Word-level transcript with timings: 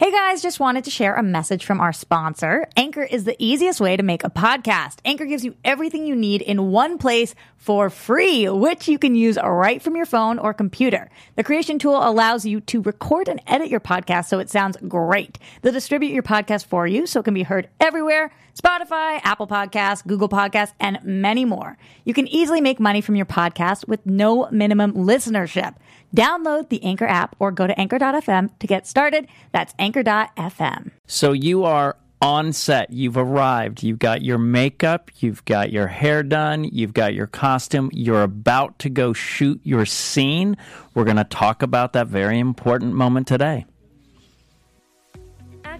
Hey 0.00 0.10
guys, 0.10 0.42
just 0.42 0.58
wanted 0.58 0.82
to 0.84 0.90
share 0.90 1.14
a 1.14 1.22
message 1.22 1.64
from 1.64 1.80
our 1.80 1.92
sponsor. 1.92 2.66
Anchor 2.76 3.04
is 3.04 3.22
the 3.22 3.36
easiest 3.38 3.80
way 3.80 3.96
to 3.96 4.02
make 4.02 4.24
a 4.24 4.28
podcast. 4.28 4.96
Anchor 5.04 5.24
gives 5.24 5.44
you 5.44 5.54
everything 5.64 6.04
you 6.04 6.16
need 6.16 6.42
in 6.42 6.72
one 6.72 6.98
place 6.98 7.32
for 7.58 7.88
free, 7.90 8.48
which 8.48 8.88
you 8.88 8.98
can 8.98 9.14
use 9.14 9.38
right 9.40 9.80
from 9.80 9.94
your 9.94 10.04
phone 10.04 10.40
or 10.40 10.52
computer. 10.52 11.08
The 11.36 11.44
creation 11.44 11.78
tool 11.78 11.96
allows 11.96 12.44
you 12.44 12.60
to 12.62 12.82
record 12.82 13.28
and 13.28 13.40
edit 13.46 13.68
your 13.68 13.78
podcast 13.78 14.24
so 14.26 14.40
it 14.40 14.50
sounds 14.50 14.76
great. 14.88 15.38
They'll 15.62 15.72
distribute 15.72 16.12
your 16.12 16.24
podcast 16.24 16.66
for 16.66 16.88
you 16.88 17.06
so 17.06 17.20
it 17.20 17.22
can 17.22 17.34
be 17.34 17.44
heard 17.44 17.68
everywhere 17.78 18.32
Spotify, 18.54 19.20
Apple 19.24 19.48
Podcasts, 19.48 20.06
Google 20.06 20.28
Podcasts, 20.28 20.72
and 20.78 20.98
many 21.02 21.44
more. 21.44 21.76
You 22.04 22.14
can 22.14 22.28
easily 22.28 22.60
make 22.60 22.78
money 22.78 23.00
from 23.00 23.16
your 23.16 23.26
podcast 23.26 23.88
with 23.88 24.04
no 24.06 24.48
minimum 24.50 24.92
listenership. 24.92 25.74
Download 26.14 26.68
the 26.68 26.82
Anchor 26.84 27.06
app 27.06 27.34
or 27.38 27.50
go 27.50 27.66
to 27.66 27.78
anchor.fm 27.78 28.58
to 28.58 28.66
get 28.66 28.86
started. 28.86 29.26
That's 29.52 29.74
anchor.fm. 29.78 30.92
So 31.06 31.32
you 31.32 31.64
are 31.64 31.96
on 32.22 32.52
set. 32.52 32.90
You've 32.90 33.16
arrived. 33.16 33.82
You've 33.82 33.98
got 33.98 34.22
your 34.22 34.38
makeup. 34.38 35.10
You've 35.18 35.44
got 35.44 35.72
your 35.72 35.88
hair 35.88 36.22
done. 36.22 36.64
You've 36.64 36.94
got 36.94 37.14
your 37.14 37.26
costume. 37.26 37.90
You're 37.92 38.22
about 38.22 38.78
to 38.78 38.88
go 38.88 39.12
shoot 39.12 39.60
your 39.64 39.84
scene. 39.84 40.56
We're 40.94 41.04
going 41.04 41.18
to 41.18 41.24
talk 41.24 41.62
about 41.62 41.92
that 41.92 42.06
very 42.06 42.38
important 42.38 42.94
moment 42.94 43.26
today. 43.26 43.66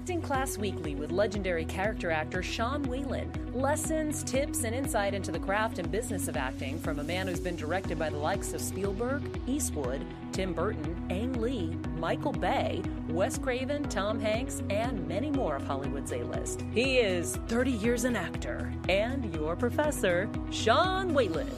Acting 0.04 0.20
Class 0.20 0.58
Weekly 0.58 0.94
with 0.94 1.10
legendary 1.10 1.64
character 1.64 2.10
actor 2.10 2.42
Sean 2.42 2.82
Whalen. 2.82 3.32
Lessons, 3.54 4.22
tips, 4.22 4.64
and 4.64 4.74
insight 4.74 5.14
into 5.14 5.32
the 5.32 5.38
craft 5.38 5.78
and 5.78 5.90
business 5.90 6.28
of 6.28 6.36
acting 6.36 6.78
from 6.78 6.98
a 6.98 7.02
man 7.02 7.26
who's 7.26 7.40
been 7.40 7.56
directed 7.56 7.98
by 7.98 8.10
the 8.10 8.18
likes 8.18 8.52
of 8.52 8.60
Spielberg, 8.60 9.22
Eastwood, 9.46 10.04
Tim 10.30 10.52
Burton, 10.52 11.06
Ang 11.08 11.40
Lee, 11.40 11.74
Michael 11.96 12.32
Bay, 12.32 12.82
Wes 13.08 13.38
Craven, 13.38 13.84
Tom 13.84 14.20
Hanks, 14.20 14.62
and 14.68 15.08
many 15.08 15.30
more 15.30 15.56
of 15.56 15.66
Hollywood's 15.66 16.12
A 16.12 16.22
list. 16.22 16.62
He 16.74 16.98
is 16.98 17.36
30 17.48 17.70
years 17.70 18.04
an 18.04 18.14
actor 18.14 18.70
and 18.90 19.34
your 19.34 19.56
professor, 19.56 20.28
Sean 20.50 21.14
Whalen. 21.14 21.48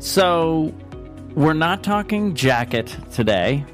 So 0.00 0.74
we're 1.36 1.52
not 1.52 1.84
talking 1.84 2.34
jacket 2.34 2.96
today. 3.12 3.64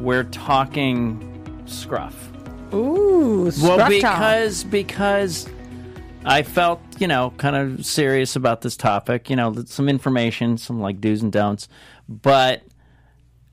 We're 0.00 0.24
talking 0.24 1.62
scruff. 1.66 2.25
Ooh, 2.74 3.50
Well, 3.62 3.88
because 3.88 4.64
because 4.64 5.48
I 6.24 6.42
felt 6.42 6.80
you 6.98 7.06
know 7.06 7.32
kind 7.38 7.56
of 7.56 7.86
serious 7.86 8.36
about 8.36 8.60
this 8.62 8.76
topic. 8.76 9.30
You 9.30 9.36
know, 9.36 9.54
some 9.66 9.88
information, 9.88 10.58
some 10.58 10.80
like 10.80 11.00
do's 11.00 11.22
and 11.22 11.32
don'ts, 11.32 11.68
but 12.08 12.62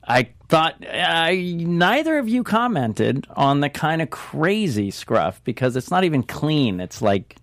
I 0.06 0.30
thought 0.48 0.76
I 0.86 1.54
neither 1.58 2.18
of 2.18 2.28
you 2.28 2.42
commented 2.42 3.26
on 3.36 3.60
the 3.60 3.70
kind 3.70 4.02
of 4.02 4.10
crazy 4.10 4.90
scruff 4.90 5.42
because 5.44 5.76
it's 5.76 5.90
not 5.90 6.04
even 6.04 6.22
clean. 6.22 6.80
It's 6.80 7.00
like 7.00 7.36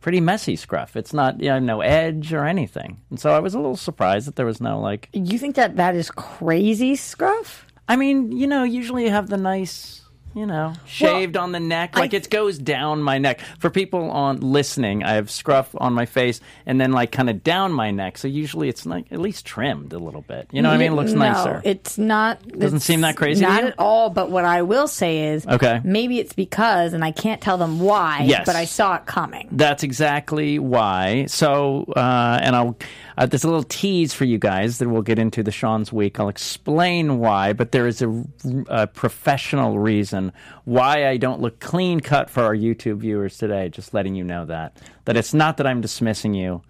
pretty 0.00 0.20
messy 0.20 0.56
scruff. 0.56 0.96
It's 0.96 1.12
not 1.12 1.40
you 1.40 1.48
know 1.48 1.58
no 1.58 1.80
edge 1.80 2.32
or 2.32 2.44
anything, 2.44 3.00
and 3.10 3.18
so 3.20 3.30
I 3.30 3.40
was 3.40 3.54
a 3.54 3.58
little 3.58 3.76
surprised 3.76 4.26
that 4.28 4.36
there 4.36 4.46
was 4.46 4.60
no 4.60 4.80
like. 4.80 5.08
you 5.12 5.38
think 5.38 5.56
that 5.56 5.76
that 5.76 5.94
is 5.94 6.10
crazy 6.10 6.96
scruff? 6.96 7.66
I 7.88 7.96
mean, 7.96 8.32
you 8.32 8.46
know, 8.46 8.64
usually 8.64 9.04
you 9.04 9.10
have 9.10 9.28
the 9.28 9.38
nice, 9.38 10.02
you 10.38 10.46
know, 10.46 10.72
shaved 10.86 11.36
on 11.36 11.50
the 11.50 11.58
neck, 11.58 11.96
like 11.98 12.14
it 12.14 12.30
goes 12.30 12.58
down 12.58 13.02
my 13.02 13.18
neck. 13.18 13.40
For 13.58 13.70
people 13.70 14.10
on 14.10 14.38
listening, 14.40 15.02
I 15.02 15.14
have 15.14 15.30
scruff 15.32 15.74
on 15.78 15.94
my 15.94 16.06
face 16.06 16.40
and 16.64 16.80
then 16.80 16.92
like 16.92 17.10
kind 17.10 17.28
of 17.28 17.42
down 17.42 17.72
my 17.72 17.90
neck. 17.90 18.18
So 18.18 18.28
usually 18.28 18.68
it's 18.68 18.86
like 18.86 19.10
at 19.10 19.18
least 19.18 19.44
trimmed 19.44 19.92
a 19.92 19.98
little 19.98 20.22
bit. 20.22 20.46
You 20.52 20.62
know 20.62 20.68
what 20.68 20.76
I 20.76 20.78
mean? 20.78 20.92
It 20.92 20.94
looks 20.94 21.10
no, 21.10 21.18
nicer. 21.18 21.60
It's 21.64 21.98
not. 21.98 22.46
Doesn't 22.46 22.76
it's 22.76 22.84
seem 22.84 23.00
that 23.00 23.16
crazy 23.16 23.42
Not 23.42 23.64
at 23.64 23.74
all. 23.78 24.10
But 24.10 24.30
what 24.30 24.44
I 24.44 24.62
will 24.62 24.86
say 24.86 25.32
is, 25.32 25.44
Okay. 25.44 25.80
maybe 25.82 26.20
it's 26.20 26.32
because, 26.34 26.92
and 26.92 27.04
I 27.04 27.10
can't 27.10 27.40
tell 27.40 27.58
them 27.58 27.80
why. 27.80 28.22
Yes. 28.22 28.44
But 28.46 28.54
I 28.54 28.64
saw 28.64 28.94
it 28.94 29.06
coming. 29.06 29.48
That's 29.50 29.82
exactly 29.82 30.60
why. 30.60 31.26
So, 31.26 31.84
uh, 31.96 32.38
and 32.40 32.54
I'll, 32.54 32.76
uh, 33.18 33.26
there's 33.26 33.44
a 33.44 33.48
little 33.48 33.64
tease 33.64 34.14
for 34.14 34.24
you 34.24 34.38
guys 34.38 34.78
that 34.78 34.88
we'll 34.88 35.02
get 35.02 35.18
into 35.18 35.42
the 35.42 35.50
Sean's 35.50 35.92
Week. 35.92 36.20
I'll 36.20 36.28
explain 36.28 37.18
why, 37.18 37.52
but 37.52 37.72
there 37.72 37.86
is 37.88 38.00
a, 38.00 38.24
a 38.68 38.86
professional 38.86 39.78
reason 39.78 40.32
why 40.64 41.08
I 41.08 41.16
don't 41.16 41.40
look 41.40 41.58
clean 41.58 41.98
cut 42.00 42.30
for 42.30 42.44
our 42.44 42.54
YouTube 42.54 42.98
viewers 42.98 43.36
today. 43.36 43.68
Just 43.68 43.92
letting 43.92 44.14
you 44.14 44.22
know 44.22 44.46
that. 44.46 44.80
That 45.04 45.16
it's 45.16 45.34
not 45.34 45.56
that 45.56 45.66
I'm 45.66 45.80
dismissing 45.80 46.32
you, 46.34 46.62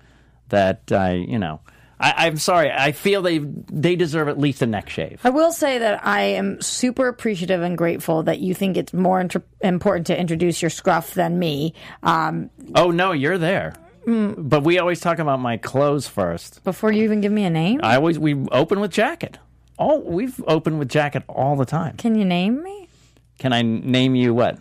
that 0.48 0.90
I, 0.90 1.12
you 1.12 1.38
know, 1.38 1.60
I, 2.00 2.26
I'm 2.26 2.38
sorry. 2.38 2.70
I 2.70 2.92
feel 2.92 3.22
they 3.22 3.38
they 3.38 3.96
deserve 3.96 4.28
at 4.28 4.38
least 4.38 4.62
a 4.62 4.66
neck 4.66 4.88
shave. 4.88 5.20
I 5.24 5.30
will 5.30 5.52
say 5.52 5.78
that 5.78 6.06
I 6.06 6.22
am 6.22 6.62
super 6.62 7.08
appreciative 7.08 7.60
and 7.60 7.76
grateful 7.76 8.22
that 8.22 8.38
you 8.38 8.54
think 8.54 8.76
it's 8.76 8.94
more 8.94 9.20
inter- 9.20 9.42
important 9.60 10.06
to 10.06 10.18
introduce 10.18 10.62
your 10.62 10.70
scruff 10.70 11.14
than 11.14 11.38
me. 11.38 11.74
Um, 12.02 12.50
Oh 12.74 12.90
no, 12.90 13.12
you're 13.12 13.38
there. 13.38 13.74
Mm. 14.08 14.48
But 14.48 14.62
we 14.64 14.78
always 14.78 15.00
talk 15.00 15.18
about 15.18 15.38
my 15.40 15.56
clothes 15.58 16.08
first. 16.08 16.64
before 16.64 16.90
you 16.92 17.04
even 17.04 17.20
give 17.20 17.30
me 17.32 17.44
a 17.44 17.50
name, 17.50 17.80
I 17.82 17.96
always 17.96 18.18
we 18.18 18.34
open 18.52 18.80
with 18.80 18.90
jacket. 18.90 19.38
All 19.78 20.00
we've 20.02 20.42
opened 20.46 20.78
with 20.78 20.88
jacket 20.88 21.22
all 21.28 21.54
the 21.56 21.66
time. 21.66 21.96
can 21.98 22.14
you 22.18 22.24
name 22.24 22.62
me? 22.62 22.88
Can 23.38 23.52
I 23.52 23.62
name 23.62 24.14
you 24.14 24.32
what? 24.34 24.58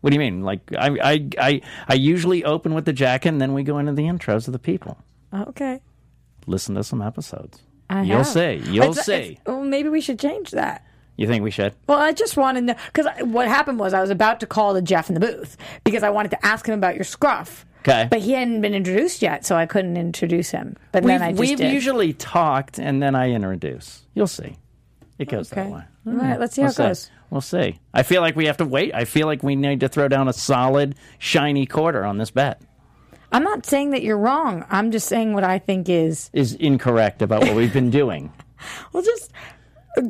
What 0.00 0.10
do 0.10 0.14
you 0.14 0.20
mean? 0.20 0.42
Like 0.42 0.60
I 0.78 0.88
I 1.12 1.28
I, 1.38 1.60
I 1.88 1.94
usually 1.94 2.44
open 2.44 2.72
with 2.74 2.84
the 2.84 2.92
jacket 2.92 3.28
and 3.30 3.40
then 3.40 3.52
we 3.52 3.62
go 3.64 3.78
into 3.78 3.92
the 3.92 4.04
intros 4.04 4.46
of 4.46 4.52
the 4.52 4.58
people. 4.58 4.96
Okay. 5.34 5.80
Listen 6.46 6.74
to 6.76 6.84
some 6.84 7.02
episodes. 7.02 7.60
I 7.90 8.02
You'll 8.02 8.18
have. 8.18 8.26
see. 8.28 8.62
You'll 8.70 8.90
It's- 8.92 9.06
see. 9.06 9.12
it's- 9.12 9.36
well, 9.46 9.62
maybe 9.62 9.88
we 9.88 10.00
should 10.00 10.18
change 10.18 10.50
that. 10.52 10.86
You 11.16 11.26
think 11.26 11.44
we 11.44 11.50
should? 11.50 11.74
Well, 11.86 11.98
I 11.98 12.12
just 12.12 12.36
wanted 12.38 12.60
to 12.60 12.66
know 12.68 12.74
because 12.92 13.06
what 13.26 13.46
happened 13.46 13.78
was 13.78 13.92
I 13.92 14.00
was 14.00 14.08
about 14.10 14.40
to 14.40 14.46
call 14.46 14.72
the 14.72 14.80
Jeff 14.82 15.08
in 15.10 15.14
the 15.14 15.20
booth 15.20 15.56
because 15.84 16.02
I 16.02 16.10
wanted 16.10 16.30
to 16.30 16.46
ask 16.46 16.66
him 16.66 16.74
about 16.74 16.94
your 16.94 17.04
scruff. 17.04 17.66
Okay. 17.82 18.06
But 18.08 18.20
he 18.20 18.32
hadn't 18.32 18.60
been 18.60 18.74
introduced 18.74 19.22
yet, 19.22 19.44
so 19.44 19.56
I 19.56 19.66
couldn't 19.66 19.96
introduce 19.96 20.50
him. 20.50 20.76
But 20.92 21.02
We've, 21.02 21.08
then 21.08 21.22
I 21.22 21.30
just 21.30 21.40
we've 21.40 21.58
did. 21.58 21.72
usually 21.72 22.12
talked 22.12 22.78
and 22.78 23.02
then 23.02 23.14
I 23.16 23.30
introduce. 23.30 24.02
You'll 24.14 24.28
see. 24.28 24.56
It 25.18 25.28
goes 25.28 25.52
okay. 25.52 25.64
that 25.64 25.70
way. 25.70 25.82
All 26.06 26.12
right, 26.14 26.38
let's 26.38 26.54
see 26.54 26.62
We'll 26.62 26.72
how 26.72 26.84
it 26.84 26.88
goes. 26.88 27.10
We'll 27.30 27.40
see. 27.40 27.78
I 27.92 28.02
feel 28.02 28.22
like 28.22 28.36
we 28.36 28.46
have 28.46 28.58
to 28.58 28.64
wait. 28.64 28.94
I 28.94 29.04
feel 29.04 29.26
like 29.26 29.42
we 29.42 29.56
need 29.56 29.80
to 29.80 29.88
throw 29.88 30.06
down 30.06 30.28
a 30.28 30.32
solid, 30.32 30.94
shiny 31.18 31.66
quarter 31.66 32.04
on 32.04 32.18
this 32.18 32.30
bet. 32.30 32.62
I'm 33.32 33.42
not 33.42 33.64
saying 33.66 33.90
that 33.90 34.02
you're 34.02 34.18
wrong. 34.18 34.64
I'm 34.70 34.90
just 34.90 35.08
saying 35.08 35.32
what 35.32 35.42
I 35.42 35.58
think 35.58 35.88
is. 35.88 36.30
Is 36.32 36.54
incorrect 36.54 37.22
about 37.22 37.42
what 37.42 37.56
we've 37.56 37.72
been 37.72 37.90
doing. 37.90 38.32
Well, 38.92 39.02
just, 39.02 39.32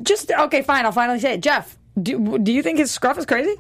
just 0.03 0.31
okay. 0.31 0.61
Fine. 0.61 0.85
I'll 0.85 0.93
finally 0.93 1.19
say 1.21 1.33
it. 1.33 1.43
Jeff, 1.43 1.79
do, 2.03 2.37
do 2.37 2.53
you 2.53 2.63
think 2.63 2.77
his 2.77 2.91
scruff 2.91 3.17
is 3.17 3.25
crazy? 3.25 3.55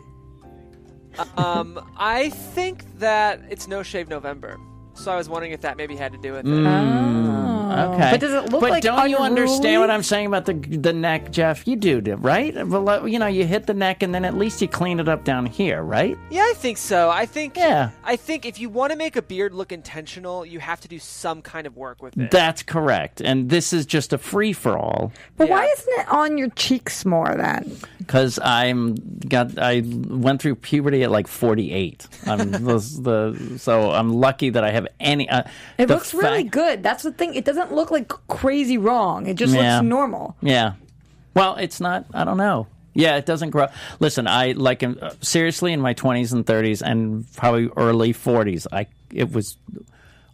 Um, 1.36 1.80
I 1.96 2.30
think 2.30 2.84
that 2.98 3.40
it's 3.50 3.68
No 3.68 3.82
Shave 3.82 4.08
November. 4.08 4.58
So 4.94 5.12
I 5.12 5.16
was 5.16 5.28
wondering 5.28 5.52
if 5.52 5.60
that 5.62 5.76
maybe 5.76 5.96
had 5.96 6.12
to 6.12 6.18
do 6.18 6.32
with 6.32 6.46
it. 6.46 6.50
Okay, 7.72 8.10
But 8.10 8.20
does 8.20 8.32
it 8.32 8.50
look 8.50 8.60
like 8.60 8.60
that? 8.60 8.60
But 8.60 8.70
like 8.70 8.82
don't 8.82 9.10
you 9.10 9.18
understand 9.18 9.80
what 9.80 9.90
I'm 9.90 10.02
saying 10.02 10.26
about 10.26 10.46
the 10.46 10.54
the 10.54 10.92
neck, 10.92 11.30
Jeff? 11.30 11.66
You 11.66 11.76
do, 11.76 12.00
right? 12.16 12.66
Well, 12.66 13.06
you 13.08 13.18
know, 13.18 13.26
you 13.26 13.46
hit 13.46 13.66
the 13.66 13.74
neck, 13.74 14.02
and 14.02 14.14
then 14.14 14.24
at 14.24 14.36
least 14.36 14.60
you 14.62 14.68
clean 14.68 15.00
it 15.00 15.08
up 15.08 15.24
down 15.24 15.46
here, 15.46 15.82
right? 15.82 16.16
Yeah, 16.30 16.42
I 16.48 16.54
think 16.54 16.78
so. 16.78 17.10
I 17.10 17.26
think 17.26 17.56
Yeah. 17.56 17.90
I 18.04 18.16
think 18.16 18.46
if 18.46 18.58
you 18.58 18.68
want 18.68 18.92
to 18.92 18.98
make 18.98 19.16
a 19.16 19.22
beard 19.22 19.54
look 19.54 19.72
intentional, 19.72 20.44
you 20.44 20.60
have 20.60 20.80
to 20.80 20.88
do 20.88 20.98
some 20.98 21.42
kind 21.42 21.66
of 21.66 21.76
work 21.76 22.02
with 22.02 22.16
it. 22.18 22.30
That's 22.30 22.62
correct. 22.62 23.20
And 23.20 23.48
this 23.50 23.72
is 23.72 23.86
just 23.86 24.12
a 24.12 24.18
free 24.18 24.52
for 24.52 24.78
all 24.78 25.12
But 25.36 25.48
why 25.48 25.64
isn't 25.66 26.00
it 26.00 26.08
on 26.08 26.38
your 26.38 26.50
cheeks 26.50 27.04
more 27.04 27.34
then? 27.36 27.76
because 27.98 28.38
I'm 28.42 28.96
got 29.28 29.58
I 29.58 29.82
went 29.84 30.42
through 30.42 30.56
puberty 30.56 31.02
at 31.04 31.10
like 31.10 31.28
48. 31.28 32.08
I'm 32.26 32.50
the, 32.50 32.58
the 32.58 33.58
so 33.58 33.92
I'm 33.92 34.12
lucky 34.12 34.50
that 34.50 34.64
I 34.64 34.70
have 34.70 34.88
any. 35.00 35.28
Uh, 35.28 35.44
It 35.78 35.86
the 35.86 35.94
looks 35.94 36.12
really 36.12 36.42
good. 36.42 36.82
That's 36.82 37.04
the 37.04 37.12
thing. 37.12 37.34
It 37.34 37.44
doesn't 37.44 37.61
look 37.70 37.90
like 37.90 38.08
crazy 38.28 38.78
wrong. 38.78 39.26
It 39.26 39.36
just 39.36 39.54
Yeah. 39.54 39.76
looks 39.76 39.84
normal. 39.88 40.36
Yeah. 40.42 40.72
Well, 41.34 41.56
it's 41.56 41.80
not. 41.80 42.06
I 42.12 42.24
don't 42.24 42.36
know. 42.38 42.66
Yeah, 42.94 43.16
it 43.16 43.24
doesn't 43.24 43.50
grow. 43.50 43.68
Listen, 44.00 44.26
I 44.26 44.52
like 44.52 44.82
seriously 45.22 45.72
in 45.72 45.80
my 45.80 45.94
20s 45.94 46.32
and 46.32 46.44
30s 46.44 46.82
and 46.82 47.24
probably 47.36 47.70
early 47.76 48.12
40s. 48.12 48.66
I 48.72 48.86
it 49.12 49.32
was 49.32 49.56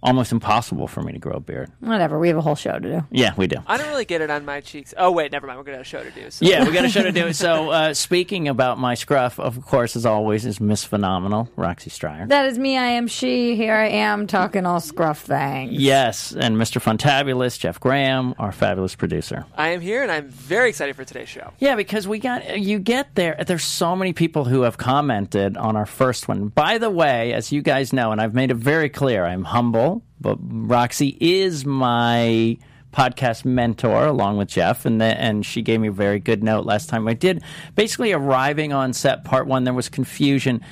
almost 0.02 0.32
impossible 0.32 0.86
for 0.86 1.02
me 1.02 1.12
to 1.12 1.18
grow 1.18 1.34
a 1.34 1.40
beard. 1.40 1.70
Whatever. 1.80 2.18
We 2.18 2.28
have 2.28 2.36
a 2.36 2.40
whole 2.40 2.54
show 2.54 2.72
to 2.72 2.80
do. 2.80 3.04
Yeah, 3.10 3.34
we 3.36 3.46
do. 3.46 3.56
I 3.66 3.76
don't 3.76 3.88
really 3.88 4.04
get 4.04 4.20
it 4.20 4.30
on 4.30 4.44
my 4.44 4.60
cheeks. 4.60 4.94
Oh 4.96 5.10
wait, 5.10 5.32
never 5.32 5.46
mind. 5.46 5.58
We're 5.58 5.64
gonna 5.64 5.78
have 5.78 5.86
a 5.86 5.88
show 5.88 6.02
to 6.02 6.10
do. 6.10 6.30
So. 6.30 6.44
Yeah, 6.44 6.64
we 6.64 6.72
got 6.72 6.84
a 6.84 6.88
show 6.88 7.02
to 7.02 7.12
do. 7.12 7.32
So, 7.38 7.70
uh, 7.70 7.94
speaking 7.94 8.48
about 8.48 8.78
my 8.78 8.94
scruff, 8.94 9.38
of 9.38 9.64
course, 9.64 9.94
as 9.96 10.04
always, 10.06 10.44
is 10.44 10.60
Miss 10.60 10.82
Phenomenal, 10.82 11.48
Roxy 11.56 11.90
Stryer. 11.90 12.26
That 12.26 12.46
is 12.46 12.58
me. 12.58 12.76
I 12.76 12.86
am 12.86 13.06
she. 13.06 13.54
Here 13.54 13.74
I 13.74 13.88
am 13.88 14.26
talking 14.26 14.66
all 14.66 14.80
scruff 14.80 15.20
things. 15.20 15.72
Yes, 15.72 16.32
and 16.32 16.56
Mr. 16.56 16.80
Funtabulous, 16.82 17.58
Jeff 17.58 17.78
Graham, 17.78 18.34
our 18.38 18.50
fabulous 18.50 18.96
producer. 18.96 19.44
I 19.56 19.68
am 19.68 19.80
here, 19.80 20.02
and 20.02 20.10
I'm 20.10 20.28
very 20.28 20.70
excited 20.70 20.96
for 20.96 21.04
today's 21.04 21.28
show. 21.28 21.52
Yeah, 21.58 21.76
because 21.76 22.08
we 22.08 22.18
got 22.18 22.58
you 22.58 22.78
get 22.78 23.14
there. 23.14 23.36
There's 23.46 23.64
so 23.64 23.94
many 23.94 24.12
people 24.12 24.44
who 24.46 24.62
have 24.62 24.78
commented 24.78 25.56
on 25.56 25.76
our 25.76 25.86
first 25.86 26.26
one. 26.28 26.48
By 26.48 26.78
the 26.78 26.90
way, 26.90 27.32
as 27.34 27.52
you 27.52 27.62
guys 27.62 27.92
know, 27.92 28.10
and 28.10 28.20
I've 28.20 28.34
made 28.34 28.50
it 28.50 28.56
very 28.56 28.88
clear, 28.88 29.24
I'm 29.24 29.44
humble, 29.44 29.88
but 30.20 30.38
Roxy 30.40 31.17
is 31.20 31.64
my 31.64 32.56
podcast 32.93 33.44
mentor 33.44 34.06
along 34.06 34.38
with 34.38 34.49
Jeff, 34.49 34.87
and 34.87 35.00
the, 35.00 35.05
and 35.05 35.44
she 35.44 35.62
gave 35.62 35.81
me 35.81 35.88
a 35.88 35.93
very 35.93 36.19
good 36.19 36.43
note 36.43 36.64
last 36.64 36.88
time 36.88 37.06
I 37.06 37.14
did. 37.14 37.43
Basically, 37.75 38.12
arriving 38.12 38.73
on 38.73 38.93
set 38.93 39.25
part 39.25 39.46
one, 39.46 39.64
there 39.64 39.75
was 39.75 39.88
confusion. 39.88 40.62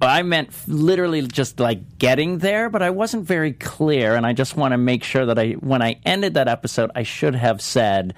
I 0.00 0.22
meant 0.22 0.50
literally 0.68 1.22
just 1.22 1.58
like 1.58 1.98
getting 1.98 2.38
there, 2.38 2.68
but 2.68 2.82
I 2.82 2.90
wasn't 2.90 3.24
very 3.24 3.52
clear, 3.52 4.14
and 4.14 4.26
I 4.26 4.32
just 4.32 4.56
want 4.56 4.72
to 4.72 4.78
make 4.78 5.02
sure 5.04 5.26
that 5.26 5.38
I, 5.38 5.52
when 5.52 5.82
I 5.82 6.00
ended 6.04 6.34
that 6.34 6.48
episode, 6.48 6.90
I 6.94 7.02
should 7.02 7.34
have 7.34 7.60
said. 7.60 8.14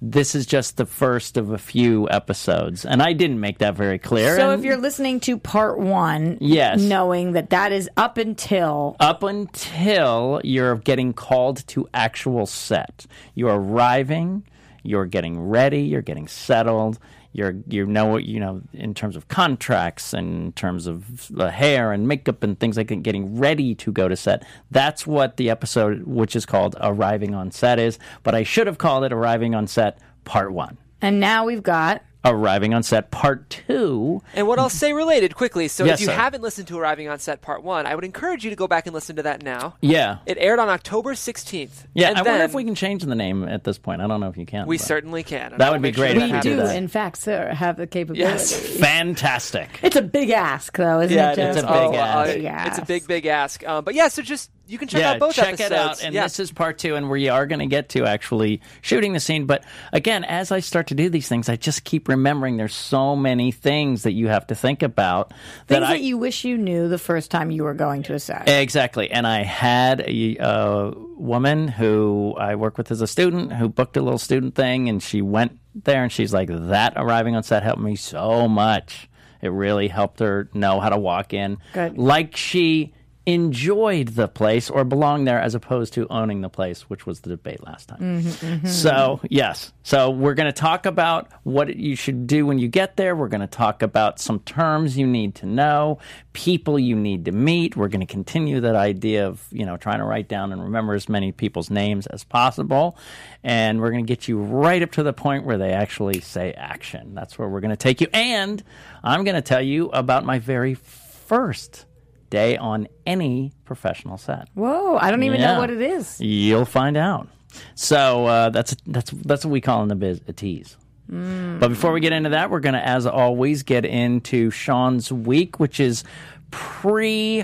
This 0.00 0.36
is 0.36 0.46
just 0.46 0.76
the 0.76 0.86
first 0.86 1.36
of 1.36 1.50
a 1.50 1.58
few 1.58 2.08
episodes, 2.08 2.84
and 2.84 3.02
I 3.02 3.12
didn't 3.14 3.40
make 3.40 3.58
that 3.58 3.74
very 3.74 3.98
clear. 3.98 4.36
So 4.36 4.50
and- 4.50 4.60
if 4.60 4.64
you're 4.64 4.76
listening 4.76 5.18
to 5.20 5.36
part 5.36 5.80
one, 5.80 6.38
Yes. 6.40 6.80
knowing 6.80 7.32
that 7.32 7.50
that 7.50 7.72
is 7.72 7.90
up 7.96 8.16
until 8.16 8.94
up 9.00 9.24
until 9.24 10.40
you're 10.44 10.76
getting 10.76 11.12
called 11.12 11.66
to 11.68 11.88
actual 11.92 12.46
set. 12.46 13.06
You're 13.34 13.56
arriving, 13.58 14.44
you're 14.84 15.06
getting 15.06 15.40
ready, 15.40 15.80
you're 15.82 16.00
getting 16.02 16.28
settled. 16.28 17.00
You're, 17.38 17.54
you 17.68 17.86
know 17.86 18.06
what 18.06 18.24
you 18.24 18.40
know 18.40 18.62
in 18.72 18.94
terms 18.94 19.14
of 19.16 19.28
contracts 19.28 20.12
and 20.12 20.46
in 20.46 20.52
terms 20.52 20.86
of 20.88 21.28
the 21.28 21.50
hair 21.52 21.92
and 21.92 22.08
makeup 22.08 22.42
and 22.42 22.58
things 22.58 22.76
like 22.76 22.88
that, 22.88 23.04
getting 23.04 23.38
ready 23.38 23.76
to 23.76 23.92
go 23.92 24.08
to 24.08 24.16
set. 24.16 24.44
That's 24.72 25.06
what 25.06 25.36
the 25.36 25.48
episode, 25.48 26.02
which 26.04 26.34
is 26.34 26.44
called 26.44 26.74
"Arriving 26.80 27.34
on 27.36 27.52
Set," 27.52 27.78
is. 27.78 27.98
But 28.24 28.34
I 28.34 28.42
should 28.42 28.66
have 28.66 28.78
called 28.78 29.04
it 29.04 29.12
"Arriving 29.12 29.54
on 29.54 29.68
Set" 29.68 29.98
Part 30.24 30.52
One. 30.52 30.76
and 31.00 31.20
now 31.20 31.44
we've 31.44 31.62
got 31.62 32.02
Arriving 32.24 32.74
on 32.74 32.82
Set 32.82 33.10
Part 33.12 33.48
Two. 33.48 34.22
And 34.34 34.46
what 34.48 34.58
I'll 34.58 34.68
say 34.68 34.92
related 34.92 35.36
quickly. 35.36 35.68
So 35.68 35.84
Yes, 35.84 35.94
if 35.94 36.00
you 36.00 36.06
sir. 36.06 36.12
haven't 36.12 36.42
listened 36.42 36.66
to 36.68 36.78
Arriving 36.78 37.08
on 37.08 37.18
Set 37.20 37.40
Part 37.40 37.62
One, 37.62 37.86
I 37.86 37.94
would 37.94 38.04
encourage 38.04 38.42
you 38.44 38.50
to 38.50 38.56
go 38.56 38.66
back 38.66 38.86
and 38.86 38.92
listen 38.94 39.16
to 39.16 39.22
that 39.22 39.42
now. 39.44 39.76
Yeah, 39.80 40.18
It 40.26 40.36
aired 40.40 40.58
on 40.58 40.68
October 40.68 41.14
16th. 41.14 41.86
yeah. 41.94 42.08
And 42.08 42.18
I 42.18 42.22
wonder 42.22 42.44
if 42.44 42.52
we 42.54 42.64
can 42.64 42.74
change 42.74 43.04
the 43.04 43.14
name 43.14 43.44
at 43.48 43.62
this 43.64 43.78
point. 43.78 44.02
I 44.02 44.08
don't 44.08 44.18
know 44.20 44.28
if 44.28 44.36
you 44.36 44.46
can. 44.46 44.66
We 44.66 44.78
certainly 44.78 45.22
can. 45.22 45.52
and 45.52 45.60
That 45.60 45.70
would 45.70 45.80
be 45.80 45.88
make 45.90 45.94
sure 45.94 46.06
great 46.06 46.16
if 46.16 46.22
we 46.32 46.40
do 46.40 46.50
do, 46.50 46.56
that. 46.56 46.76
in 46.76 46.88
fact, 46.88 47.18
sir, 47.18 47.54
have 47.54 47.76
the 47.76 47.86
capability. 47.86 48.20
Yes. 48.20 48.52
Fantastic. 48.78 49.78
It's 49.82 49.96
a 49.96 50.02
big 50.02 50.30
ask, 50.30 50.76
though, 50.76 51.00
isn't 51.00 51.16
Yeah, 51.16 51.30
it? 51.30 51.32
it 51.32 51.36
Jeff? 51.36 51.50
is. 51.50 51.56
It's 51.56 51.64
a 51.64 51.68
big 51.68 51.76
Oh, 51.76 51.94
ask. 51.94 52.16
uh, 52.18 52.24
Big 52.34 52.44
It's 52.44 52.46
a 52.46 52.80
ask. 52.80 52.86
big, 52.86 53.06
big 53.06 53.26
ask. 53.26 53.66
Um, 53.66 53.84
but 53.84 53.94
yeah, 53.94 54.08
so 54.08 54.22
just 54.22 54.50
you 54.68 54.76
can 54.76 54.86
check 54.86 55.00
yeah, 55.00 55.12
out 55.12 55.18
both 55.18 55.34
check 55.34 55.54
episodes. 55.54 55.70
it 55.70 55.72
out. 55.72 56.04
And 56.04 56.14
yeah. 56.14 56.24
this 56.24 56.38
is 56.38 56.52
part 56.52 56.76
two, 56.76 56.94
and 56.94 57.08
we 57.08 57.30
are 57.30 57.46
going 57.46 57.60
to 57.60 57.66
get 57.66 57.88
to 57.90 58.04
actually 58.04 58.60
shooting 58.82 59.14
the 59.14 59.20
scene. 59.20 59.46
But 59.46 59.64
again, 59.94 60.24
as 60.24 60.52
I 60.52 60.60
start 60.60 60.88
to 60.88 60.94
do 60.94 61.08
these 61.08 61.26
things, 61.26 61.48
I 61.48 61.56
just 61.56 61.84
keep 61.84 62.06
remembering 62.06 62.58
there's 62.58 62.74
so 62.74 63.16
many 63.16 63.50
things 63.50 64.02
that 64.02 64.12
you 64.12 64.28
have 64.28 64.46
to 64.48 64.54
think 64.54 64.82
about 64.82 65.30
Things 65.30 65.68
that 65.68 65.82
I 65.82 65.94
that 65.94 66.02
you 66.02 66.18
wish 66.18 66.44
you 66.44 66.58
knew 66.58 66.88
the 66.88 66.98
first 66.98 67.30
time 67.30 67.50
you 67.50 67.64
were 67.64 67.72
going 67.72 68.02
to 68.04 68.14
a 68.14 68.20
set. 68.20 68.46
Exactly. 68.46 69.10
And 69.10 69.26
I 69.26 69.42
had 69.42 70.02
a, 70.02 70.36
a 70.38 70.92
woman 71.16 71.68
who 71.68 72.34
I 72.38 72.54
work 72.56 72.76
with 72.76 72.90
as 72.90 73.00
a 73.00 73.06
student 73.06 73.54
who 73.54 73.70
booked 73.70 73.96
a 73.96 74.02
little 74.02 74.18
student 74.18 74.54
thing, 74.54 74.90
and 74.90 75.02
she 75.02 75.22
went 75.22 75.58
there 75.74 76.02
and 76.02 76.12
she's 76.12 76.34
like, 76.34 76.50
That 76.50 76.92
arriving 76.96 77.36
on 77.36 77.42
set 77.42 77.62
helped 77.62 77.80
me 77.80 77.96
so 77.96 78.46
much. 78.48 79.08
It 79.40 79.48
really 79.48 79.88
helped 79.88 80.20
her 80.20 80.50
know 80.52 80.78
how 80.80 80.90
to 80.90 80.98
walk 80.98 81.32
in. 81.32 81.58
Good. 81.72 81.96
Like 81.96 82.36
she 82.36 82.92
enjoyed 83.28 84.08
the 84.08 84.26
place 84.26 84.70
or 84.70 84.84
belonged 84.84 85.28
there 85.28 85.38
as 85.38 85.54
opposed 85.54 85.92
to 85.92 86.06
owning 86.08 86.40
the 86.40 86.48
place, 86.48 86.88
which 86.88 87.04
was 87.04 87.20
the 87.20 87.28
debate 87.28 87.62
last 87.62 87.86
time. 87.86 87.98
Mm-hmm, 87.98 88.46
mm-hmm. 88.46 88.66
So, 88.66 89.20
yes. 89.28 89.70
So, 89.82 90.08
we're 90.08 90.32
going 90.32 90.46
to 90.46 90.52
talk 90.52 90.86
about 90.86 91.28
what 91.42 91.76
you 91.76 91.94
should 91.94 92.26
do 92.26 92.46
when 92.46 92.58
you 92.58 92.68
get 92.68 92.96
there. 92.96 93.14
We're 93.14 93.28
going 93.28 93.42
to 93.42 93.46
talk 93.46 93.82
about 93.82 94.18
some 94.18 94.40
terms 94.40 94.96
you 94.96 95.06
need 95.06 95.34
to 95.36 95.46
know, 95.46 95.98
people 96.32 96.78
you 96.78 96.96
need 96.96 97.26
to 97.26 97.32
meet. 97.32 97.76
We're 97.76 97.88
going 97.88 98.00
to 98.00 98.10
continue 98.10 98.60
that 98.60 98.74
idea 98.74 99.26
of, 99.26 99.46
you 99.50 99.66
know, 99.66 99.76
trying 99.76 99.98
to 99.98 100.04
write 100.04 100.28
down 100.28 100.50
and 100.50 100.62
remember 100.62 100.94
as 100.94 101.06
many 101.06 101.30
people's 101.30 101.68
names 101.68 102.06
as 102.06 102.24
possible. 102.24 102.96
And 103.44 103.78
we're 103.78 103.90
going 103.90 104.06
to 104.06 104.08
get 104.08 104.26
you 104.26 104.40
right 104.40 104.82
up 104.82 104.92
to 104.92 105.02
the 105.02 105.12
point 105.12 105.44
where 105.44 105.58
they 105.58 105.72
actually 105.72 106.22
say 106.22 106.54
action. 106.54 107.14
That's 107.14 107.38
where 107.38 107.46
we're 107.46 107.60
going 107.60 107.72
to 107.72 107.76
take 107.76 108.00
you. 108.00 108.08
And 108.14 108.64
I'm 109.04 109.24
going 109.24 109.34
to 109.34 109.42
tell 109.42 109.60
you 109.60 109.90
about 109.90 110.24
my 110.24 110.38
very 110.38 110.72
first 110.72 111.84
day 112.30 112.56
on 112.56 112.88
any 113.06 113.52
professional 113.64 114.18
set. 114.18 114.48
Whoa, 114.54 114.96
I 114.96 115.10
don't 115.10 115.22
even 115.22 115.40
Yeah. 115.40 115.54
know 115.54 115.60
what 115.60 115.70
it 115.70 115.80
is. 115.80 116.20
You'll 116.20 116.64
find 116.64 116.96
out. 116.96 117.28
So 117.74 118.26
uh, 118.26 118.50
that's 118.50 118.76
that's 118.86 119.10
that's 119.10 119.44
what 119.44 119.50
we 119.52 119.60
call 119.60 119.82
in 119.82 119.88
the 119.88 119.96
biz 119.96 120.20
a 120.28 120.32
tease. 120.32 120.76
But 121.10 121.68
before 121.68 121.92
we 121.92 122.00
get 122.00 122.12
into 122.12 122.28
that, 122.30 122.50
we're 122.50 122.60
going 122.60 122.74
to, 122.74 122.86
as 122.86 123.06
always, 123.06 123.62
get 123.62 123.86
into 123.86 124.50
Sean's 124.50 125.10
week, 125.10 125.58
which 125.58 125.80
is 125.80 126.04
pre 126.50 127.42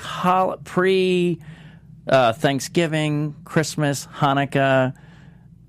pre 0.65 1.41
uh, 2.07 2.35
Thanksgiving, 2.35 3.35
Christmas, 3.47 4.07
Hanukkah, 4.17 4.93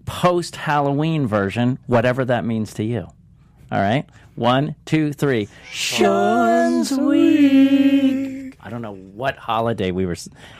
post 0.05 0.57
Halloween 0.57 1.25
version, 1.25 1.79
whatever 1.87 2.25
that 2.25 2.43
means 2.43 2.73
to 2.73 2.83
you. 2.83 3.07
All 3.71 3.79
right, 3.79 4.05
one, 4.35 4.75
two, 4.85 5.13
three. 5.13 5.47
Sean's 5.71 6.91
week. 6.91 8.14
I 8.65 8.71
don't 8.71 8.81
know 8.81 8.95
what 8.95 9.37
holiday 9.37 9.91
we 9.91 10.07
were. 10.07 10.15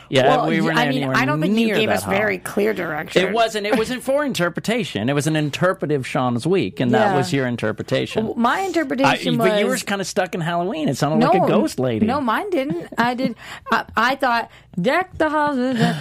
Yeah, 0.09 0.37
Well, 0.37 0.47
we 0.47 0.61
were. 0.61 0.71
I 0.71 0.89
mean, 0.89 1.05
I 1.05 1.25
don't 1.25 1.41
think 1.41 1.57
you 1.57 1.73
gave 1.73 1.89
us 1.89 2.03
holiday. 2.03 2.21
very 2.21 2.37
clear 2.37 2.71
direction. 2.71 3.27
It 3.27 3.33
wasn't. 3.33 3.65
It 3.65 3.75
wasn't 3.75 4.03
for 4.03 4.23
interpretation. 4.23 5.09
It 5.09 5.13
was 5.13 5.25
an 5.25 5.35
interpretive 5.35 6.05
Sean's 6.05 6.45
week, 6.45 6.79
and 6.79 6.93
that 6.93 7.15
was 7.15 7.33
your 7.33 7.47
interpretation. 7.47 8.31
My 8.37 8.59
I, 8.59 8.61
interpretation 8.61 9.39
was. 9.39 9.49
but 9.49 9.59
you 9.59 9.65
were 9.65 9.77
kind 9.77 10.01
of 10.01 10.07
stuck 10.07 10.35
in 10.35 10.41
Halloween. 10.41 10.87
It 10.87 10.97
sounded 10.97 11.17
no, 11.17 11.31
like 11.31 11.41
a 11.41 11.47
ghost 11.47 11.79
lady. 11.79 12.05
No, 12.05 12.21
mine 12.21 12.51
didn't. 12.51 12.93
I 12.95 13.15
did. 13.15 13.35
I, 13.71 13.85
I 13.97 14.15
thought 14.15 14.51
deck 14.79 15.17
the 15.17 15.29
halls. 15.29 15.57
Uh, 15.57 15.95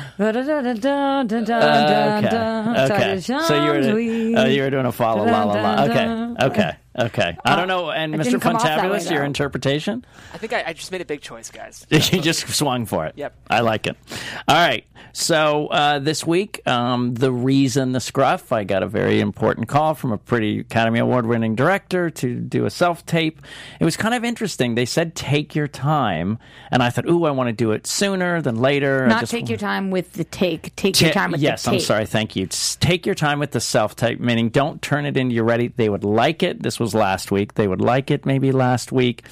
okay. 2.91 3.21
So 3.21 3.35
Okay. 3.35 3.47
So 3.47 3.55
you 3.55 3.71
were 3.71 4.39
uh, 4.39 4.47
you 4.47 4.62
were 4.62 4.71
doing 4.71 4.87
a 4.87 4.93
la 5.01 5.12
la 5.12 5.45
la 5.45 5.55
la. 5.55 5.85
Okay. 5.85 6.45
Okay. 6.47 6.77
Okay. 6.99 7.37
I 7.44 7.56
don't 7.56 7.69
know. 7.69 7.91
And 7.91 8.14
Mr. 8.14 8.25
didn't 8.25 8.41
come 8.41 8.56
off 8.56 8.62
that 8.62 8.91
way, 8.91 9.02
your 9.05 9.25
interpretation? 9.25 10.05
I 10.32 10.38
think 10.38 10.52
I, 10.52 10.64
I 10.67 10.73
just 10.73 10.93
made 10.93 11.00
a 11.00 11.05
big 11.05 11.20
choice, 11.20 11.50
guys. 11.50 11.85
you 11.91 12.20
just 12.20 12.49
swung 12.49 12.87
for 12.87 13.06
it. 13.06 13.14
Yep. 13.17 13.35
I 13.50 13.61
like 13.61 13.87
it. 13.87 13.96
All 14.46 14.55
right. 14.56 14.85
So 15.12 15.69
uh, 15.69 16.00
this 16.00 16.26
week, 16.26 16.61
um, 16.67 17.14
the 17.14 17.31
reason 17.31 17.93
the 17.93 18.00
scruff, 18.00 18.50
I 18.52 18.64
got 18.64 18.82
a 18.82 18.88
very 18.88 19.20
important 19.20 19.69
call 19.69 19.94
from 19.94 20.11
a 20.11 20.19
pretty 20.19 20.61
Academy 20.61 20.99
Award 20.99 21.26
winning 21.26 21.55
director 21.55 22.11
to 22.11 22.35
do 22.35 22.64
a 22.64 22.70
self 22.70 23.06
tape. 23.06 23.41
It 23.79 23.85
was 23.85 23.96
kind 23.96 24.14
of 24.14 24.25
interesting. 24.25 24.75
They 24.75 24.85
said 24.87 25.14
take 25.14 25.55
your 25.55 25.69
time, 25.69 26.38
and 26.73 26.82
I 26.82 26.91
thought, 26.91 27.08
ooh, 27.08 27.26
I 27.26 27.31
want 27.31 27.46
to 27.49 27.52
do 27.52 27.70
it 27.70 27.87
sooner 27.87 28.43
than 28.43 28.56
later. 28.56 29.06
Not 29.06 29.20
just 29.20 29.31
take 29.31 29.49
your 29.49 29.58
time 29.58 29.93
with 29.93 30.14
the 30.14 30.25
take. 30.25 30.75
Take 30.75 30.94
Ta- 30.94 31.05
your 31.06 31.14
time 31.14 31.31
with 31.31 31.41
yes, 31.41 31.62
the 31.62 31.70
tape. 31.70 31.81
I'm 31.81 31.85
sorry. 31.85 32.06
Thank 32.06 32.35
you. 32.35 32.46
S- 32.50 32.76
Take 32.81 33.06
your 33.06 33.14
time 33.14 33.38
with 33.38 33.52
the 33.52 33.61
self 33.61 33.94
tape, 33.94 34.19
meaning 34.19 34.49
don't 34.49 34.82
turn 34.82 35.06
it 35.06 35.17
into 35.17 35.32
you're 35.32 35.44
ready. 35.44 35.69
They 35.69 35.88
would 35.88 36.05
like 36.05 36.43
it. 36.43 36.61
This 36.62 36.81
was 36.81 36.83
last 36.92 37.31
week. 37.31 37.54
They 37.54 37.69
would 37.69 37.81
like 37.81 38.10
it 38.10 38.26
maybe 38.26 38.52
last 38.52 38.92
week. 38.92 39.25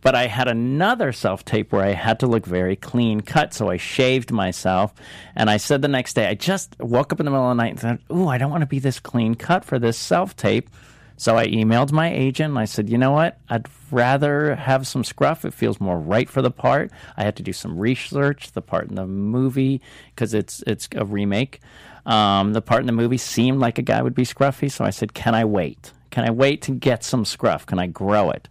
But 0.00 0.14
I 0.14 0.28
had 0.28 0.46
another 0.46 1.10
self 1.12 1.44
tape 1.44 1.72
where 1.72 1.84
I 1.84 1.92
had 1.92 2.20
to 2.20 2.28
look 2.28 2.46
very 2.46 2.76
clean 2.76 3.22
cut, 3.22 3.52
so 3.52 3.68
I 3.68 3.76
shaved 3.76 4.30
myself. 4.30 4.94
And 5.34 5.50
I 5.50 5.56
said 5.56 5.82
the 5.82 5.88
next 5.88 6.14
day, 6.14 6.28
I 6.28 6.34
just 6.34 6.78
woke 6.78 7.12
up 7.12 7.18
in 7.18 7.26
the 7.26 7.32
middle 7.32 7.50
of 7.50 7.56
the 7.56 7.62
night 7.62 7.70
and 7.70 7.80
thought, 7.80 8.16
Ooh, 8.16 8.28
I 8.28 8.38
don't 8.38 8.52
want 8.52 8.62
to 8.62 8.66
be 8.66 8.78
this 8.78 9.00
clean 9.00 9.34
cut 9.34 9.64
for 9.64 9.80
this 9.80 9.98
self 9.98 10.36
tape. 10.36 10.70
So 11.18 11.36
I 11.36 11.46
emailed 11.46 11.92
my 11.92 12.12
agent 12.12 12.50
and 12.50 12.58
I 12.58 12.66
said, 12.66 12.90
you 12.90 12.98
know 12.98 13.12
what? 13.12 13.38
I'd 13.48 13.66
rather 13.90 14.54
have 14.54 14.86
some 14.86 15.02
scruff. 15.02 15.44
It 15.46 15.54
feels 15.54 15.80
more 15.80 15.98
right 15.98 16.28
for 16.28 16.42
the 16.42 16.50
part. 16.50 16.90
I 17.16 17.24
had 17.24 17.36
to 17.36 17.42
do 17.42 17.54
some 17.54 17.78
research. 17.78 18.52
The 18.52 18.60
part 18.60 18.88
in 18.88 18.96
the 18.96 19.06
movie, 19.06 19.80
because 20.14 20.34
it's 20.34 20.62
it's 20.66 20.88
a 20.94 21.04
remake. 21.04 21.60
Um, 22.04 22.52
the 22.52 22.62
part 22.62 22.80
in 22.80 22.86
the 22.86 22.92
movie 22.92 23.16
seemed 23.16 23.60
like 23.60 23.78
a 23.78 23.82
guy 23.82 24.02
would 24.02 24.14
be 24.14 24.24
scruffy, 24.24 24.70
so 24.70 24.84
I 24.84 24.90
said, 24.90 25.14
"Can 25.14 25.34
I 25.34 25.44
wait? 25.44 25.92
Can 26.10 26.24
I 26.24 26.30
wait 26.30 26.62
to 26.62 26.72
get 26.72 27.04
some 27.04 27.24
scruff? 27.24 27.66
Can 27.66 27.78
I 27.78 27.86
grow 27.86 28.30
it?" 28.30 28.48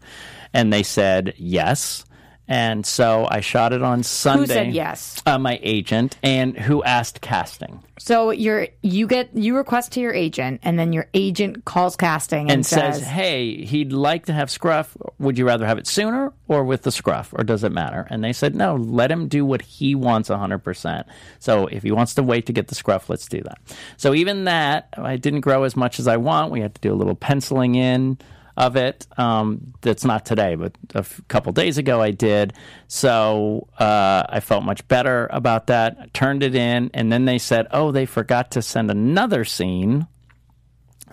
And 0.54 0.72
they 0.72 0.84
said 0.84 1.34
yes. 1.38 2.06
And 2.48 2.86
so 2.86 3.28
I 3.30 3.40
shot 3.40 3.74
it 3.74 3.82
on 3.82 4.04
Sunday. 4.04 4.42
Who 4.42 4.48
said 4.48 4.74
yes? 4.74 5.22
Uh, 5.26 5.40
my 5.40 5.60
agent, 5.64 6.18
and 6.22 6.58
who 6.58 6.84
asked 6.84 7.22
casting. 7.22 7.82
So 7.98 8.30
you're 8.30 8.68
you 8.82 9.08
get 9.08 9.36
you 9.36 9.56
request 9.56 9.94
to 9.94 10.00
your 10.00 10.14
agent, 10.14 10.60
and 10.64 10.78
then 10.78 10.94
your 10.94 11.08
agent 11.14 11.66
calls 11.66 11.96
casting 11.96 12.42
and, 12.42 12.52
and 12.52 12.66
says, 12.66 13.02
"Hey, 13.02 13.64
he'd 13.64 13.92
like 13.92 14.28
to 14.28 14.34
have 14.34 14.52
scruff. 14.52 14.96
Would 15.18 15.38
you 15.38 15.48
rather 15.48 15.66
have 15.66 15.78
it 15.80 15.88
sooner 15.88 16.32
or 16.48 16.64
with 16.64 16.84
the 16.84 16.92
scruff, 16.92 17.34
or 17.34 17.44
does 17.44 17.64
it 17.64 17.72
matter?" 17.72 18.06
And 18.10 18.24
they 18.24 18.34
said, 18.34 18.54
"No, 18.54 18.76
let 18.76 19.10
him 19.10 19.28
do 19.28 19.46
what 19.46 19.62
he 19.62 19.96
wants 19.96 20.30
100%. 20.30 21.06
So 21.40 21.68
if 21.68 21.84
he 21.84 21.92
wants 21.92 22.14
to 22.16 22.24
wait 22.24 22.46
to 22.46 22.54
get 22.54 22.68
the 22.68 22.76
scruff, 22.76 23.10
let's 23.10 23.28
do 23.28 23.42
that." 23.42 23.58
So 23.98 24.14
even 24.14 24.44
that, 24.44 24.90
I 24.98 25.16
didn't 25.16 25.42
grow 25.42 25.64
as 25.64 25.76
much 25.76 26.00
as 26.00 26.08
I 26.08 26.18
want. 26.18 26.52
We 26.52 26.62
had 26.62 26.76
to 26.76 26.82
do 26.82 26.94
a 26.94 26.96
little 26.96 27.16
penciling 27.16 27.76
in 27.76 28.18
of 28.58 28.76
it. 28.76 29.08
Um, 29.18 29.74
that's 29.82 30.06
not 30.06 30.26
today, 30.26 30.56
but 30.56 30.78
a 30.94 31.00
f- 31.00 31.22
couple 31.28 31.52
days 31.52 31.78
ago 31.78 32.02
I 32.02 32.12
did. 32.12 32.54
So 32.88 33.68
uh, 33.78 34.24
I 34.30 34.40
felt 34.40 34.64
much 34.64 34.88
better 34.88 35.28
about 35.32 35.68
that. 35.68 35.98
I 36.00 36.08
turned 36.08 36.44
it 36.44 36.56
in, 36.56 36.92
and 36.94 37.12
then 37.12 37.26
they 37.26 37.38
said, 37.38 37.68
"Oh, 37.72 37.92
they 37.92 38.06
forgot 38.06 38.52
to 38.52 38.62
send 38.62 38.92
another 38.92 39.44
scene." 39.46 40.08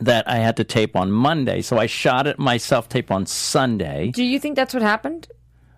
that 0.00 0.28
I 0.28 0.36
had 0.36 0.56
to 0.56 0.64
tape 0.64 0.96
on 0.96 1.12
Monday. 1.12 1.60
So 1.62 1.78
I 1.78 1.86
shot 1.86 2.26
it 2.26 2.38
myself 2.38 2.88
tape 2.88 3.10
on 3.12 3.26
Sunday. 3.26 4.10
Do 4.12 4.24
you 4.24 4.40
think 4.40 4.56
that's 4.56 4.74
what 4.74 4.82
happened? 4.82 5.28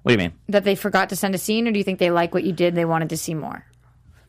What 0.03 0.11
do 0.11 0.13
you 0.15 0.29
mean? 0.29 0.39
That 0.49 0.65
they 0.65 0.77
forgot 0.77 1.11
to 1.11 1.17
send 1.17 1.35
a 1.35 1.39
scene, 1.39 1.67
or 1.67 1.73
do 1.73 1.79
you 1.79 1.85
think 1.85 1.99
they 1.99 2.11
like 2.11 2.33
what 2.33 2.45
you 2.45 2.53
did? 2.53 2.75
They 2.75 2.85
wanted 2.85 3.11
to 3.11 3.17
see 3.17 3.35
more. 3.35 3.67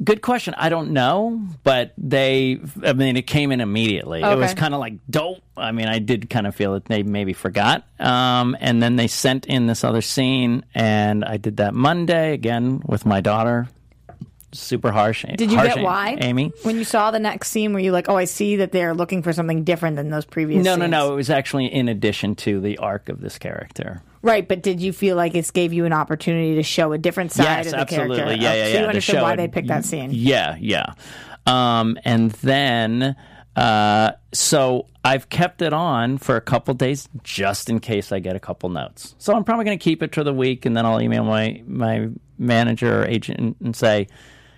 Good 0.04 0.22
question. 0.22 0.54
I 0.58 0.70
don't 0.70 0.92
know, 0.92 1.42
but 1.64 1.94
they, 1.98 2.60
I 2.84 2.94
mean, 2.94 3.16
it 3.16 3.28
came 3.28 3.52
in 3.52 3.62
immediately. 3.62 4.22
It 4.22 4.38
was 4.38 4.54
kind 4.54 4.74
of 4.74 4.80
like 4.80 4.96
dope. 5.10 5.42
I 5.56 5.72
mean, 5.72 5.88
I 5.88 6.00
did 6.00 6.30
kind 6.30 6.46
of 6.48 6.56
feel 6.56 6.74
that 6.74 6.86
they 6.86 7.04
maybe 7.04 7.34
forgot. 7.34 7.86
Um, 8.00 8.58
and 8.60 8.84
then 8.84 8.98
they 8.98 9.08
sent 9.08 9.46
in 9.46 9.68
this 9.68 9.84
other 9.84 10.02
scene, 10.02 10.66
and 10.76 11.24
I 11.24 11.38
did 11.38 11.58
that 11.58 11.74
Monday 11.74 12.34
again 12.34 12.82
with 12.86 13.06
my 13.06 13.22
daughter. 13.22 13.70
Super 14.52 14.92
harsh. 14.92 15.26
Did 15.36 15.52
you 15.52 15.58
harsh 15.58 15.76
get 15.76 15.84
why? 15.84 16.18
Amy? 16.22 16.52
When 16.64 16.78
you 16.78 16.86
saw 16.86 17.12
the 17.12 17.20
next 17.20 17.50
scene, 17.50 17.74
were 17.74 17.80
you 17.80 17.92
like, 17.92 18.08
oh, 18.08 18.16
I 18.16 18.26
see 18.26 18.58
that 18.58 18.72
they're 18.72 18.94
looking 18.94 19.22
for 19.22 19.34
something 19.34 19.64
different 19.66 19.98
than 19.98 20.10
those 20.10 20.26
previous 20.26 20.64
No, 20.64 20.76
no, 20.76 20.88
no. 20.88 21.12
It 21.12 21.16
was 21.16 21.30
actually 21.30 21.66
in 21.66 21.90
addition 21.90 22.36
to 22.36 22.62
the 22.62 22.78
arc 22.78 23.10
of 23.10 23.20
this 23.22 23.38
character. 23.38 24.02
Right, 24.26 24.48
but 24.48 24.64
did 24.64 24.82
you 24.82 24.92
feel 24.92 25.16
like 25.16 25.36
it 25.36 25.54
gave 25.54 25.72
you 25.72 25.86
an 25.86 25.94
opportunity 25.94 26.56
to 26.56 26.64
show 26.64 26.94
a 26.94 26.98
different 26.98 27.32
side 27.32 27.44
yes, 27.44 27.66
of 27.68 27.72
the 27.74 27.78
absolutely. 27.82 28.18
character? 28.18 28.42
Yeah, 28.42 28.50
Oh, 28.50 28.54
yeah, 28.56 28.64
so 28.64 28.70
yeah. 28.70 28.74
you 28.74 28.80
to 28.82 28.88
understood 28.88 29.16
show 29.18 29.22
why 29.22 29.34
it. 29.34 29.38
they 29.38 29.48
picked 29.48 29.68
that 29.68 29.86
scene. 29.86 30.10
Yeah, 30.12 30.58
yeah. 30.60 30.94
Um, 31.46 31.96
and 32.04 32.32
then, 32.32 33.16
uh, 33.56 34.12
so 34.34 34.88
I've 35.04 35.30
kept 35.30 35.62
it 35.62 35.74
on 35.74 36.18
for 36.18 36.36
a 36.38 36.42
couple 36.42 36.74
days 36.74 37.08
just 37.22 37.70
in 37.70 37.80
case 37.80 38.12
I 38.12 38.18
get 38.18 38.36
a 38.36 38.40
couple 38.40 38.68
notes. 38.70 39.14
So 39.20 39.36
I'm 39.36 39.44
probably 39.44 39.66
going 39.66 39.78
to 39.78 39.84
keep 39.84 40.02
it 40.02 40.16
for 40.16 40.24
the 40.24 40.34
week, 40.34 40.66
and 40.66 40.76
then 40.76 40.88
I'll 40.88 41.00
email 41.00 41.24
my 41.24 41.62
my 41.68 42.10
manager 42.40 43.04
or 43.04 43.06
agent 43.06 43.58
and 43.64 43.76
say, 43.76 44.08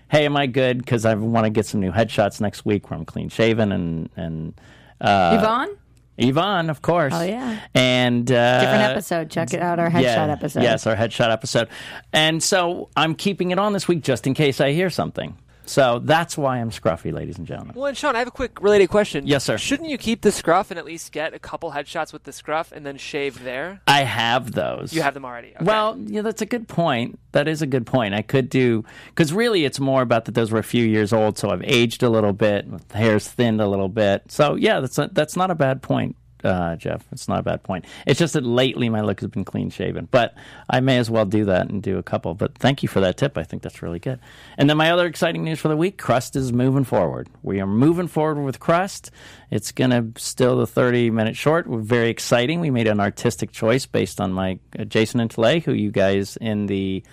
"Hey, 0.10 0.26
am 0.26 0.38
I 0.38 0.48
good? 0.48 0.78
Because 0.78 1.04
I 1.04 1.14
want 1.16 1.44
to 1.44 1.50
get 1.50 1.66
some 1.66 1.82
new 1.82 1.92
headshots 1.92 2.40
next 2.40 2.64
week 2.66 2.90
where 2.90 2.98
I'm 2.98 3.06
clean 3.06 3.28
shaven 3.28 3.74
and 3.74 4.10
and." 4.16 4.54
Uh, 5.02 5.38
Yvonne? 5.40 5.76
Yvonne, 6.18 6.70
of 6.70 6.82
course. 6.82 7.14
Oh, 7.16 7.22
yeah. 7.22 7.60
And 7.74 8.32
uh, 8.32 8.60
Different 8.62 8.84
episode. 8.84 9.30
Check 9.30 9.54
it 9.54 9.62
out, 9.62 9.80
our 9.80 9.90
headshot 9.90 10.30
episode. 10.30 10.64
Yes, 10.64 10.88
our 10.88 10.96
headshot 10.96 11.32
episode. 11.32 11.70
And 12.12 12.42
so 12.42 12.90
I'm 12.96 13.16
keeping 13.16 13.52
it 13.52 13.60
on 13.60 13.74
this 13.74 13.88
week 13.88 14.02
just 14.04 14.26
in 14.28 14.34
case 14.34 14.60
I 14.60 14.72
hear 14.72 14.90
something. 14.90 15.38
So 15.68 16.00
that's 16.00 16.38
why 16.38 16.60
I'm 16.60 16.72
scruffy, 16.72 17.14
ladies 17.14 17.38
and 17.38 17.46
gentlemen. 17.46 17.76
Well, 17.76 17.86
and 17.88 17.98
Sean, 17.98 18.16
I 18.16 18.20
have 18.20 18.28
a 18.28 18.32
quick 18.32 18.62
related 18.62 18.88
question. 18.88 19.28
Yes, 19.28 19.44
sir. 19.44 19.58
Shouldn't 19.58 19.90
you 19.90 19.98
keep 19.98 20.22
the 20.22 20.32
scruff 20.32 20.72
and 20.72 20.80
at 20.80 20.86
least 20.86 21.12
get 21.12 21.34
a 21.34 21.40
couple 21.40 21.72
headshots 21.72 22.14
with 22.14 22.24
the 22.24 22.32
scruff 22.32 22.72
and 22.72 22.86
then 22.86 22.98
shave 22.98 23.44
there? 23.44 23.82
I 23.86 24.04
have 24.04 24.54
those. 24.54 24.94
You 24.94 25.02
have 25.02 25.14
them 25.14 25.26
already. 25.26 25.50
Okay. 25.56 25.66
Well, 25.66 25.98
yeah, 26.00 26.22
that's 26.22 26.42
a 26.42 26.46
good 26.46 26.68
point. 26.68 27.20
That 27.34 27.48
is 27.48 27.62
a 27.62 27.68
good 27.68 27.86
point. 27.86 28.14
I 28.14 28.22
could 28.22 28.50
do 28.50 28.84
because 29.10 29.34
really, 29.34 29.66
it's 29.66 29.80
more 29.80 30.02
about 30.02 30.26
that 30.26 30.36
those 30.36 30.52
were 30.52 30.60
a 30.60 30.64
few 30.64 30.86
years 30.86 31.12
old, 31.14 31.38
so 31.38 31.50
I've 31.50 31.64
aged 31.64 32.02
a 32.02 32.10
little 32.10 32.34
bit, 32.34 32.66
the 32.90 32.98
hair's 32.98 33.28
thinned 33.28 33.62
a 33.62 33.68
little 33.68 33.90
bit. 33.90 34.24
So 34.32 34.56
yeah, 34.56 34.80
that's 34.80 34.98
a, 34.98 35.10
that's 35.12 35.36
not 35.36 35.52
a 35.52 35.56
bad 35.56 35.82
point, 35.82 36.16
uh, 36.44 36.76
Jeff. 36.76 37.06
It's 37.12 37.28
not 37.28 37.40
a 37.40 37.44
bad 37.44 37.64
point. 37.64 37.86
It's 38.06 38.20
just 38.20 38.34
that 38.34 38.46
lately 38.46 38.90
my 38.90 39.02
look 39.02 39.20
has 39.22 39.30
been 39.30 39.46
clean 39.46 39.70
shaven, 39.70 40.08
but 40.12 40.36
I 40.70 40.80
may 40.80 40.98
as 40.98 41.10
well 41.10 41.26
do 41.26 41.46
that 41.46 41.70
and 41.70 41.82
do 41.82 41.98
a 41.98 42.04
couple. 42.04 42.34
But 42.34 42.58
thank 42.58 42.84
you 42.84 42.90
for 42.90 43.00
that 43.02 43.18
tip. 43.18 43.38
I 43.38 43.44
think 43.44 43.64
that's 43.64 43.82
really 43.82 44.00
good. 44.00 44.20
And 44.58 44.70
then 44.70 44.78
my 44.78 44.92
other 44.92 45.06
exciting 45.06 45.44
news 45.44 45.60
for 45.60 45.68
the 45.68 45.78
week: 45.78 45.98
Crust 45.98 46.36
is 46.36 46.54
moving 46.54 46.84
forward. 46.84 47.30
We 47.44 47.60
are 47.60 47.68
moving 47.68 48.08
forward 48.08 48.44
with 48.44 48.60
Crust. 48.60 49.12
It's 49.50 49.72
gonna 49.72 50.08
still 50.18 50.58
the 50.58 50.68
thirty 50.68 51.10
minute 51.10 51.36
short. 51.36 51.68
We're 51.68 51.80
very 51.80 52.10
exciting. 52.10 52.60
We 52.60 52.70
made 52.72 52.88
an 52.88 53.00
artistic 53.00 53.52
choice 53.52 53.86
based 53.86 54.20
on 54.22 54.34
my 54.34 54.60
uh, 54.78 54.84
Jason 54.86 55.20
and 55.20 55.32
Tele, 55.32 55.60
who 55.60 55.74
you 55.74 55.92
guys 55.92 56.38
in 56.38 56.68
the 56.68 57.04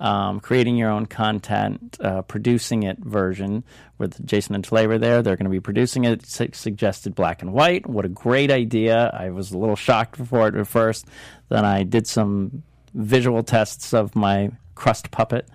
um, 0.00 0.40
creating 0.40 0.76
your 0.76 0.90
own 0.90 1.06
content, 1.06 1.96
uh, 2.00 2.22
producing 2.22 2.82
it 2.82 2.98
version 2.98 3.62
with 3.98 4.24
Jason 4.26 4.54
and 4.54 4.66
were 4.70 4.98
there. 4.98 5.22
They're 5.22 5.36
going 5.36 5.44
to 5.44 5.50
be 5.50 5.60
producing 5.60 6.04
it. 6.04 6.26
Su- 6.26 6.48
suggested 6.52 7.14
black 7.14 7.42
and 7.42 7.52
white. 7.52 7.86
What 7.86 8.04
a 8.04 8.08
great 8.08 8.50
idea! 8.50 9.10
I 9.16 9.30
was 9.30 9.52
a 9.52 9.58
little 9.58 9.76
shocked 9.76 10.16
before 10.18 10.48
it 10.48 10.54
at 10.54 10.66
first. 10.66 11.06
Then 11.50 11.64
I 11.64 11.82
did 11.84 12.06
some 12.06 12.62
visual 12.94 13.42
tests 13.42 13.92
of 13.94 14.16
my 14.16 14.50
crust 14.74 15.10
puppet. 15.10 15.46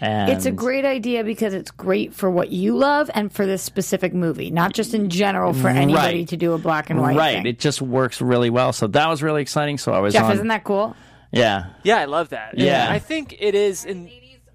And 0.00 0.30
It's 0.30 0.46
a 0.46 0.52
great 0.52 0.84
idea 0.84 1.24
because 1.24 1.52
it's 1.52 1.72
great 1.72 2.14
for 2.14 2.30
what 2.30 2.50
you 2.50 2.76
love 2.76 3.10
and 3.12 3.32
for 3.32 3.44
this 3.46 3.62
specific 3.64 4.14
movie, 4.14 4.52
not 4.52 4.72
just 4.72 4.94
in 4.94 5.10
general 5.10 5.52
for 5.52 5.66
anybody 5.68 6.18
Right. 6.18 6.28
to 6.28 6.36
do 6.36 6.52
a 6.52 6.58
black 6.58 6.88
and 6.88 7.00
white 7.00 7.16
right. 7.16 7.34
thing. 7.38 7.46
It 7.46 7.58
just 7.58 7.82
works 7.82 8.20
really 8.20 8.48
well. 8.48 8.72
So 8.72 8.86
that 8.86 9.08
was 9.08 9.24
really 9.24 9.42
exciting. 9.42 9.76
So 9.76 9.92
I 9.92 9.98
was 9.98 10.14
Jeff, 10.14 10.26
on. 10.26 10.32
isn't 10.34 10.46
that 10.48 10.62
cool? 10.62 10.94
Yeah. 11.32 11.66
yeah, 11.82 11.98
I 11.98 12.06
love 12.06 12.30
that. 12.30 12.58
Yeah. 12.58 12.88
I 12.90 12.98
think 12.98 13.36
it 13.38 13.54
is. 13.54 13.84
In 13.84 14.10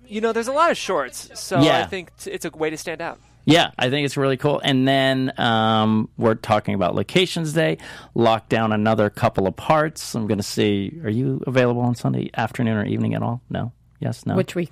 you 0.08 0.22
know, 0.22 0.32
there's 0.34 0.48
a 0.48 0.54
lot 0.54 0.70
of 0.70 0.78
shorts, 0.78 1.30
so 1.40 1.62
Yeah. 1.62 1.80
I 1.80 1.86
think 1.86 2.12
it's 2.26 2.46
a 2.46 2.50
way 2.52 2.70
to 2.70 2.78
stand 2.78 3.02
out. 3.02 3.20
Yeah, 3.46 3.72
I 3.78 3.90
think 3.90 4.06
it's 4.06 4.16
really 4.16 4.38
cool. 4.38 4.62
And 4.64 4.88
then 4.88 5.34
um, 5.38 6.10
we're 6.18 6.36
talking 6.36 6.76
about 6.76 6.96
Locations 6.96 7.52
Day, 7.52 7.78
lock 8.16 8.48
down 8.48 8.72
another 8.72 9.10
couple 9.10 9.48
of 9.48 9.56
parts. 9.56 10.16
I'm 10.16 10.28
going 10.28 10.38
to 10.38 10.44
see, 10.44 11.00
are 11.04 11.10
you 11.10 11.42
available 11.46 11.82
on 11.82 11.96
Sunday 11.96 12.30
afternoon 12.36 12.78
or 12.78 12.86
evening 12.86 13.16
at 13.16 13.22
all? 13.22 13.42
No? 13.50 13.74
Yes? 14.00 14.26
No? 14.26 14.36
Which 14.36 14.56
week? 14.56 14.72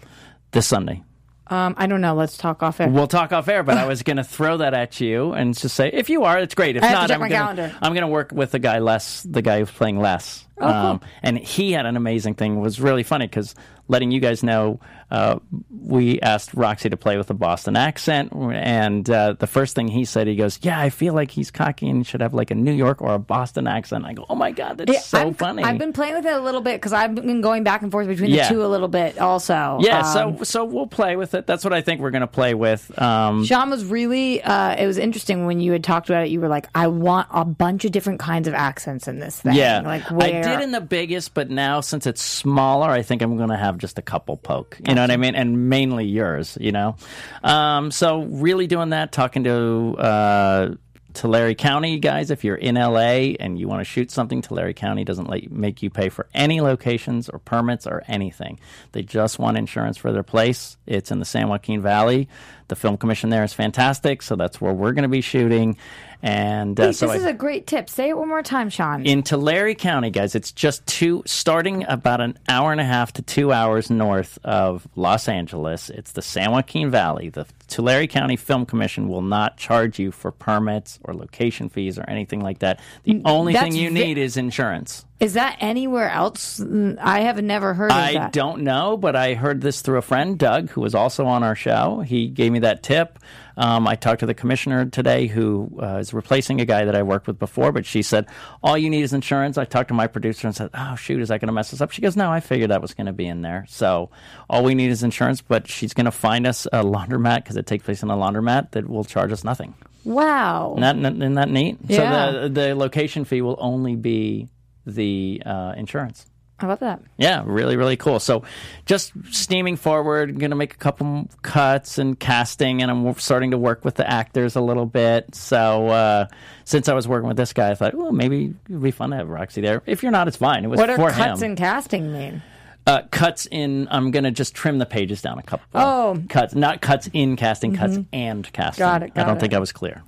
This 0.52 0.68
Sunday. 0.68 1.04
Um, 1.48 1.76
I 1.78 1.88
don't 1.88 2.00
know. 2.00 2.16
Let's 2.16 2.38
talk 2.38 2.64
off 2.64 2.80
air. 2.80 2.88
We'll 2.88 3.08
talk 3.08 3.34
off 3.34 3.50
air, 3.50 3.62
but 3.62 3.78
I 3.78 3.86
was 3.88 4.04
going 4.04 4.18
to 4.18 4.24
throw 4.24 4.58
that 4.58 4.74
at 4.74 5.02
you 5.02 5.34
and 5.34 5.58
just 5.58 5.76
say, 5.76 5.90
if 5.92 6.10
you 6.10 6.24
are, 6.24 6.40
it's 6.40 6.56
great. 6.56 6.78
If 6.78 6.84
I 6.84 6.88
have 6.88 6.96
to 6.96 7.02
not, 7.02 7.08
check 7.10 7.16
I'm 7.16 7.22
gonna, 7.24 7.36
calendar. 7.36 7.76
I'm 7.82 7.92
going 7.92 8.04
to 8.04 8.08
work 8.08 8.32
with 8.32 8.52
the 8.52 8.60
guy 8.60 8.80
less, 8.80 9.24
the 9.24 9.42
guy 9.42 9.60
who's 9.60 9.70
playing 9.72 10.00
Les. 10.00 10.46
Oh, 10.62 10.68
Um, 10.68 11.02
and 11.24 11.38
he 11.38 11.72
had 11.74 11.86
an 11.86 11.98
amazing 11.98 12.36
thing. 12.36 12.58
It 12.58 12.60
was 12.60 12.80
really 12.80 13.04
funny 13.04 13.28
because 13.28 13.56
letting 13.88 14.12
you 14.12 14.22
guys 14.22 14.42
know, 14.42 14.80
uh, 15.10 15.38
we 15.70 16.20
asked 16.22 16.54
Roxy 16.54 16.90
to 16.90 16.96
play 16.96 17.18
with 17.18 17.30
a 17.30 17.34
Boston 17.34 17.76
accent, 17.76 18.32
and 18.32 19.10
uh, 19.10 19.34
the 19.38 19.48
first 19.48 19.76
thing 19.76 19.90
he 19.90 20.06
said, 20.06 20.28
he 20.28 20.36
goes, 20.38 20.60
"Yeah, 20.62 20.80
I 20.80 20.90
feel 20.90 21.14
like 21.14 21.32
he's 21.32 21.52
cocky 21.52 21.90
and 21.90 22.08
should 22.08 22.22
have 22.22 22.34
like 22.34 22.52
a 22.52 22.56
New 22.56 22.72
York 22.72 23.02
or 23.02 23.14
a 23.16 23.20
Boston 23.20 23.68
accent." 23.68 24.06
I 24.06 24.14
go, 24.14 24.26
"Oh 24.30 24.36
my 24.36 24.52
god, 24.52 24.78
that's 24.78 24.94
Yeah, 24.94 25.00
so 25.00 25.18
I'm- 25.18 25.34
funny." 25.34 25.64
I've 25.64 25.78
been 25.78 25.92
playing 25.92 26.14
with 26.16 26.26
it 26.26 26.34
a 26.34 26.40
little 26.40 26.62
bit 26.62 26.76
because 26.76 26.94
I've 26.94 27.14
been 27.16 27.42
going 27.42 27.64
back 27.66 27.82
and 27.82 27.92
forth 27.92 28.08
between 28.08 28.30
Yeah. 28.30 28.48
the 28.48 28.54
two 28.56 28.66
a 28.66 28.68
little 28.68 28.88
bit 28.88 29.20
also. 29.20 29.80
yeah, 29.82 30.00
Um, 30.00 30.38
so 30.38 30.44
so 30.44 30.64
we'll 30.64 30.88
play 30.88 31.18
with 31.18 31.34
it. 31.34 31.46
That's 31.46 31.66
what 31.66 31.74
I 31.74 31.82
think 31.82 32.00
we're 32.00 32.12
going 32.12 32.22
to 32.22 32.28
play 32.28 32.54
with. 32.54 32.98
Um, 33.02 33.44
Sean 33.44 33.70
was 33.70 33.84
really. 33.84 34.42
Uh, 34.42 34.76
it 34.76 34.88
was 34.88 34.98
interesting 34.98 35.46
when 35.46 35.60
you 35.60 35.74
had 35.74 35.84
talked 35.84 36.10
about 36.10 36.24
it. 36.24 36.30
You 36.30 36.40
were 36.40 36.48
like, 36.48 36.68
"I 36.74 36.88
want 36.88 37.28
a 37.32 37.44
bunch 37.44 37.84
of 37.84 37.92
different 37.92 38.20
kinds 38.22 38.48
of 38.48 38.54
accents 38.54 39.10
in 39.10 39.20
this 39.20 39.42
thing." 39.42 39.56
Yeah, 39.56 39.82
like 39.82 40.04
where 40.10 40.44
Did 40.58 40.64
in 40.64 40.72
the 40.72 40.82
biggest, 40.82 41.34
but 41.34 41.50
now 41.50 41.82
since 41.82 42.06
it's 42.06 42.22
smaller, 42.22 42.90
I 42.90 43.02
think 43.02 43.22
I'm 43.22 43.38
going 43.38 43.50
to 43.50 43.58
have 43.58 43.78
just 43.78 43.98
a 43.98 44.02
couple 44.02 44.38
poke. 44.38 44.78
You 44.88 44.96
know 44.96 45.02
what 45.02 45.12
I 45.12 45.18
mean? 45.18 45.36
And 45.36 45.70
mainly 45.70 46.06
yours. 46.06 46.58
You 46.60 46.72
know, 46.72 46.96
um, 47.44 47.92
so 47.92 48.24
really 48.24 48.68
doing 48.68 48.90
that, 48.90 49.12
talking 49.12 49.44
to. 49.46 49.96
Uh, 49.98 50.76
Tulare 51.14 51.54
County, 51.56 52.00
guys, 52.00 52.32
if 52.32 52.44
you're 52.44 52.56
in 52.56 52.76
LA 52.76 53.34
and 53.40 53.60
you 53.60 53.68
want 53.68 53.82
to 53.82 53.86
shoot 53.86 54.12
something, 54.12 54.42
Tulare 54.42 54.74
County 54.74 55.04
doesn't 55.04 55.30
let 55.30 55.44
you, 55.44 55.50
make 55.52 55.84
you 55.84 55.90
pay 55.90 56.10
for 56.10 56.28
any 56.34 56.62
locations 56.62 57.30
or 57.30 57.40
permits 57.40 57.86
or 57.86 58.04
anything. 58.08 58.60
They 58.92 59.04
just 59.04 59.40
want 59.40 59.58
insurance 59.58 59.98
for 59.98 60.12
their 60.12 60.24
place. 60.24 60.78
It's 60.86 61.12
in 61.12 61.20
the 61.20 61.26
San 61.26 61.50
Joaquin 61.50 61.82
Valley. 61.82 62.30
The 62.72 62.78
film 62.78 62.96
commission 62.96 63.30
there 63.30 63.44
is 63.44 63.52
fantastic, 63.52 64.22
so 64.22 64.38
that's 64.38 64.62
where 64.62 64.72
we're 64.74 64.94
going 64.94 65.04
to 65.04 65.10
be 65.10 65.20
shooting. 65.20 65.76
And 66.24 66.80
uh, 66.80 66.84
Wait, 66.84 66.96
so 66.96 67.08
this 67.08 67.16
I, 67.16 67.18
is 67.18 67.26
a 67.26 67.34
great 67.34 67.68
tip. 67.68 67.90
Say 67.90 68.08
it 68.08 68.18
one 68.18 68.30
more 68.30 68.42
time, 68.42 68.70
Sean. 68.70 69.06
in 69.06 69.24
Tulare 69.24 69.76
County, 69.76 70.10
guys, 70.10 70.36
it's 70.36 70.54
just 70.54 70.88
two, 70.88 71.22
starting 71.26 71.84
about 71.90 72.22
an 72.22 72.40
hour 72.48 72.72
and 72.72 72.80
a 72.80 72.86
half 72.86 73.12
to 73.14 73.22
two 73.22 73.52
hours 73.52 73.90
north 73.90 74.40
of 74.46 74.88
Los 74.96 75.28
Angeles. 75.28 75.90
It's 75.90 76.14
the 76.14 76.22
San 76.22 76.52
Joaquin 76.54 76.90
Valley. 76.90 77.28
The 77.28 77.46
Tulare 77.68 78.08
County 78.08 78.38
Film 78.38 78.66
Commission 78.66 79.10
will 79.10 79.22
not 79.22 79.58
charge 79.58 80.00
you 80.00 80.10
for 80.12 80.32
permits 80.32 80.98
or 81.04 81.14
location 81.14 81.68
fees 81.68 82.00
or 82.00 82.06
anything 82.08 82.40
like 82.40 82.60
that. 82.60 82.80
The 83.04 83.22
only 83.26 83.52
that's 83.52 83.66
thing 83.66 83.76
you 83.76 83.90
ve- 83.90 83.94
need 83.94 84.18
is 84.18 84.38
insurance. 84.38 85.06
Is 85.22 85.34
that 85.34 85.58
anywhere 85.60 86.10
else? 86.10 86.60
I 86.60 87.22
have 87.22 87.40
never 87.44 87.76
heard 87.76 87.92
of 87.92 87.98
I 87.98 88.14
that. 88.14 88.34
don't 88.34 88.64
know, 88.64 88.98
but 88.98 89.16
I 89.16 89.36
heard 89.36 89.62
this 89.62 89.82
through 89.82 90.00
a 90.00 90.02
friend, 90.02 90.36
Doug, 90.36 90.72
who 90.72 90.82
was 90.82 90.96
also 90.96 91.28
on 91.28 91.44
our 91.44 91.56
show. 91.56 92.00
He 92.00 92.28
gave 92.28 92.52
me 92.52 92.58
that 92.60 92.82
tip. 92.82 93.20
Um, 93.56 93.88
I 93.88 93.94
talked 93.94 94.22
to 94.22 94.26
the 94.26 94.34
commissioner 94.34 94.86
today, 94.86 95.28
who 95.28 95.78
uh, 95.80 95.98
is 95.98 96.12
replacing 96.12 96.60
a 96.60 96.66
guy 96.66 96.86
that 96.86 96.96
I 96.96 97.04
worked 97.04 97.28
with 97.28 97.38
before, 97.38 97.72
but 97.72 97.86
she 97.86 98.02
said, 98.02 98.26
All 98.64 98.76
you 98.76 98.90
need 98.90 99.04
is 99.04 99.14
insurance. 99.14 99.60
I 99.60 99.66
talked 99.66 99.90
to 99.90 99.94
my 99.94 100.08
producer 100.08 100.48
and 100.48 100.56
said, 100.56 100.72
Oh, 100.74 100.96
shoot, 100.96 101.22
is 101.22 101.30
that 101.30 101.40
going 101.40 101.50
to 101.50 101.54
mess 101.54 101.72
us 101.72 101.82
up? 101.82 101.92
She 101.92 102.02
goes, 102.02 102.16
No, 102.16 102.32
I 102.32 102.40
figured 102.40 102.72
that 102.72 102.82
was 102.82 102.96
going 102.96 103.06
to 103.06 103.14
be 103.14 103.28
in 103.28 103.44
there. 103.44 103.68
So 103.70 104.10
all 104.50 104.64
we 104.64 104.74
need 104.74 104.90
is 104.90 105.04
insurance, 105.04 105.42
but 105.42 105.68
she's 105.68 105.94
going 105.94 106.06
to 106.06 106.12
find 106.12 106.48
us 106.48 106.66
a 106.74 106.84
laundromat 106.84 107.44
because 107.44 107.58
it 107.58 107.68
takes 107.68 107.86
place 107.86 108.02
in 108.02 108.10
a 108.10 108.18
laundromat 108.18 108.72
that 108.72 108.90
will 108.90 109.04
charge 109.04 109.32
us 109.32 109.44
nothing. 109.44 109.76
Wow. 110.04 110.78
Isn't 110.80 111.04
that, 111.04 111.14
isn't 111.14 111.36
that 111.36 111.50
neat? 111.50 111.78
Yeah. 111.86 112.32
So 112.32 112.50
the, 112.50 112.50
the 112.50 112.76
location 112.76 113.24
fee 113.24 113.44
will 113.44 113.58
only 113.60 113.96
be 113.96 114.50
the 114.92 115.42
uh, 115.46 115.74
insurance. 115.78 116.26
How 116.60 116.68
about 116.68 116.82
that? 116.82 117.02
Yeah, 117.18 117.42
really, 117.44 117.76
really 117.76 117.98
cool. 117.98 118.20
So, 118.20 118.44
just 118.86 119.14
steaming 119.32 119.78
forward, 119.78 120.38
going 120.40 120.52
to 120.52 120.56
make 120.56 120.76
a 120.76 120.78
couple 120.78 121.28
cuts 121.42 121.98
and 121.98 122.20
casting, 122.20 122.84
and 122.84 122.92
I'm 122.92 123.16
starting 123.16 123.50
to 123.50 123.58
work 123.58 123.84
with 123.84 123.96
the 123.96 124.08
actors 124.08 124.56
a 124.56 124.62
little 124.62 124.86
bit. 124.86 125.34
So, 125.34 125.88
uh, 125.88 126.28
since 126.64 126.88
I 126.88 126.94
was 126.94 127.08
working 127.08 127.28
with 127.28 127.38
this 127.38 127.52
guy, 127.52 127.72
I 127.72 127.74
thought, 127.74 127.96
well, 127.96 128.12
maybe 128.12 128.54
it'd 128.70 128.80
be 128.84 128.92
fun 128.92 129.10
to 129.10 129.16
have 129.16 129.28
Roxy 129.28 129.62
there. 129.62 129.82
If 129.88 130.04
you're 130.04 130.12
not, 130.12 130.28
it's 130.28 130.38
fine. 130.38 130.64
It 130.64 130.68
was 130.68 130.78
What 130.78 130.92
are 130.92 130.98
for 130.98 131.10
cuts 131.10 131.42
him. 131.42 131.50
and 131.50 131.58
casting 131.58 132.14
mean? 132.14 132.44
uh, 132.86 133.02
cuts 133.10 133.48
in. 133.50 133.88
I'm 133.90 134.12
going 134.12 134.26
to 134.26 134.32
just 134.32 134.54
trim 134.54 134.78
the 134.78 134.86
pages 134.86 135.24
down 135.24 135.40
a 135.40 135.44
couple. 135.44 135.66
Oh. 135.74 136.22
cuts, 136.30 136.54
not 136.54 136.80
cuts 136.80 137.10
in 137.12 137.38
casting, 137.38 137.76
cuts 137.76 137.98
and 138.14 138.54
casting. 138.54 138.84
Got 138.84 139.02
it, 139.02 139.14
I 139.16 139.24
don't 139.24 139.38
it. 139.38 139.40
think 139.40 139.56
I 139.56 139.60
was 139.60 139.72
clear. 139.72 140.04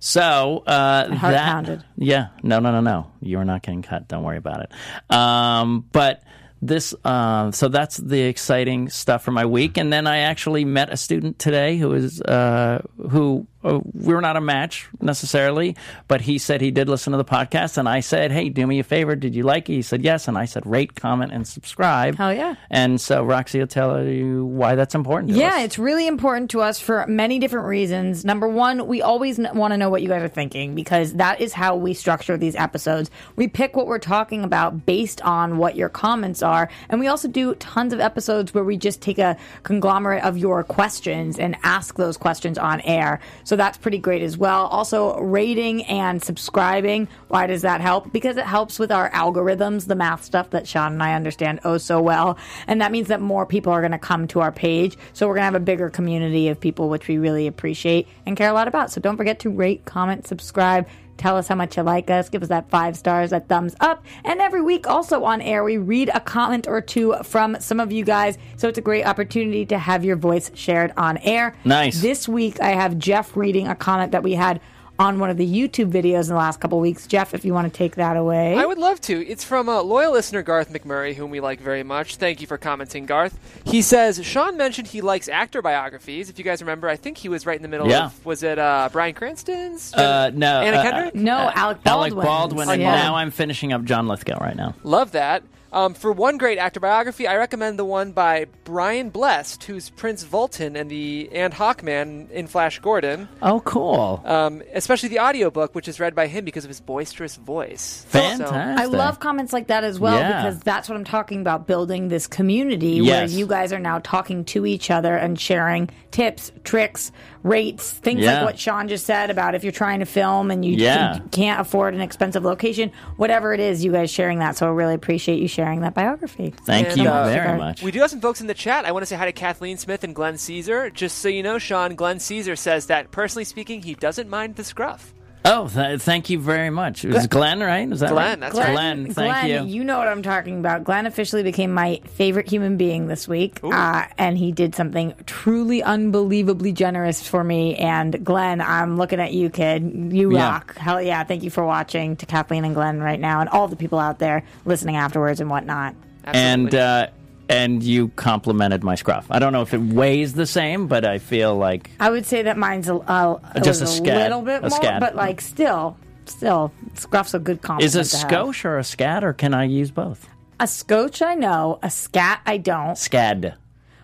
So 0.00 0.62
uh, 0.66 1.14
heart 1.14 1.32
that 1.32 1.46
pounded. 1.46 1.84
yeah, 1.96 2.28
no, 2.42 2.58
no, 2.58 2.72
no, 2.72 2.80
no. 2.80 3.10
You're 3.20 3.44
not 3.44 3.62
getting 3.62 3.82
cut. 3.82 4.08
Don't 4.08 4.24
worry 4.24 4.38
about 4.38 4.62
it. 4.62 5.14
Um, 5.14 5.86
but 5.92 6.22
this 6.62 6.94
uh, 7.04 7.50
so 7.52 7.68
that's 7.68 7.96
the 7.96 8.22
exciting 8.22 8.88
stuff 8.88 9.22
for 9.22 9.30
my 9.30 9.46
week 9.46 9.78
and 9.78 9.90
then 9.90 10.06
i 10.06 10.18
actually 10.18 10.64
met 10.64 10.92
a 10.92 10.96
student 10.96 11.38
today 11.38 11.78
who 11.78 11.92
is 11.94 12.20
uh, 12.22 12.82
who 13.10 13.46
Uh, 13.62 13.78
were 13.92 14.22
not 14.22 14.36
a 14.36 14.40
match 14.40 14.88
necessarily 15.02 15.76
but 16.08 16.22
he 16.22 16.38
said 16.38 16.62
he 16.62 16.70
did 16.70 16.88
listen 16.88 17.10
to 17.10 17.18
the 17.18 17.24
podcast 17.24 17.76
and 17.76 17.86
i 17.88 18.00
said 18.00 18.32
hey 18.32 18.48
do 18.48 18.66
me 18.66 18.78
a 18.78 18.82
favor 18.82 19.14
did 19.14 19.34
you 19.34 19.42
like 19.42 19.68
it 19.68 19.74
he 19.74 19.82
said 19.82 20.02
yes 20.02 20.28
and 20.28 20.38
i 20.38 20.46
said 20.46 20.64
rate 20.64 20.94
comment 20.94 21.30
and 21.30 21.46
subscribe 21.46 22.16
Hell 22.16 22.32
yeah. 22.32 22.54
and 22.70 22.98
so 22.98 23.22
roxy 23.22 23.58
will 23.58 23.66
tell 23.66 24.02
you 24.02 24.46
why 24.46 24.76
that's 24.76 24.94
important 24.94 25.32
to 25.32 25.38
Yeah, 25.38 25.56
us. 25.56 25.64
it's 25.64 25.78
really 25.78 26.06
important 26.06 26.50
to 26.52 26.62
us 26.62 26.80
for 26.80 27.04
many 27.06 27.38
different 27.38 27.66
reasons. 27.66 28.24
Number 28.24 28.48
one, 28.48 28.86
we 28.86 29.02
always 29.02 29.38
want 29.38 29.72
to 29.72 29.76
know 29.76 29.90
what 29.90 30.00
you 30.02 30.08
guys 30.08 30.22
are 30.22 30.28
thinking 30.28 30.74
because 30.74 31.14
that 31.14 31.40
is 31.40 31.52
how 31.52 31.76
we 31.76 31.92
structure 31.94 32.36
these 32.38 32.54
episodes. 32.56 33.10
We 33.36 33.46
pick 33.48 33.76
what 33.76 33.86
we're 33.86 33.98
talking 33.98 34.42
about 34.44 34.86
based 34.86 35.20
on 35.22 35.58
what 35.58 35.76
your 35.76 35.88
comments 35.88 36.42
are. 36.42 36.70
And 36.88 36.98
we 37.00 37.08
also 37.08 37.28
do 37.28 37.54
tons 37.56 37.92
of 37.92 38.00
episodes 38.00 38.54
where 38.54 38.64
we 38.64 38.76
just 38.78 39.00
take 39.02 39.18
a 39.18 39.36
conglomerate 39.64 40.24
of 40.24 40.38
your 40.38 40.64
questions 40.64 41.38
and 41.38 41.56
ask 41.62 41.96
those 41.96 42.16
questions 42.16 42.56
on 42.58 42.80
air. 42.82 43.20
So 43.44 43.49
that's 43.56 43.78
pretty 43.78 43.98
great 43.98 44.22
as 44.22 44.36
well. 44.36 44.66
Also, 44.66 45.18
rating 45.20 45.84
and 45.84 46.22
subscribing. 46.22 47.08
Why 47.28 47.46
does 47.46 47.62
that 47.62 47.80
help? 47.80 48.12
Because 48.12 48.36
it 48.36 48.46
helps 48.46 48.78
with 48.78 48.92
our 48.92 49.10
algorithms, 49.10 49.86
the 49.86 49.94
math 49.94 50.24
stuff 50.24 50.50
that 50.50 50.66
Sean 50.66 50.92
and 50.92 51.02
I 51.02 51.14
understand 51.14 51.60
oh 51.64 51.78
so 51.78 52.00
well. 52.00 52.38
And 52.66 52.80
that 52.80 52.92
means 52.92 53.08
that 53.08 53.20
more 53.20 53.46
people 53.46 53.72
are 53.72 53.80
going 53.80 53.92
to 53.92 53.98
come 53.98 54.26
to 54.28 54.40
our 54.40 54.52
page. 54.52 54.96
So 55.12 55.26
we're 55.26 55.34
going 55.34 55.42
to 55.42 55.52
have 55.52 55.54
a 55.54 55.60
bigger 55.60 55.90
community 55.90 56.48
of 56.48 56.60
people, 56.60 56.88
which 56.88 57.08
we 57.08 57.18
really 57.18 57.46
appreciate 57.46 58.08
and 58.26 58.36
care 58.36 58.50
a 58.50 58.52
lot 58.52 58.68
about. 58.68 58.90
So 58.90 59.00
don't 59.00 59.16
forget 59.16 59.40
to 59.40 59.50
rate, 59.50 59.84
comment, 59.84 60.26
subscribe. 60.26 60.88
Tell 61.20 61.36
us 61.36 61.48
how 61.48 61.54
much 61.54 61.76
you 61.76 61.82
like 61.82 62.08
us. 62.08 62.30
Give 62.30 62.42
us 62.42 62.48
that 62.48 62.70
five 62.70 62.96
stars, 62.96 63.28
that 63.28 63.46
thumbs 63.46 63.76
up. 63.80 64.02
And 64.24 64.40
every 64.40 64.62
week, 64.62 64.88
also 64.88 65.22
on 65.24 65.42
air, 65.42 65.62
we 65.62 65.76
read 65.76 66.10
a 66.14 66.20
comment 66.20 66.66
or 66.66 66.80
two 66.80 67.14
from 67.24 67.60
some 67.60 67.78
of 67.78 67.92
you 67.92 68.06
guys. 68.06 68.38
So 68.56 68.68
it's 68.68 68.78
a 68.78 68.80
great 68.80 69.04
opportunity 69.04 69.66
to 69.66 69.78
have 69.78 70.02
your 70.02 70.16
voice 70.16 70.50
shared 70.54 70.94
on 70.96 71.18
air. 71.18 71.54
Nice. 71.66 72.00
This 72.00 72.26
week, 72.26 72.58
I 72.62 72.70
have 72.70 72.96
Jeff 72.96 73.36
reading 73.36 73.68
a 73.68 73.74
comment 73.74 74.12
that 74.12 74.22
we 74.22 74.32
had 74.32 74.62
on 75.00 75.18
one 75.18 75.30
of 75.30 75.38
the 75.38 75.46
YouTube 75.46 75.90
videos 75.90 76.24
in 76.24 76.28
the 76.28 76.34
last 76.34 76.60
couple 76.60 76.78
weeks. 76.78 77.06
Jeff, 77.06 77.32
if 77.32 77.42
you 77.42 77.54
want 77.54 77.72
to 77.72 77.76
take 77.76 77.94
that 77.96 78.18
away. 78.18 78.54
I 78.54 78.66
would 78.66 78.76
love 78.76 79.00
to. 79.02 79.26
It's 79.26 79.42
from 79.42 79.66
a 79.70 79.80
loyal 79.80 80.12
listener, 80.12 80.42
Garth 80.42 80.70
McMurray, 80.70 81.14
whom 81.14 81.30
we 81.30 81.40
like 81.40 81.58
very 81.58 81.82
much. 81.82 82.16
Thank 82.16 82.42
you 82.42 82.46
for 82.46 82.58
commenting, 82.58 83.06
Garth. 83.06 83.38
He 83.64 83.80
says 83.80 84.22
Sean 84.24 84.58
mentioned 84.58 84.88
he 84.88 85.00
likes 85.00 85.26
actor 85.28 85.62
biographies. 85.62 86.28
If 86.28 86.38
you 86.38 86.44
guys 86.44 86.60
remember, 86.60 86.86
I 86.86 86.96
think 86.96 87.16
he 87.16 87.30
was 87.30 87.46
right 87.46 87.56
in 87.56 87.62
the 87.62 87.68
middle 87.68 87.88
Yeah. 87.88 88.06
of 88.06 88.26
was 88.26 88.42
it 88.42 88.58
uh, 88.58 88.90
Bryan 88.92 89.14
Cranston's? 89.14 89.94
Uh, 89.94 90.30
no, 90.34 90.60
Anna 90.60 90.76
uh, 90.76 90.82
Kendrick. 90.82 91.14
no, 91.14 91.50
Alec 91.54 91.82
Baldwin. 91.82 92.12
alec 92.18 92.26
baldwin 92.26 92.68
and 92.68 92.82
yeah. 92.82 92.94
now 92.94 93.14
i'm 93.16 93.30
finishing 93.30 93.72
up 93.72 93.84
john 93.84 94.06
lithgow 94.06 94.38
right 94.38 94.56
now 94.56 94.74
Love 94.84 95.12
that. 95.12 95.42
Um, 95.72 95.94
for 95.94 96.10
one 96.10 96.36
great 96.36 96.58
actor 96.58 96.80
biography, 96.80 97.28
I 97.28 97.36
recommend 97.36 97.78
the 97.78 97.84
one 97.84 98.10
by 98.10 98.46
Brian 98.64 99.10
Blessed, 99.10 99.62
who's 99.64 99.88
Prince 99.90 100.24
Vultan 100.24 100.74
and 100.78 100.90
the 100.90 101.28
and 101.32 101.54
Hawkman 101.54 102.28
in 102.30 102.48
Flash 102.48 102.80
Gordon. 102.80 103.28
oh 103.40 103.60
cool 103.60 104.20
Um, 104.24 104.62
especially 104.74 105.10
the 105.10 105.20
audiobook, 105.20 105.74
which 105.76 105.86
is 105.86 106.00
read 106.00 106.14
by 106.16 106.26
him 106.26 106.44
because 106.44 106.64
of 106.64 106.68
his 106.70 106.80
boisterous 106.80 107.36
voice. 107.36 108.04
Fantastic. 108.08 108.52
I 108.56 108.86
love 108.86 109.20
comments 109.20 109.52
like 109.52 109.68
that 109.68 109.84
as 109.84 110.00
well 110.00 110.18
Yeah. 110.18 110.42
because 110.42 110.60
that's 110.60 110.88
what 110.88 110.96
I'm 110.96 111.04
talking 111.04 111.40
about 111.40 111.68
building 111.68 112.08
this 112.08 112.26
community 112.26 112.94
Yes. 113.02 113.30
where 113.30 113.38
you 113.38 113.46
guys 113.46 113.72
are 113.72 113.78
now 113.78 114.00
talking 114.00 114.44
to 114.46 114.66
each 114.66 114.90
other 114.90 115.14
and 115.14 115.38
sharing 115.38 115.88
tips, 116.10 116.50
tricks, 116.64 117.12
rates, 117.42 117.90
things 117.90 118.20
Yeah. 118.20 118.36
like 118.38 118.44
what 118.44 118.58
Sean 118.58 118.88
just 118.88 119.06
said 119.06 119.30
about 119.30 119.54
if 119.54 119.62
you're 119.64 119.72
trying 119.72 120.00
to 120.00 120.06
film 120.06 120.50
and 120.50 120.64
you 120.64 120.74
Yeah. 120.74 121.14
c- 121.14 121.20
can't 121.30 121.60
afford 121.60 121.94
an 121.94 122.00
expensive 122.00 122.44
location, 122.44 122.92
whatever 123.16 123.54
it 123.54 123.60
is, 123.60 123.82
you 123.84 123.92
guys 123.92 124.10
sharing 124.10 124.40
that. 124.40 124.56
So 124.56 124.66
I 124.66 124.70
really 124.70 124.94
appreciate 124.94 125.38
you 125.40 125.48
sharing 125.48 125.80
that 125.80 125.94
biography. 125.94 126.52
Thank 126.66 126.88
And, 126.90 126.98
you 126.98 127.08
uh, 127.08 127.24
very 127.24 127.56
much. 127.58 127.82
We 127.82 127.90
do 127.90 128.00
have 128.00 128.10
some 128.10 128.20
folks 128.20 128.40
in 128.40 128.46
the 128.46 128.54
chat. 128.54 128.84
I 128.84 128.92
want 128.92 129.02
to 129.02 129.06
say 129.06 129.16
hi 129.16 129.24
to 129.26 129.32
Kathleen 129.32 129.78
Smith 129.78 130.04
and 130.04 130.14
Glenn 130.14 130.36
Caesar. 130.38 130.90
Just 130.90 131.18
so 131.18 131.28
you 131.28 131.42
know, 131.42 131.58
Sean, 131.58 131.94
Glenn 131.94 132.18
Caesar 132.18 132.56
says 132.56 132.86
that 132.86 133.10
personally 133.10 133.44
speaking, 133.44 133.82
he 133.82 133.94
doesn't 133.94 134.28
mind 134.28 134.56
the 134.56 134.64
scruff. 134.64 135.14
Oh, 135.44 135.68
th- 135.68 136.00
thank 136.00 136.30
you 136.30 136.38
very 136.38 136.70
much. 136.70 137.04
It 137.04 137.12
was 137.12 137.26
Glenn, 137.26 137.60
right? 137.60 137.90
Is 137.90 138.00
that 138.00 138.10
Glenn, 138.10 138.28
right? 138.28 138.40
that's 138.40 138.56
right. 138.58 138.72
Glenn, 138.72 139.12
thank 139.12 139.48
you. 139.48 139.54
Glenn, 139.58 139.68
you. 139.68 139.84
know 139.84 139.98
what 139.98 140.08
I'm 140.08 140.22
talking 140.22 140.58
about. 140.58 140.84
Glenn 140.84 141.06
officially 141.06 141.42
became 141.42 141.72
my 141.72 142.00
favorite 142.06 142.48
human 142.48 142.76
being 142.76 143.06
this 143.06 143.26
week, 143.26 143.60
uh, 143.62 144.04
and 144.18 144.36
he 144.38 144.52
did 144.52 144.74
something 144.74 145.14
truly 145.26 145.82
unbelievably 145.82 146.72
generous 146.72 147.26
for 147.26 147.42
me. 147.44 147.76
And 147.76 148.24
Glenn, 148.24 148.60
I'm 148.60 148.96
looking 148.96 149.20
at 149.20 149.32
you, 149.32 149.50
kid. 149.50 150.12
You 150.12 150.32
Yeah. 150.32 150.50
rock. 150.50 150.76
Hell 150.76 151.00
yeah! 151.02 151.24
Thank 151.24 151.42
you 151.42 151.50
for 151.50 151.64
watching 151.64 152.16
to 152.16 152.26
Kathleen 152.26 152.64
and 152.64 152.74
Glenn 152.74 153.00
right 153.00 153.20
now, 153.20 153.40
and 153.40 153.48
all 153.50 153.68
the 153.68 153.76
people 153.76 153.98
out 153.98 154.18
there 154.18 154.44
listening 154.64 154.96
afterwards 154.96 155.40
and 155.40 155.50
whatnot. 155.50 155.94
and 156.24 156.66
Absolutely. 156.66 156.78
uh, 156.78 157.06
and 157.50 157.82
you 157.82 158.08
complimented 158.10 158.84
my 158.84 158.94
scruff. 158.94 159.26
I 159.30 159.38
don't 159.40 159.52
know 159.52 159.62
if 159.62 159.74
it 159.74 159.80
weighs 159.80 160.34
the 160.34 160.46
same, 160.46 160.86
but 160.86 161.04
I 161.04 161.18
feel 161.18 161.56
like 161.56 161.90
I 161.98 162.08
would 162.10 162.24
say 162.24 162.42
that 162.42 162.56
mine's 162.56 162.88
a, 162.88 162.94
a, 162.94 163.60
Just 163.62 163.80
was 163.80 163.98
a 163.98 164.02
a, 164.02 164.04
little 164.04 164.42
bit 164.42 164.58
a 164.64 164.68
more, 164.68 164.78
scad. 164.78 165.00
but 165.00 165.16
like 165.16 165.40
still, 165.40 165.96
still, 166.26 166.72
scruff's 166.94 167.34
a 167.34 167.38
good 167.40 167.60
compliment. 167.60 167.94
is 167.94 168.14
a 168.14 168.16
to 168.16 168.16
have. 168.22 168.30
skosh 168.30 168.64
or 168.64 168.78
a 168.78 168.84
scat, 168.84 169.24
or 169.24 169.32
can 169.32 169.52
I 169.52 169.64
use 169.64 169.90
both? 169.90 170.28
a 170.60 170.66
scotch? 170.66 171.22
I 171.22 171.34
know 171.34 171.78
a 171.82 171.90
scat. 171.90 172.40
I 172.46 172.58
don't. 172.58 172.92
Scad. 172.94 173.54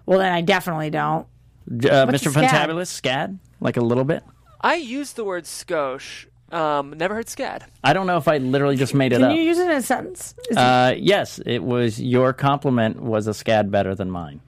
Well, 0.06 0.18
then 0.18 0.32
I 0.32 0.40
definitely 0.40 0.90
don't. 0.90 1.26
Uh, 1.68 2.06
Mr. 2.06 2.26
a 2.26 2.30
scad? 2.30 2.48
Fantabulous, 2.48 3.00
scad? 3.00 3.38
Like 3.60 3.76
a 3.76 3.80
little 3.82 4.04
bit? 4.04 4.22
I 4.60 4.76
use 4.76 5.12
the 5.12 5.24
word 5.24 5.44
skosh. 5.44 6.26
Um, 6.52 6.94
never 6.96 7.14
heard 7.14 7.26
scad. 7.26 7.62
I 7.82 7.92
don't 7.92 8.06
know 8.06 8.18
if 8.18 8.28
I 8.28 8.38
literally 8.38 8.76
just 8.76 8.94
made 8.94 9.12
it 9.12 9.16
Can 9.16 9.24
up. 9.30 9.36
you 9.36 9.42
use 9.42 9.58
it 9.58 9.68
in 9.68 9.76
a 9.76 9.82
sentence? 9.82 10.34
Is 10.48 10.56
Uh, 10.56 10.94
yes, 10.96 11.40
it 11.44 11.62
was 11.64 12.00
your 12.00 12.32
compliment 12.32 13.00
was 13.02 13.26
a 13.26 13.32
scad 13.32 13.70
better 13.70 13.94
than 13.96 14.10
mine. 14.10 14.40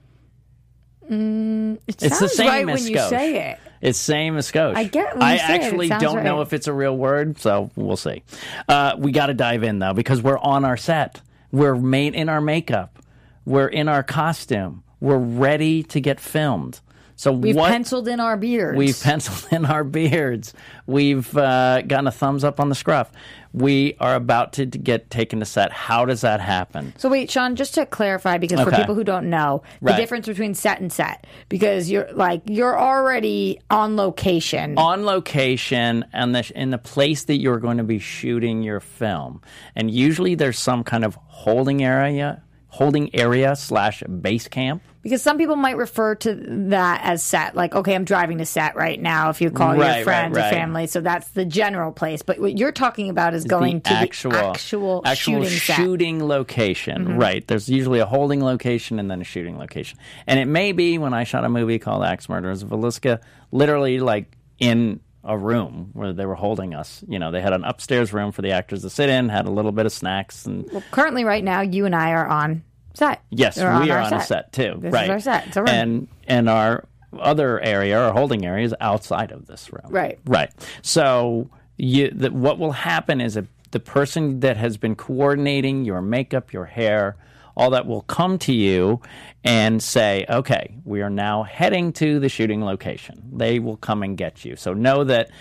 it 1.09 1.79
It's 1.87 1.97
the 1.97 2.09
sounds 2.09 2.33
same 2.33 2.47
right 2.47 2.69
as 2.69 2.81
when 2.83 2.91
you 2.91 2.97
skosh. 2.97 3.09
say 3.09 3.51
it. 3.51 3.59
It's 3.81 3.97
same 3.97 4.37
as 4.37 4.51
skosh. 4.51 4.75
I 4.75 4.83
get 4.85 5.13
when 5.15 5.23
I 5.23 5.33
you 5.33 5.39
say 5.39 5.45
it, 5.45 5.49
it 5.49 5.63
actually 5.63 5.87
sounds 5.87 6.03
don't 6.03 6.23
know 6.23 6.41
if 6.41 6.53
it's 6.53 6.67
a 6.67 6.73
real 6.73 6.95
word, 6.95 7.39
so 7.39 7.69
we'll 7.75 7.97
see. 7.97 8.23
Uh, 8.67 8.95
we 8.97 9.11
got 9.11 9.27
to 9.27 9.33
dive 9.33 9.63
in 9.63 9.79
though 9.79 9.93
because 9.93 10.21
we're 10.21 10.37
on 10.39 10.65
our 10.65 10.77
set. 10.77 11.21
We're 11.51 11.75
made 11.75 12.13
in 12.15 12.29
our 12.29 12.41
makeup. 12.41 12.99
We're 13.45 13.67
in 13.67 13.87
our 13.87 14.03
costume. 14.03 14.83
We're 14.99 15.17
ready 15.17 15.81
to 15.83 15.99
get 16.01 16.19
filmed. 16.19 16.81
So 17.19 17.33
We've 17.33 17.53
what? 17.53 17.69
penciled 17.69 18.07
in 18.07 18.21
our 18.21 18.37
beards. 18.37 18.77
We've 18.77 18.97
penciled 18.97 19.51
in 19.51 19.65
our 19.65 19.83
beards. 19.83 20.53
We've 20.87 21.35
uh, 21.35 21.81
gotten 21.81 22.07
a 22.07 22.11
thumbs 22.11 22.45
up 22.45 22.61
on 22.61 22.69
the 22.69 22.75
scruff. 22.75 23.11
We 23.51 23.97
are 23.99 24.15
about 24.15 24.53
to 24.53 24.65
get 24.65 25.09
taken 25.09 25.39
to 25.39 25.45
set. 25.45 25.73
How 25.73 26.05
does 26.05 26.21
that 26.21 26.39
happen? 26.39 26.93
So 26.95 27.09
wait, 27.09 27.29
Sean, 27.29 27.57
just 27.57 27.73
to 27.73 27.85
clarify, 27.85 28.37
because 28.37 28.61
for 28.61 28.71
people 28.71 28.95
who 28.95 29.03
don't 29.03 29.29
know, 29.29 29.63
the 29.81 29.87
Right. 29.87 29.97
difference 29.97 30.27
between 30.27 30.53
set 30.53 30.79
and 30.79 30.93
set, 30.93 31.27
because 31.49 31.91
you're 31.91 32.09
like 32.13 32.43
you're 32.45 32.79
already 32.79 33.59
on 33.69 33.97
location. 33.97 34.77
on 34.77 35.03
location 35.03 36.05
and 36.13 36.33
the, 36.33 36.49
in 36.55 36.69
the 36.69 36.77
place 36.77 37.25
that 37.25 37.41
you're 37.41 37.59
going 37.59 37.79
to 37.79 37.83
be 37.83 37.99
shooting 37.99 38.63
your 38.63 38.79
film. 38.79 39.41
And 39.75 39.91
usually 39.91 40.35
there's 40.35 40.57
some 40.57 40.85
kind 40.85 41.03
of 41.03 41.15
holding 41.25 41.83
area, 41.83 42.43
holding 42.69 43.13
area 43.13 43.57
slash 43.57 44.03
base 44.03 44.47
camp. 44.47 44.83
Because 45.01 45.21
some 45.21 45.37
people 45.37 45.55
might 45.55 45.77
refer 45.77 46.15
to 46.15 46.35
that 46.69 47.01
as 47.03 47.23
set, 47.23 47.55
like, 47.55 47.73
okay, 47.73 47.95
I'm 47.95 48.03
driving 48.03 48.39
to 48.39 48.45
set 48.45 48.75
right 48.75 49.01
now. 49.01 49.29
If 49.29 49.39
you 49.39 49.49
call 49.49 49.75
Right, 49.75 49.97
your 49.97 50.03
friends 50.03 50.35
right. 50.35 50.47
or 50.47 50.55
family, 50.55 50.87
so 50.87 50.99
that's 50.99 51.29
the 51.29 51.45
general 51.45 51.91
place. 51.93 52.21
But 52.21 52.39
what 52.39 52.57
you're 52.57 52.73
talking 52.73 53.09
about 53.09 53.33
is 53.33 53.45
going 53.45 53.77
the 53.77 53.89
to 53.89 53.93
actual, 53.93 54.31
the 54.31 54.45
actual, 54.45 55.01
actual 55.05 55.43
shooting. 55.43 55.57
Mm-hmm. 55.59 55.83
shooting 55.83 56.27
location. 56.27 57.17
Right. 57.17 57.47
There's 57.47 57.69
usually 57.69 57.99
a 57.99 58.05
holding 58.05 58.43
location 58.43 58.99
and 58.99 59.09
then 59.09 59.21
a 59.21 59.23
shooting 59.23 59.57
location. 59.57 59.97
And 60.27 60.39
it 60.39 60.45
may 60.47 60.73
be 60.73 60.97
when 60.97 61.13
I 61.13 61.23
shot 61.23 61.45
a 61.45 61.49
movie 61.49 61.79
called 61.79 62.03
Axe 62.03 62.27
Murders 62.27 62.61
of 62.63 62.69
Villisca, 62.69 63.21
literally 63.51 63.99
like 63.99 64.35
in 64.59 64.99
a 65.23 65.37
room 65.37 65.91
where 65.93 66.13
they 66.13 66.25
were 66.25 66.35
holding 66.35 66.73
us. 66.73 67.03
You 67.07 67.19
know, 67.19 67.31
they 67.31 67.41
had 67.41 67.53
an 67.53 67.63
upstairs 67.63 68.11
room 68.13 68.31
for 68.31 68.41
the 68.41 68.51
actors 68.51 68.81
to 68.81 68.89
sit 68.89 69.09
in, 69.09 69.29
had 69.29 69.45
a 69.47 69.51
little 69.51 69.71
bit 69.71 69.85
of 69.85 69.91
snacks 69.91 70.45
and 70.45 70.69
Currently, 70.91 71.23
right 71.23 71.43
now, 71.43 71.61
you 71.61 71.85
and 71.85 71.95
I 71.95 72.11
are 72.11 72.27
on 72.27 72.63
set. 72.99 73.23
Yes, 73.31 73.57
We're 73.57 73.79
we 73.79 73.89
on 73.89 73.91
are 73.91 73.99
on 74.01 74.13
a 74.13 74.21
set 74.21 74.51
too. 74.53 74.75
This 74.79 74.93
right. 74.93 75.05
is 75.05 75.09
our 75.09 75.19
set. 75.19 75.47
It's 75.47 75.57
a 75.57 75.61
room. 75.61 75.69
And 75.69 76.07
and 76.27 76.49
our 76.49 76.85
other 77.17 77.59
area, 77.59 77.99
our 77.99 78.13
holding 78.13 78.45
area, 78.45 78.65
is 78.65 78.75
outside 78.79 79.31
of 79.31 79.47
this 79.47 79.73
room. 79.73 79.91
Right. 79.91 80.19
Right. 80.25 80.51
So 80.83 81.49
you, 81.77 82.11
the, 82.11 82.31
what 82.31 82.59
will 82.59 82.73
happen 82.73 83.21
is 83.21 83.37
a, 83.37 83.47
the 83.71 83.79
person 83.79 84.41
that 84.41 84.57
has 84.57 84.77
been 84.77 84.95
coordinating 84.95 85.85
your 85.85 86.01
makeup, 86.01 86.53
your 86.53 86.65
hair, 86.65 87.15
all 87.57 87.71
that 87.71 87.87
will 87.87 88.01
come 88.01 88.37
to 88.39 88.53
you 88.53 89.01
and 89.43 89.81
say, 89.81 90.25
"Okay, 90.29 90.77
we 90.85 91.01
are 91.01 91.09
now 91.09 91.43
heading 91.43 91.91
to 91.93 92.19
the 92.19 92.29
shooting 92.29 92.63
location." 92.63 93.23
They 93.33 93.59
will 93.59 93.77
come 93.77 94.03
and 94.03 94.17
get 94.17 94.45
you. 94.45 94.55
So 94.55 94.73
know 94.73 95.03
that. 95.05 95.31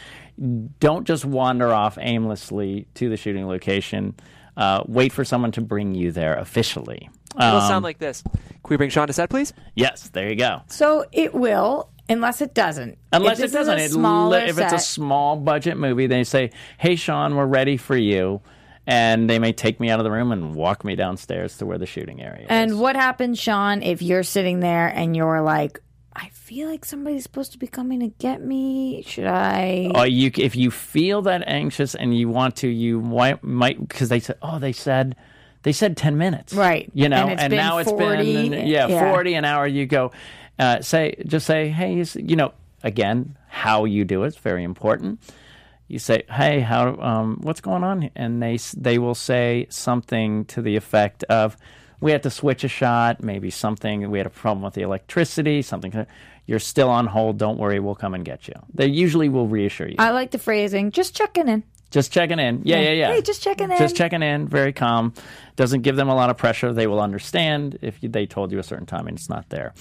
Don't 0.79 1.05
just 1.05 1.25
wander 1.25 1.73
off 1.75 1.99
aimlessly 2.01 2.87
to 2.95 3.09
the 3.09 3.17
shooting 3.17 3.49
location. 3.49 4.15
Uh, 4.57 4.85
wait 4.87 5.13
for 5.13 5.25
someone 5.25 5.51
to 5.51 5.61
bring 5.61 5.97
you 5.97 6.13
there 6.13 6.35
officially. 6.37 7.11
It'll 7.39 7.57
Um, 7.61 7.69
sound 7.69 7.85
like 7.85 7.99
this. 7.99 8.23
Can 8.23 8.71
we 8.71 8.77
bring 8.77 8.91
Sean 8.91 9.07
to 9.07 9.13
set, 9.13 9.31
please? 9.31 9.53
Yes, 9.75 10.09
there 10.11 10.29
you 10.29 10.37
go. 10.37 10.63
So 10.67 11.05
it 11.13 11.33
will, 11.35 11.89
unless 12.09 12.41
it 12.41 12.55
doesn't. 12.55 12.99
Unless 13.13 13.39
If 13.41 13.51
it 13.51 13.53
doesn't, 13.53 13.79
It 13.79 13.91
smaller 13.93 14.41
li- 14.41 14.49
if 14.51 14.59
it's 14.59 14.73
a 14.73 14.79
small 14.79 15.37
budget 15.37 15.77
movie, 15.77 16.07
they 16.07 16.25
say, 16.25 16.51
"Hey, 16.79 16.97
Sean, 16.97 17.37
we're 17.37 17.47
ready 17.47 17.77
for 17.77 17.97
you," 17.97 18.41
and 18.87 19.29
they 19.31 19.39
may 19.39 19.53
take 19.53 19.79
me 19.81 19.91
out 19.91 20.01
of 20.01 20.05
the 20.05 20.11
room 20.11 20.33
and 20.33 20.55
walk 20.55 20.85
me 20.85 20.97
downstairs 20.97 21.57
to 21.59 21.67
where 21.67 21.79
the 21.79 21.87
shooting 21.87 22.21
area 22.21 22.43
is. 22.43 22.47
And 22.51 22.81
what 22.81 22.97
happens, 22.97 23.39
Sean, 23.39 23.83
if 23.83 24.03
you're 24.03 24.23
sitting 24.23 24.61
there 24.61 24.89
and 24.89 25.17
you're 25.17 25.41
like, 25.43 25.81
I 26.17 26.31
feel 26.33 26.69
like 26.69 26.85
somebody's 26.85 27.23
supposed 27.23 27.53
to 27.53 27.59
be 27.59 27.69
coming 27.69 28.01
to 28.01 28.09
get 28.09 28.43
me. 28.43 29.05
Should 29.07 29.27
I? 29.27 29.93
Or 29.95 30.05
you, 30.07 30.33
if 30.37 30.57
you 30.57 30.73
feel 30.73 31.23
that 31.23 31.45
anxious 31.47 31.95
and 31.95 32.17
you 32.17 32.29
want 32.29 32.57
to, 32.57 32.69
you 32.69 33.01
might 33.01 33.45
might 33.45 33.79
because 33.79 34.09
they 34.09 34.19
said, 34.21 34.37
oh, 34.43 34.59
they 34.59 34.73
said. 34.73 35.15
They 35.63 35.73
said 35.73 35.97
ten 35.97 36.17
minutes, 36.19 36.55
Right. 36.55 36.91
You 36.95 37.09
know, 37.09 37.29
And 37.29 37.29
now 37.29 37.33
it's 37.33 37.43
been 37.49 37.57
now 37.57 37.79
it's 37.79 37.91
40, 37.91 38.49
been 38.49 38.67
yeah, 38.67 38.87
yeah. 38.87 39.11
forty 39.11 39.35
an 39.35 39.45
hour. 39.45 39.67
You 39.67 39.87
go, 39.87 40.13
uh, 40.59 40.81
say 40.83 41.15
just 41.27 41.47
say, 41.47 41.69
hey, 41.69 42.05
you 42.15 42.37
know, 42.37 42.53
again, 42.83 43.37
how 43.49 43.85
you 43.85 44.05
do 44.05 44.23
it 44.25 44.29
is 44.29 44.37
very 44.37 44.65
important. 44.65 45.21
You 45.89 45.99
say, 45.99 46.25
hey, 46.31 46.61
how, 46.61 46.97
um, 47.01 47.39
what's 47.41 47.63
going 47.63 47.83
on? 47.83 48.11
And 48.15 48.43
they 48.43 48.59
they 48.77 48.99
will 48.99 49.15
say 49.15 49.67
something 49.71 50.45
to 50.47 50.61
the 50.63 50.77
effect 50.77 51.25
of, 51.25 51.57
we 52.01 52.13
had 52.13 52.23
to 52.25 52.31
switch 52.31 52.63
a 52.63 52.69
shot, 52.69 53.23
maybe 53.23 53.51
something. 53.51 54.09
We 54.11 54.19
had 54.19 54.27
a 54.27 54.31
problem 54.31 54.63
with 54.63 54.75
the 54.75 54.83
electricity, 54.83 55.63
something. 55.63 56.07
You're 56.47 56.59
still 56.59 56.89
on 56.91 57.07
hold. 57.07 57.39
Don't 57.39 57.59
worry, 57.59 57.81
we'll 57.81 57.95
come 57.95 58.15
and 58.15 58.25
get 58.25 58.49
you. 58.49 58.55
They 58.73 58.87
usually 58.87 59.29
will 59.29 59.49
reassure 59.49 59.89
you. 59.89 59.97
I 59.99 60.11
like 60.11 60.31
the 60.31 60.39
phrasing. 60.39 60.91
Just 60.93 61.17
checking 61.17 61.49
in. 61.49 61.63
Just 61.91 62.13
checking 62.13 62.39
in. 62.39 62.63
Yeah, 62.65 62.81
yeah, 62.81 62.91
yeah. 62.91 63.09
Hey, 63.09 63.23
just 63.23 63.43
checking 63.43 63.71
in. 63.71 63.79
Just 63.79 63.97
checking 63.97 64.23
in. 64.23 64.47
Very 64.47 64.75
calm. 64.75 65.15
Doesn't 65.57 65.81
give 65.81 65.97
them 65.97 66.09
a 66.09 66.15
lot 66.15 66.29
of 66.29 66.37
pressure. 66.37 66.73
They 66.73 66.87
will 66.87 67.01
understand 67.01 67.79
if 67.81 68.03
you, 68.03 68.11
they 68.11 68.27
told 68.27 68.53
you 68.53 68.59
a 68.59 68.63
certain 68.63 68.85
time 68.85 69.07
and 69.07 69.17
it's 69.17 69.31
not 69.31 69.49
there. 69.49 69.73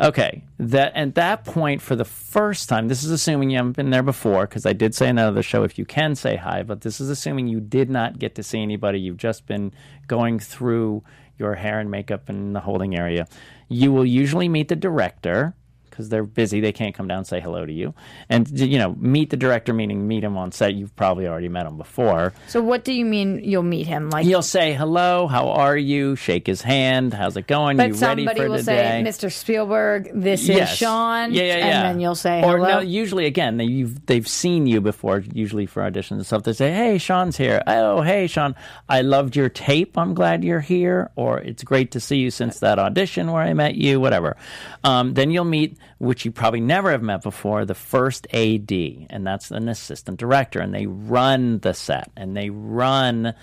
Okay. 0.00 0.42
That 0.58 0.96
at 0.96 1.14
that 1.16 1.44
point, 1.44 1.82
for 1.82 1.96
the 1.96 2.04
first 2.04 2.68
time, 2.68 2.88
this 2.88 3.04
is 3.04 3.10
assuming 3.10 3.50
you 3.50 3.58
haven't 3.58 3.76
been 3.76 3.90
there 3.90 4.02
before, 4.02 4.46
because 4.46 4.64
I 4.64 4.72
did 4.72 4.94
say 4.94 5.08
in 5.08 5.18
another 5.18 5.42
show 5.42 5.62
if 5.62 5.78
you 5.78 5.84
can 5.84 6.14
say 6.14 6.36
hi, 6.36 6.62
but 6.62 6.80
this 6.80 6.98
is 6.98 7.10
assuming 7.10 7.46
you 7.46 7.60
did 7.60 7.90
not 7.90 8.18
get 8.18 8.34
to 8.36 8.42
see 8.42 8.62
anybody. 8.62 8.98
You've 8.98 9.18
just 9.18 9.46
been 9.46 9.72
going 10.06 10.38
through 10.38 11.02
your 11.38 11.54
hair 11.54 11.78
and 11.78 11.90
makeup 11.90 12.30
in 12.30 12.54
the 12.54 12.60
holding 12.60 12.96
area. 12.96 13.26
You 13.68 13.92
will 13.92 14.06
usually 14.06 14.48
meet 14.48 14.68
the 14.68 14.76
director 14.76 15.54
because 16.00 16.08
they're 16.08 16.24
busy. 16.24 16.60
They 16.60 16.72
can't 16.72 16.94
come 16.94 17.06
down 17.08 17.18
and 17.18 17.26
say 17.26 17.40
hello 17.40 17.64
to 17.66 17.72
you. 17.72 17.94
And, 18.28 18.48
you 18.58 18.78
know, 18.78 18.94
meet 18.98 19.30
the 19.30 19.36
director, 19.36 19.72
meaning 19.74 20.08
meet 20.08 20.24
him 20.24 20.36
on 20.36 20.50
set. 20.52 20.74
You've 20.74 20.94
probably 20.96 21.26
already 21.26 21.48
met 21.48 21.66
him 21.66 21.76
before. 21.76 22.32
So, 22.48 22.62
what 22.62 22.84
do 22.84 22.92
you 22.92 23.04
mean 23.04 23.40
you'll 23.44 23.62
meet 23.62 23.86
him? 23.86 24.08
Like, 24.10 24.24
He'll 24.24 24.42
say 24.42 24.72
hello, 24.72 25.26
how 25.26 25.48
are 25.50 25.76
you? 25.76 26.16
Shake 26.16 26.46
his 26.46 26.62
hand. 26.62 27.12
How's 27.12 27.36
it 27.36 27.46
going? 27.46 27.76
but 27.76 27.88
you 27.88 27.94
ready 27.94 27.98
somebody 28.24 28.40
for 28.40 28.48
will 28.48 28.58
today? 28.58 29.02
say, 29.04 29.10
"Mr. 29.28 29.30
Spielberg, 29.32 30.10
this 30.14 30.48
Yes. 30.48 30.72
is 30.72 30.78
Sean." 30.78 31.32
Yeah, 31.32 31.42
yeah, 31.42 31.56
yeah. 31.58 31.64
And 31.64 31.84
then 31.94 32.00
you'll 32.00 32.14
say, 32.14 32.42
or 32.42 32.56
"Hello." 32.58 32.68
no, 32.76 32.80
usually 32.80 33.26
again 33.26 33.56
they 33.58 33.64
you've 33.64 34.06
they've 34.06 34.26
seen 34.26 34.66
you 34.66 34.80
before. 34.80 35.22
Usually 35.32 35.66
for 35.66 35.82
auditions 35.82 36.12
and 36.12 36.26
stuff, 36.26 36.42
they 36.44 36.52
say, 36.52 36.72
"Hey, 36.72 36.98
Sean's 36.98 37.36
here." 37.36 37.62
Oh, 37.66 38.00
hey, 38.02 38.26
Sean, 38.26 38.54
I 38.88 39.02
loved 39.02 39.36
your 39.36 39.48
tape. 39.48 39.98
I'm 39.98 40.14
glad 40.14 40.42
you're 40.44 40.60
here. 40.60 41.10
Or 41.16 41.38
it's 41.38 41.62
great 41.62 41.90
to 41.92 42.00
see 42.00 42.16
you 42.16 42.30
since 42.30 42.58
that 42.60 42.78
audition 42.78 43.30
where 43.32 43.42
I 43.42 43.52
met 43.54 43.74
you. 43.74 44.00
Whatever. 44.00 44.36
Um, 44.84 45.14
then 45.14 45.30
you'll 45.30 45.44
meet, 45.44 45.76
which 46.00 46.24
you 46.24 46.32
probably 46.32 46.62
never 46.62 46.90
have 46.90 47.02
met 47.02 47.22
before, 47.22 47.66
the 47.66 47.74
first 47.74 48.26
AD, 48.32 48.72
and 49.10 49.26
that's 49.26 49.50
an 49.50 49.68
assistant 49.68 50.18
director, 50.18 50.58
and 50.58 50.74
they 50.74 50.86
run 50.86 51.58
the 51.58 51.74
set 51.74 52.10
and 52.16 52.34
they 52.34 52.48
run 52.48 53.34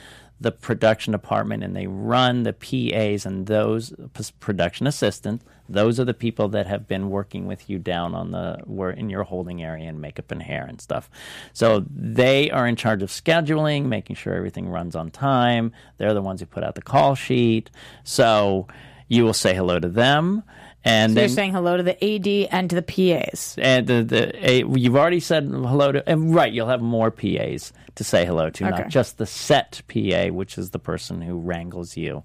the 0.42 0.52
production 0.52 1.12
department 1.12 1.64
and 1.64 1.76
they 1.76 1.86
run 1.86 2.44
the 2.44 2.54
PAs 2.54 3.28
and 3.28 3.46
those 3.46 3.94
production 4.40 4.88
assistants. 4.88 5.46
Those 5.70 6.00
are 6.00 6.06
the 6.06 6.16
people 6.16 6.48
that 6.50 6.66
have 6.66 6.88
been 6.88 7.12
working 7.12 7.46
with 7.46 7.70
you 7.70 7.78
down 7.78 8.16
on 8.16 8.32
the 8.32 8.58
were 8.66 8.92
in 8.92 9.10
your 9.10 9.24
holding 9.24 9.64
area 9.64 9.88
and 9.88 10.02
makeup 10.02 10.32
and 10.32 10.42
hair 10.42 10.66
and 10.66 10.82
stuff. 10.82 11.12
So 11.54 11.86
they 11.90 12.50
are 12.50 12.68
in 12.68 12.76
charge 12.76 13.04
of 13.04 13.10
scheduling, 13.10 13.86
making 13.86 14.16
sure 14.16 14.34
everything 14.34 14.68
runs 14.68 14.96
on 14.96 15.12
time. 15.12 15.74
They're 15.98 16.16
the 16.16 16.22
ones 16.24 16.40
who 16.40 16.48
put 16.48 16.64
out 16.64 16.74
the 16.74 16.82
call 16.82 17.14
sheet. 17.14 17.70
So 18.04 18.68
you 19.08 19.24
will 19.24 19.34
say 19.34 19.56
hello 19.56 19.80
to 19.80 19.90
them. 19.90 20.44
And 20.88 21.12
So 21.12 21.16
then 21.16 21.22
you're 21.30 21.36
saying 21.36 21.52
hello 21.54 21.76
to 21.78 21.84
the 21.84 21.98
AD 22.04 22.50
and 22.52 22.70
to 22.70 22.76
the 22.76 22.82
PAs. 22.82 23.56
and 23.58 23.86
the, 23.88 24.04
the 24.04 24.50
a, 24.50 24.64
you've 24.66 24.96
already 24.96 25.20
said 25.20 25.44
hello 25.44 25.92
to 25.92 26.10
and 26.10 26.34
right 26.34 26.52
you'll 26.54 26.68
have 26.70 26.82
more 26.82 27.12
PAs 27.12 27.74
to 27.96 28.04
say 28.04 28.26
hello 28.26 28.50
to 28.52 28.66
Okay. 28.68 28.78
not 28.84 28.88
just 28.90 29.18
the 29.18 29.26
set 29.26 29.82
PA 29.88 30.28
which 30.28 30.58
is 30.58 30.70
the 30.70 30.80
person 30.80 31.22
who 31.22 31.38
wrangles 31.40 31.98
you 31.98 32.24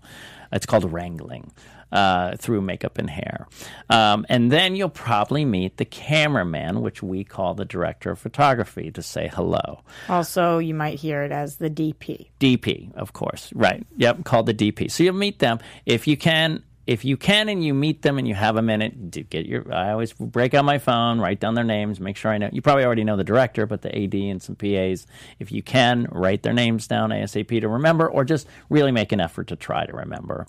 it's 0.53 0.67
called 0.67 0.91
wrangling 0.93 1.51
uh, 1.91 2.37
through 2.39 2.61
makeup 2.63 2.97
and 2.99 3.11
hair 3.11 3.47
um, 3.91 4.25
and 4.31 4.51
then 4.51 4.75
you'll 4.77 4.89
probably 4.89 5.45
meet 5.45 5.77
the 5.77 5.85
cameraman 5.85 6.81
which 6.83 7.03
we 7.03 7.23
call 7.25 7.55
the 7.55 7.65
director 7.67 8.11
of 8.13 8.19
photography 8.19 8.91
to 8.91 9.03
say 9.03 9.29
hello 9.33 9.81
Also, 10.09 10.59
you 10.59 10.73
might 10.75 10.99
hear 10.99 11.23
it 11.23 11.33
as 11.33 11.57
the 11.57 11.69
DP. 11.69 12.29
DP, 12.41 12.95
of 12.95 13.13
course. 13.13 13.53
Right. 13.55 13.85
Yep. 13.99 14.25
Called 14.25 14.47
the 14.47 14.55
DP. 14.55 14.91
So 14.91 15.03
you'll 15.03 15.15
meet 15.15 15.39
them 15.41 15.59
if 15.85 16.07
you 16.07 16.17
can. 16.17 16.63
If 16.87 17.05
you 17.05 17.17
can 17.17 17.49
and 17.49 17.65
you 17.65 17.75
meet 17.75 18.03
them 18.03 18.19
and 18.19 18.27
you 18.27 18.35
have 18.35 18.57
a 18.57 18.63
minute, 18.63 19.31
get 19.31 19.47
your. 19.47 19.73
I 19.73 19.93
always 19.93 20.13
break 20.13 20.53
out 20.55 20.65
my 20.65 20.79
phone, 20.79 21.21
write 21.21 21.39
down 21.39 21.55
their 21.55 21.65
names, 21.65 22.01
make 22.01 22.17
sure 22.17 22.33
I 22.33 22.39
know. 22.39 22.51
You 22.53 22.61
probably 22.61 22.85
already 22.85 23.05
know 23.05 23.17
the 23.17 23.25
director, 23.25 23.67
but 23.67 23.83
the 23.83 23.97
AD 23.97 24.15
and 24.15 24.43
some 24.43 24.57
PAs. 24.57 25.07
If 25.39 25.53
you 25.53 25.63
can, 25.63 26.09
write 26.11 26.43
their 26.43 26.53
names 26.53 26.89
down 26.89 27.11
ASAP 27.11 27.61
to 27.61 27.69
remember, 27.69 28.09
or 28.09 28.25
just 28.25 28.49
really 28.69 28.91
make 28.91 29.13
an 29.13 29.21
effort 29.21 29.49
to 29.49 29.57
try 29.57 29.87
to 29.87 29.93
remember. 29.93 30.47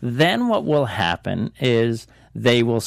Then 0.00 0.48
what 0.48 0.64
will 0.64 0.86
happen 0.86 1.52
is 1.60 2.06
they 2.38 2.62
will 2.62 2.82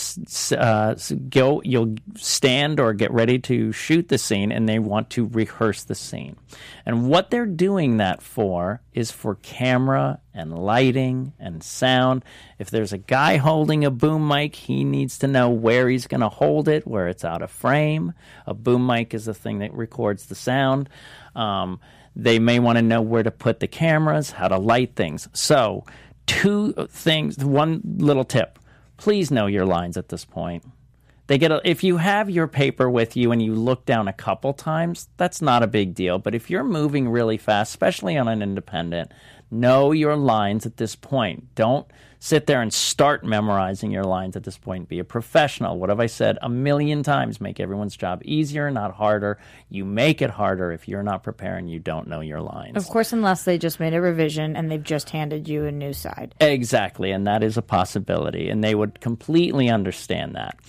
uh, 0.56 0.96
go 1.28 1.60
you'll 1.66 1.96
stand 2.16 2.80
or 2.80 2.94
get 2.94 3.12
ready 3.12 3.40
to 3.40 3.72
shoot 3.72 4.08
the 4.08 4.18
scene 4.20 4.52
and 4.52 4.70
they 4.70 4.78
want 4.78 5.10
to 5.10 5.26
rehearse 5.26 5.84
the 5.84 5.96
scene. 5.96 6.36
And 6.86 7.10
what 7.10 7.32
they're 7.32 7.48
doing 7.48 7.98
that 7.98 8.22
for 8.22 8.82
is 8.94 9.10
for 9.10 9.36
camera 9.36 10.22
and 10.36 10.56
lighting 10.56 11.34
and 11.40 11.64
sound. 11.64 12.24
If 12.60 12.70
there's 12.70 12.94
a 12.94 13.00
guy 13.00 13.38
holding 13.38 13.84
a 13.84 13.90
boom 13.90 14.28
mic 14.28 14.54
he 14.54 14.84
needs 14.84 15.18
to 15.20 15.28
know 15.28 15.50
where 15.50 15.90
he's 15.90 16.06
going 16.06 16.22
to 16.22 16.30
hold 16.30 16.68
it 16.68 16.86
where 16.86 17.08
it's 17.08 17.26
out 17.26 17.42
of 17.42 17.50
frame. 17.50 18.14
A 18.46 18.54
boom 18.54 18.86
mic 18.86 19.16
is 19.16 19.26
the 19.26 19.34
thing 19.34 19.60
that 19.60 19.74
records 19.74 20.28
the 20.28 20.36
sound. 20.36 20.90
Um, 21.36 21.80
they 22.16 22.38
may 22.38 22.60
want 22.60 22.78
to 22.78 22.84
know 22.84 23.02
where 23.02 23.24
to 23.24 23.32
put 23.32 23.62
the 23.62 23.68
cameras 23.68 24.30
how 24.30 24.48
to 24.48 24.60
light 24.60 24.96
things. 24.96 25.28
So 25.34 25.86
two 26.28 26.74
things 26.92 27.44
one 27.44 27.82
little 27.98 28.24
tip 28.24 28.59
please 29.00 29.32
know 29.32 29.48
your 29.48 29.66
lines 29.66 29.98
at 29.98 30.10
this 30.10 30.26
point. 30.26 30.64
They 31.28 31.38
get 31.38 31.52
a, 31.52 31.62
if 31.64 31.84
you 31.84 31.98
have 31.98 32.30
your 32.30 32.48
paper 32.48 32.90
with 32.90 33.16
you 33.16 33.32
and 33.32 33.42
you 33.42 33.56
look 33.56 33.86
down 33.86 34.08
a 34.08 34.14
couple 34.14 34.52
times, 34.54 35.08
that's 35.16 35.42
not 35.42 35.64
a 35.64 35.68
big 35.68 35.94
deal. 35.94 36.20
But 36.20 36.36
if 36.36 36.50
you're 36.50 36.64
moving 36.64 37.08
really 37.08 37.38
fast, 37.38 37.70
especially 37.70 38.18
on 38.18 38.28
an 38.28 38.42
independent, 38.42 39.12
know 39.50 39.92
your 39.92 40.16
lines 40.16 40.66
at 40.66 40.78
this 40.78 40.96
point. 40.96 41.56
Don't 41.56 41.88
sit 42.20 42.46
there 42.46 42.62
and 42.62 42.72
start 42.72 43.24
memorizing 43.24 43.92
your 43.92 44.04
lines 44.04 44.36
at 44.36 44.44
this 44.44 44.58
point. 44.58 44.90
Be 44.90 45.00
a 45.00 45.04
professional. 45.04 45.80
What 45.80 45.90
have 45.90 46.00
I 46.00 46.06
said 46.06 46.38
a 46.42 46.50
million 46.50 47.02
times? 47.02 47.42
Make 47.42 47.60
everyone's 47.60 47.96
job 47.96 48.22
easier, 48.26 48.70
not 48.70 48.94
harder. 48.94 49.40
You 49.70 49.86
make 49.86 50.22
it 50.22 50.30
harder 50.30 50.72
if 50.72 50.88
you're 50.88 51.04
not 51.04 51.24
preparing, 51.24 51.68
you 51.68 51.80
don't 51.80 52.08
know 52.08 52.20
your 52.20 52.42
lines. 52.42 52.78
Of 52.78 52.88
course, 52.88 53.14
unless 53.14 53.44
they 53.44 53.58
just 53.58 53.80
made 53.80 53.94
a 53.94 54.02
revision 54.02 54.56
and 54.56 54.70
they've 54.70 54.84
just 54.84 55.10
handed 55.10 55.48
you 55.48 55.66
a 55.66 55.72
new 55.72 55.94
side. 55.94 56.36
Exactly, 56.40 57.12
and 57.12 57.26
that 57.26 57.44
is 57.44 57.58
a 57.58 57.62
possibility, 57.62 58.50
and 58.50 58.64
they 58.64 58.76
would 58.76 59.00
completely 59.00 59.70
understand 59.70 60.36
that. 60.36 60.60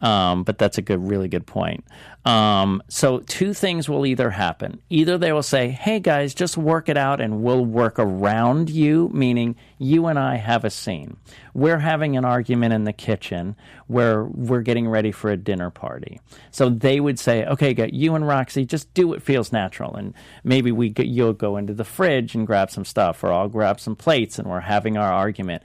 Um, 0.00 0.44
but 0.44 0.58
that's 0.58 0.78
a 0.78 0.82
good, 0.82 1.08
really 1.08 1.28
good 1.28 1.46
point. 1.46 1.84
Um, 2.24 2.82
so 2.88 3.20
two 3.20 3.54
things 3.54 3.88
will 3.88 4.04
either 4.06 4.30
happen: 4.30 4.80
either 4.90 5.18
they 5.18 5.32
will 5.32 5.42
say, 5.42 5.70
"Hey 5.70 5.98
guys, 5.98 6.34
just 6.34 6.56
work 6.56 6.88
it 6.88 6.96
out, 6.96 7.20
and 7.20 7.42
we'll 7.42 7.64
work 7.64 7.98
around 7.98 8.70
you," 8.70 9.10
meaning 9.12 9.56
you 9.78 10.06
and 10.06 10.18
I 10.18 10.36
have 10.36 10.64
a 10.64 10.70
scene. 10.70 11.16
We're 11.54 11.78
having 11.78 12.16
an 12.16 12.24
argument 12.24 12.74
in 12.74 12.84
the 12.84 12.92
kitchen 12.92 13.56
where 13.86 14.24
we're 14.24 14.60
getting 14.60 14.88
ready 14.88 15.10
for 15.10 15.30
a 15.30 15.36
dinner 15.36 15.70
party. 15.70 16.20
So 16.50 16.68
they 16.68 17.00
would 17.00 17.18
say, 17.18 17.44
"Okay, 17.46 17.74
you 17.92 18.14
and 18.14 18.26
Roxy, 18.26 18.64
just 18.64 18.92
do 18.94 19.08
what 19.08 19.22
feels 19.22 19.52
natural, 19.52 19.96
and 19.96 20.14
maybe 20.44 20.70
we 20.70 20.92
you'll 20.98 21.32
go 21.32 21.56
into 21.56 21.72
the 21.72 21.84
fridge 21.84 22.34
and 22.34 22.46
grab 22.46 22.70
some 22.70 22.84
stuff, 22.84 23.24
or 23.24 23.32
I'll 23.32 23.48
grab 23.48 23.80
some 23.80 23.96
plates, 23.96 24.38
and 24.38 24.48
we're 24.48 24.60
having 24.60 24.96
our 24.96 25.12
argument." 25.12 25.62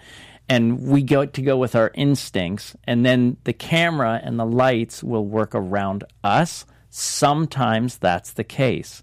And 0.49 0.87
we 0.87 1.03
go 1.03 1.25
to 1.25 1.41
go 1.41 1.57
with 1.57 1.75
our 1.75 1.91
instincts 1.93 2.75
and 2.83 3.05
then 3.05 3.37
the 3.43 3.53
camera 3.53 4.19
and 4.23 4.39
the 4.39 4.45
lights 4.45 5.03
will 5.03 5.25
work 5.25 5.55
around 5.55 6.03
us. 6.23 6.65
Sometimes 6.89 7.97
that's 7.97 8.33
the 8.33 8.43
case. 8.43 9.01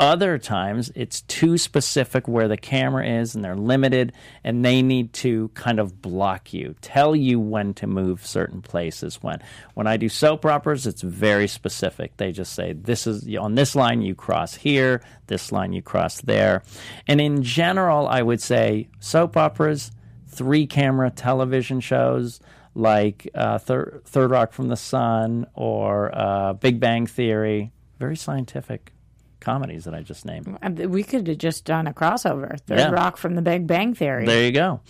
Other 0.00 0.38
times 0.38 0.90
it's 0.96 1.20
too 1.22 1.56
specific 1.56 2.26
where 2.26 2.48
the 2.48 2.56
camera 2.56 3.06
is 3.06 3.36
and 3.36 3.44
they're 3.44 3.54
limited 3.54 4.12
and 4.42 4.64
they 4.64 4.82
need 4.82 5.12
to 5.12 5.48
kind 5.54 5.78
of 5.78 6.02
block 6.02 6.52
you 6.52 6.74
tell 6.80 7.14
you 7.14 7.38
when 7.38 7.74
to 7.74 7.86
move 7.86 8.26
certain 8.26 8.60
places 8.60 9.22
when. 9.22 9.40
When 9.74 9.86
i 9.86 9.96
do 9.96 10.08
soap 10.08 10.44
operas 10.44 10.84
it's 10.88 11.02
very 11.02 11.46
specific. 11.46 12.16
They 12.16 12.32
just 12.32 12.54
say 12.54 12.72
this 12.72 13.06
is 13.06 13.32
on 13.36 13.54
this 13.54 13.76
line 13.76 14.02
you 14.02 14.16
cross 14.16 14.56
here 14.56 15.00
this 15.28 15.52
line 15.52 15.72
you 15.72 15.80
cross 15.80 16.20
there. 16.22 16.64
And 17.06 17.20
in 17.20 17.44
general 17.44 18.08
i 18.08 18.20
would 18.20 18.42
say 18.42 18.88
soap 18.98 19.36
operas 19.36 19.92
three 20.34 20.66
camera 20.66 21.10
television 21.10 21.80
shows 21.80 22.40
like 22.74 23.28
uh, 23.34 23.58
Thir- 23.58 24.02
Third 24.04 24.30
Rock 24.30 24.52
from 24.52 24.68
the 24.68 24.76
Sun 24.76 25.46
or 25.54 26.10
uh, 26.16 26.52
Big 26.54 26.80
Bang 26.80 27.06
Theory. 27.06 27.72
Very 27.98 28.16
scientific 28.16 28.92
comedies 29.40 29.84
that 29.84 29.94
I 29.94 30.00
just 30.02 30.24
named. 30.24 30.58
Uh, 30.62 30.88
We 30.88 31.02
could 31.04 31.26
have 31.28 31.38
just 31.38 31.64
done 31.64 31.86
a 31.86 31.92
crossover. 31.92 32.58
Third 32.60 32.78
Yeah. 32.78 32.90
Rock 32.90 33.16
from 33.16 33.34
the 33.34 33.42
Big 33.42 33.66
Bang 33.66 33.94
Theory. 33.94 34.26
There 34.26 34.42
you 34.44 34.52
go. 34.52 34.80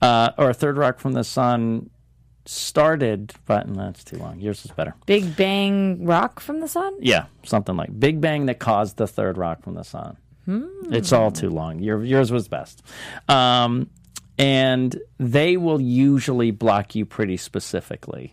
Uh, 0.00 0.30
or 0.38 0.52
Third 0.52 0.78
Rock 0.78 0.98
from 0.98 1.12
the 1.12 1.24
Sun 1.24 1.90
started, 2.46 3.32
but 3.44 3.66
that's 3.74 4.04
too 4.04 4.16
long. 4.16 4.38
Yours 4.40 4.64
is 4.64 4.70
better. 4.70 4.94
Big 5.06 5.36
Bang 5.36 6.04
Rock 6.06 6.40
from 6.40 6.60
the 6.60 6.68
Sun? 6.68 6.94
Yeah, 7.00 7.26
something 7.42 7.76
like 7.76 7.98
Big 7.98 8.20
Bang 8.20 8.46
that 8.46 8.58
caused 8.60 8.96
the 8.96 9.06
third 9.06 9.36
rock 9.36 9.62
from 9.62 9.74
the 9.74 9.82
sun. 9.84 10.16
It's 10.92 11.12
all 11.12 11.32
too 11.32 11.50
long. 11.50 11.80
Your, 11.80 12.04
yours 12.04 12.30
was 12.30 12.46
best. 12.46 12.84
Um, 13.28 13.90
and 14.38 14.98
they 15.18 15.56
will 15.56 15.80
usually 15.80 16.50
block 16.50 16.94
you 16.94 17.06
pretty 17.06 17.36
specifically. 17.36 18.32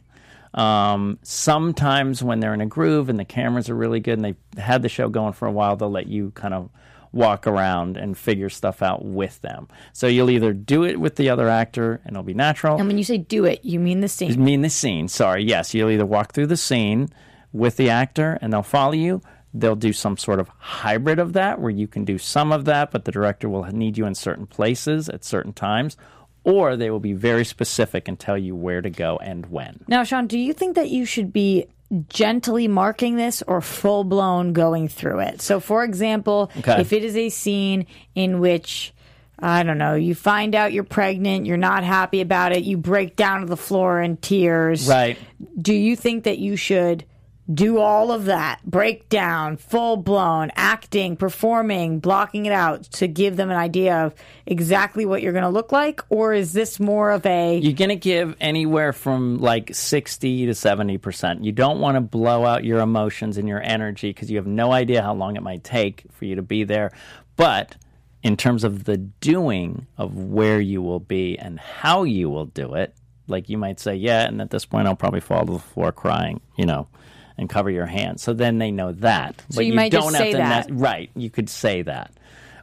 Um, 0.53 1.17
sometimes 1.23 2.21
when 2.21 2.39
they're 2.39 2.53
in 2.53 2.61
a 2.61 2.65
groove 2.65 3.09
and 3.09 3.19
the 3.19 3.25
cameras 3.25 3.69
are 3.69 3.75
really 3.75 3.99
good 3.99 4.19
and 4.19 4.25
they've 4.25 4.59
had 4.61 4.81
the 4.83 4.89
show 4.89 5.09
going 5.09 5.33
for 5.33 5.47
a 5.47 5.51
while, 5.51 5.75
they'll 5.75 5.89
let 5.89 6.07
you 6.07 6.31
kind 6.31 6.53
of 6.53 6.69
walk 7.11 7.45
around 7.47 7.95
and 7.95 8.17
figure 8.17 8.49
stuff 8.49 8.81
out 8.81 9.05
with 9.05 9.39
them. 9.41 9.67
So 9.93 10.07
you'll 10.07 10.31
either 10.31 10.51
do 10.51 10.83
it 10.83 10.99
with 10.99 11.15
the 11.15 11.29
other 11.29 11.47
actor 11.47 12.01
and 12.03 12.15
it'll 12.15 12.23
be 12.23 12.33
natural. 12.33 12.77
And 12.77 12.87
when 12.87 12.97
you 12.97 13.03
say 13.03 13.17
do 13.17 13.45
it, 13.45 13.63
you 13.63 13.79
mean 13.79 14.01
the 14.01 14.07
scene. 14.07 14.43
mean 14.43 14.61
the 14.61 14.69
scene. 14.69 15.07
Sorry. 15.07 15.43
Yes, 15.43 15.73
you'll 15.73 15.91
either 15.91 16.05
walk 16.05 16.33
through 16.33 16.47
the 16.47 16.57
scene 16.57 17.09
with 17.51 17.77
the 17.77 17.89
actor 17.89 18.37
and 18.41 18.51
they'll 18.51 18.63
follow 18.63 18.93
you. 18.93 19.21
They'll 19.53 19.75
do 19.75 19.93
some 19.93 20.17
sort 20.17 20.39
of 20.39 20.49
hybrid 20.57 21.19
of 21.19 21.33
that 21.33 21.59
where 21.61 21.69
you 21.69 21.87
can 21.87 22.05
do 22.05 22.17
some 22.17 22.51
of 22.51 22.65
that, 22.65 22.91
but 22.91 23.05
the 23.05 23.11
director 23.11 23.47
will 23.47 23.63
need 23.65 23.97
you 23.97 24.05
in 24.05 24.15
certain 24.15 24.47
places 24.47 25.09
at 25.09 25.23
certain 25.23 25.53
times. 25.53 25.95
Or 26.43 26.75
they 26.75 26.89
will 26.89 26.99
be 26.99 27.13
very 27.13 27.45
specific 27.45 28.07
and 28.07 28.19
tell 28.19 28.37
you 28.37 28.55
where 28.55 28.81
to 28.81 28.89
go 28.89 29.17
and 29.17 29.45
when. 29.45 29.85
Now, 29.87 30.03
Sean, 30.03 30.27
do 30.27 30.37
you 30.37 30.51
think 30.53 30.75
that 30.75 30.89
you 30.89 31.05
should 31.05 31.31
be 31.31 31.67
gently 32.09 32.67
marking 32.67 33.15
this 33.15 33.41
or 33.47 33.61
full 33.61 34.03
blown 34.03 34.51
going 34.51 34.87
through 34.89 35.19
it? 35.19 35.41
So, 35.41 35.59
for 35.59 35.83
example, 35.83 36.51
Okay. 36.57 36.81
if 36.81 36.91
it 36.91 37.03
is 37.05 37.15
a 37.15 37.29
scene 37.29 37.85
in 38.15 38.39
which 38.39 38.93
I 39.39 39.63
don't 39.63 39.77
know, 39.77 39.95
you 39.95 40.15
find 40.15 40.53
out 40.55 40.73
you're 40.73 40.83
pregnant, 40.83 41.45
you're 41.45 41.57
not 41.57 41.83
happy 41.83 42.21
about 42.21 42.51
it, 42.53 42.63
you 42.63 42.77
break 42.77 43.15
down 43.15 43.41
to 43.41 43.45
the 43.47 43.57
floor 43.57 44.01
in 44.01 44.17
tears. 44.17 44.87
Right. 44.87 45.17
Do 45.61 45.73
you 45.73 45.95
think 45.95 46.23
that 46.25 46.39
you 46.39 46.55
should 46.55 47.03
do 47.51 47.77
all 47.79 48.12
of 48.12 48.25
that, 48.25 48.62
break 48.63 49.10
down, 49.10 49.58
full 49.58 49.97
blown, 49.97 50.51
acting, 50.56 51.17
performing, 51.17 51.99
blocking 51.99 52.45
it 52.45 52.53
out 52.53 52.84
to 52.84 53.08
give 53.08 53.36
them 53.36 53.51
an 53.51 53.58
idea 53.58 54.06
of 54.06 54.15
exactly 54.45 55.06
what 55.06 55.21
you're 55.21 55.34
going 55.34 55.43
to 55.43 55.49
look 55.49 55.71
like? 55.71 56.01
Or 56.10 56.34
is 56.34 56.53
this 56.53 56.79
more 56.79 57.12
of 57.12 57.25
a 57.25 57.58
You're 57.58 57.73
going 57.73 57.89
to 57.89 57.95
give 57.95 58.36
anywhere 58.39 58.93
from 58.93 59.39
like 59.39 59.75
60 59.75 60.45
to 60.45 60.51
70%. 60.53 61.43
You 61.43 61.51
don't 61.51 61.79
want 61.79 61.95
to 61.95 62.01
blow 62.01 62.45
out 62.45 62.63
your 62.63 62.79
emotions 62.79 63.38
and 63.38 63.47
your 63.47 63.62
energy 63.62 64.10
because 64.10 64.32
you 64.32 64.38
have 64.38 64.47
no 64.47 64.71
idea 64.71 65.01
how 65.01 65.13
long 65.13 65.36
it 65.36 65.43
might 65.43 65.63
take 65.63 66.06
for 66.12 66.25
you 66.25 66.36
to 66.36 66.41
be 66.41 66.63
there. 66.63 66.91
But 67.36 67.75
in 68.21 68.38
terms 68.38 68.63
of 68.63 68.86
the 68.86 68.97
doing 68.97 69.86
of 69.97 70.15
where 70.15 70.62
you 70.62 70.82
will 70.82 71.01
be 71.01 71.38
and 71.38 71.60
how 71.60 72.03
you 72.03 72.29
will 72.29 72.45
do 72.45 72.75
it, 72.75 72.95
like 73.27 73.49
you 73.49 73.58
might 73.58 73.79
say, 73.79 73.95
yeah, 73.95 74.27
and 74.27 74.41
at 74.41 74.49
this 74.49 74.65
point 74.65 74.88
I'll 74.88 74.95
probably 74.95 75.19
fall 75.19 75.45
to 75.45 75.53
the 75.53 75.60
floor 75.60 75.91
crying, 75.91 76.39
you 76.56 76.65
know, 76.65 76.88
and 77.38 77.50
cover 77.50 77.69
your 77.69 77.86
hands. 77.86 78.22
So 78.22 78.34
then 78.34 78.58
they 78.58 78.72
know 78.72 78.91
that. 78.93 79.43
So 79.50 79.62
you 79.62 79.74
might 79.74 79.91
just 79.91 80.12
say 80.12 80.34
that. 80.34 80.67
right. 80.72 81.10
You 81.15 81.30
could 81.30 81.50
say 81.50 81.82
that. 81.84 82.13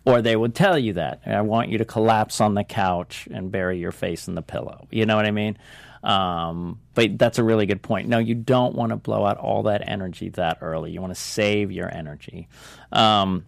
Or 0.07 0.23
they 0.23 0.35
would 0.35 0.55
tell 0.55 0.79
you 0.79 0.95
that. 0.95 1.21
I 1.27 1.41
want 1.43 1.69
you 1.69 1.79
to 1.79 1.85
collapse 1.85 2.41
on 2.41 2.55
the 2.55 2.65
couch 2.65 3.29
and 3.31 3.53
bury 3.53 3.79
your 3.79 3.93
face 3.93 4.29
in 4.29 4.35
the 4.35 4.43
pillow. 4.43 4.89
You 4.91 5.05
know 5.05 5.17
what 5.17 5.27
I 5.27 5.31
mean? 5.31 5.59
Um, 6.03 6.81
but 6.95 7.19
that's 7.19 7.39
a 7.39 7.45
really 7.45 7.67
good 7.67 7.83
point. 7.83 8.09
No, 8.09 8.19
you 8.19 8.35
don't 8.35 8.75
want 8.75 8.91
to 8.91 8.97
blow 8.97 9.27
out 9.27 9.37
all 9.37 9.65
that 9.65 9.87
energy 9.87 10.31
that 10.31 10.59
early. 10.63 10.91
You 10.91 11.01
want 11.01 11.15
to 11.15 11.21
save 11.21 11.71
your 11.71 11.95
energy. 11.95 12.49
Um, 12.91 13.45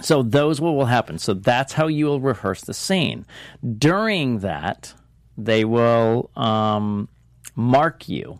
so 0.00 0.22
those 0.22 0.60
what 0.60 0.72
will 0.72 0.86
happen. 0.86 1.18
So 1.18 1.34
that's 1.34 1.72
how 1.72 1.88
you 1.88 2.06
will 2.06 2.20
rehearse 2.20 2.62
the 2.62 2.74
scene. 2.74 3.26
During 3.78 4.38
that, 4.38 4.94
they 5.36 5.64
will 5.64 6.30
um, 6.36 7.08
mark 7.54 8.08
you. 8.08 8.38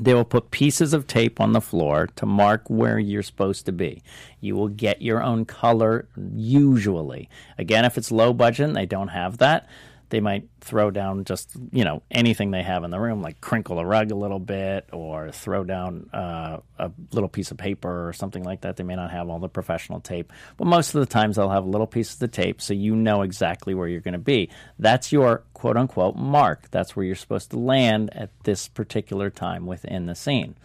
They 0.00 0.14
will 0.14 0.24
put 0.24 0.50
pieces 0.50 0.94
of 0.94 1.06
tape 1.06 1.40
on 1.40 1.52
the 1.52 1.60
floor 1.60 2.08
to 2.16 2.26
mark 2.26 2.68
where 2.68 2.98
you're 2.98 3.22
supposed 3.22 3.66
to 3.66 3.72
be. 3.72 4.02
You 4.40 4.56
will 4.56 4.68
get 4.68 5.02
your 5.02 5.22
own 5.22 5.44
color 5.44 6.08
usually. 6.34 7.28
Again, 7.58 7.84
if 7.84 7.98
it's 7.98 8.10
low 8.10 8.32
budget 8.32 8.72
they 8.74 8.86
don't 8.86 9.08
have 9.08 9.38
that, 9.38 9.68
they 10.12 10.20
might 10.20 10.46
throw 10.60 10.90
down 10.90 11.24
just, 11.24 11.56
you 11.72 11.84
know, 11.84 12.02
anything 12.10 12.50
they 12.50 12.62
have 12.62 12.84
in 12.84 12.90
the 12.90 13.00
room, 13.00 13.22
like 13.22 13.40
crinkle 13.40 13.78
a 13.78 13.86
rug 13.86 14.10
a 14.10 14.14
little 14.14 14.38
bit 14.38 14.86
or 14.92 15.30
throw 15.30 15.64
down 15.64 16.10
uh, 16.12 16.58
a 16.78 16.92
little 17.12 17.30
piece 17.30 17.50
of 17.50 17.56
paper 17.56 18.08
or 18.08 18.12
something 18.12 18.44
like 18.44 18.60
that. 18.60 18.76
They 18.76 18.84
may 18.84 18.94
not 18.94 19.10
have 19.10 19.30
all 19.30 19.38
the 19.38 19.48
professional 19.48 20.00
tape, 20.00 20.30
but 20.58 20.66
most 20.66 20.94
of 20.94 21.00
the 21.00 21.06
times 21.06 21.36
they'll 21.36 21.48
have 21.48 21.64
a 21.64 21.68
little 21.68 21.86
piece 21.86 22.12
of 22.12 22.18
the 22.18 22.28
tape 22.28 22.60
so 22.60 22.74
you 22.74 22.94
know 22.94 23.22
exactly 23.22 23.74
where 23.74 23.88
you're 23.88 24.02
going 24.02 24.12
to 24.12 24.18
be. 24.18 24.50
That's 24.78 25.12
your 25.12 25.44
quote 25.54 25.78
unquote 25.78 26.16
mark. 26.16 26.70
That's 26.70 26.94
where 26.94 27.06
you're 27.06 27.16
supposed 27.16 27.50
to 27.52 27.58
land 27.58 28.14
at 28.14 28.28
this 28.44 28.68
particular 28.68 29.30
time 29.30 29.64
within 29.64 30.04
the 30.04 30.14
scene. 30.14 30.56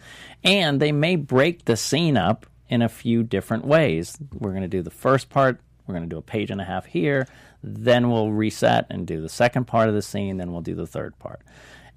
And 0.44 0.78
they 0.78 0.92
may 0.92 1.16
break 1.16 1.64
the 1.64 1.78
scene 1.78 2.18
up 2.18 2.44
in 2.68 2.82
a 2.82 2.88
few 2.90 3.22
different 3.22 3.64
ways. 3.64 4.18
We're 4.34 4.50
going 4.50 4.60
to 4.60 4.68
do 4.68 4.82
the 4.82 4.90
first 4.90 5.30
part, 5.30 5.58
we're 5.86 5.94
going 5.94 6.06
to 6.06 6.14
do 6.14 6.18
a 6.18 6.22
page 6.22 6.50
and 6.50 6.60
a 6.60 6.64
half 6.64 6.84
here, 6.84 7.26
then 7.62 8.10
we'll 8.10 8.30
reset 8.30 8.86
and 8.90 9.06
do 9.06 9.20
the 9.20 9.28
second 9.28 9.66
part 9.66 9.88
of 9.88 9.94
the 9.94 10.02
scene, 10.02 10.36
then 10.36 10.52
we'll 10.52 10.60
do 10.60 10.74
the 10.74 10.86
third 10.86 11.18
part. 11.18 11.40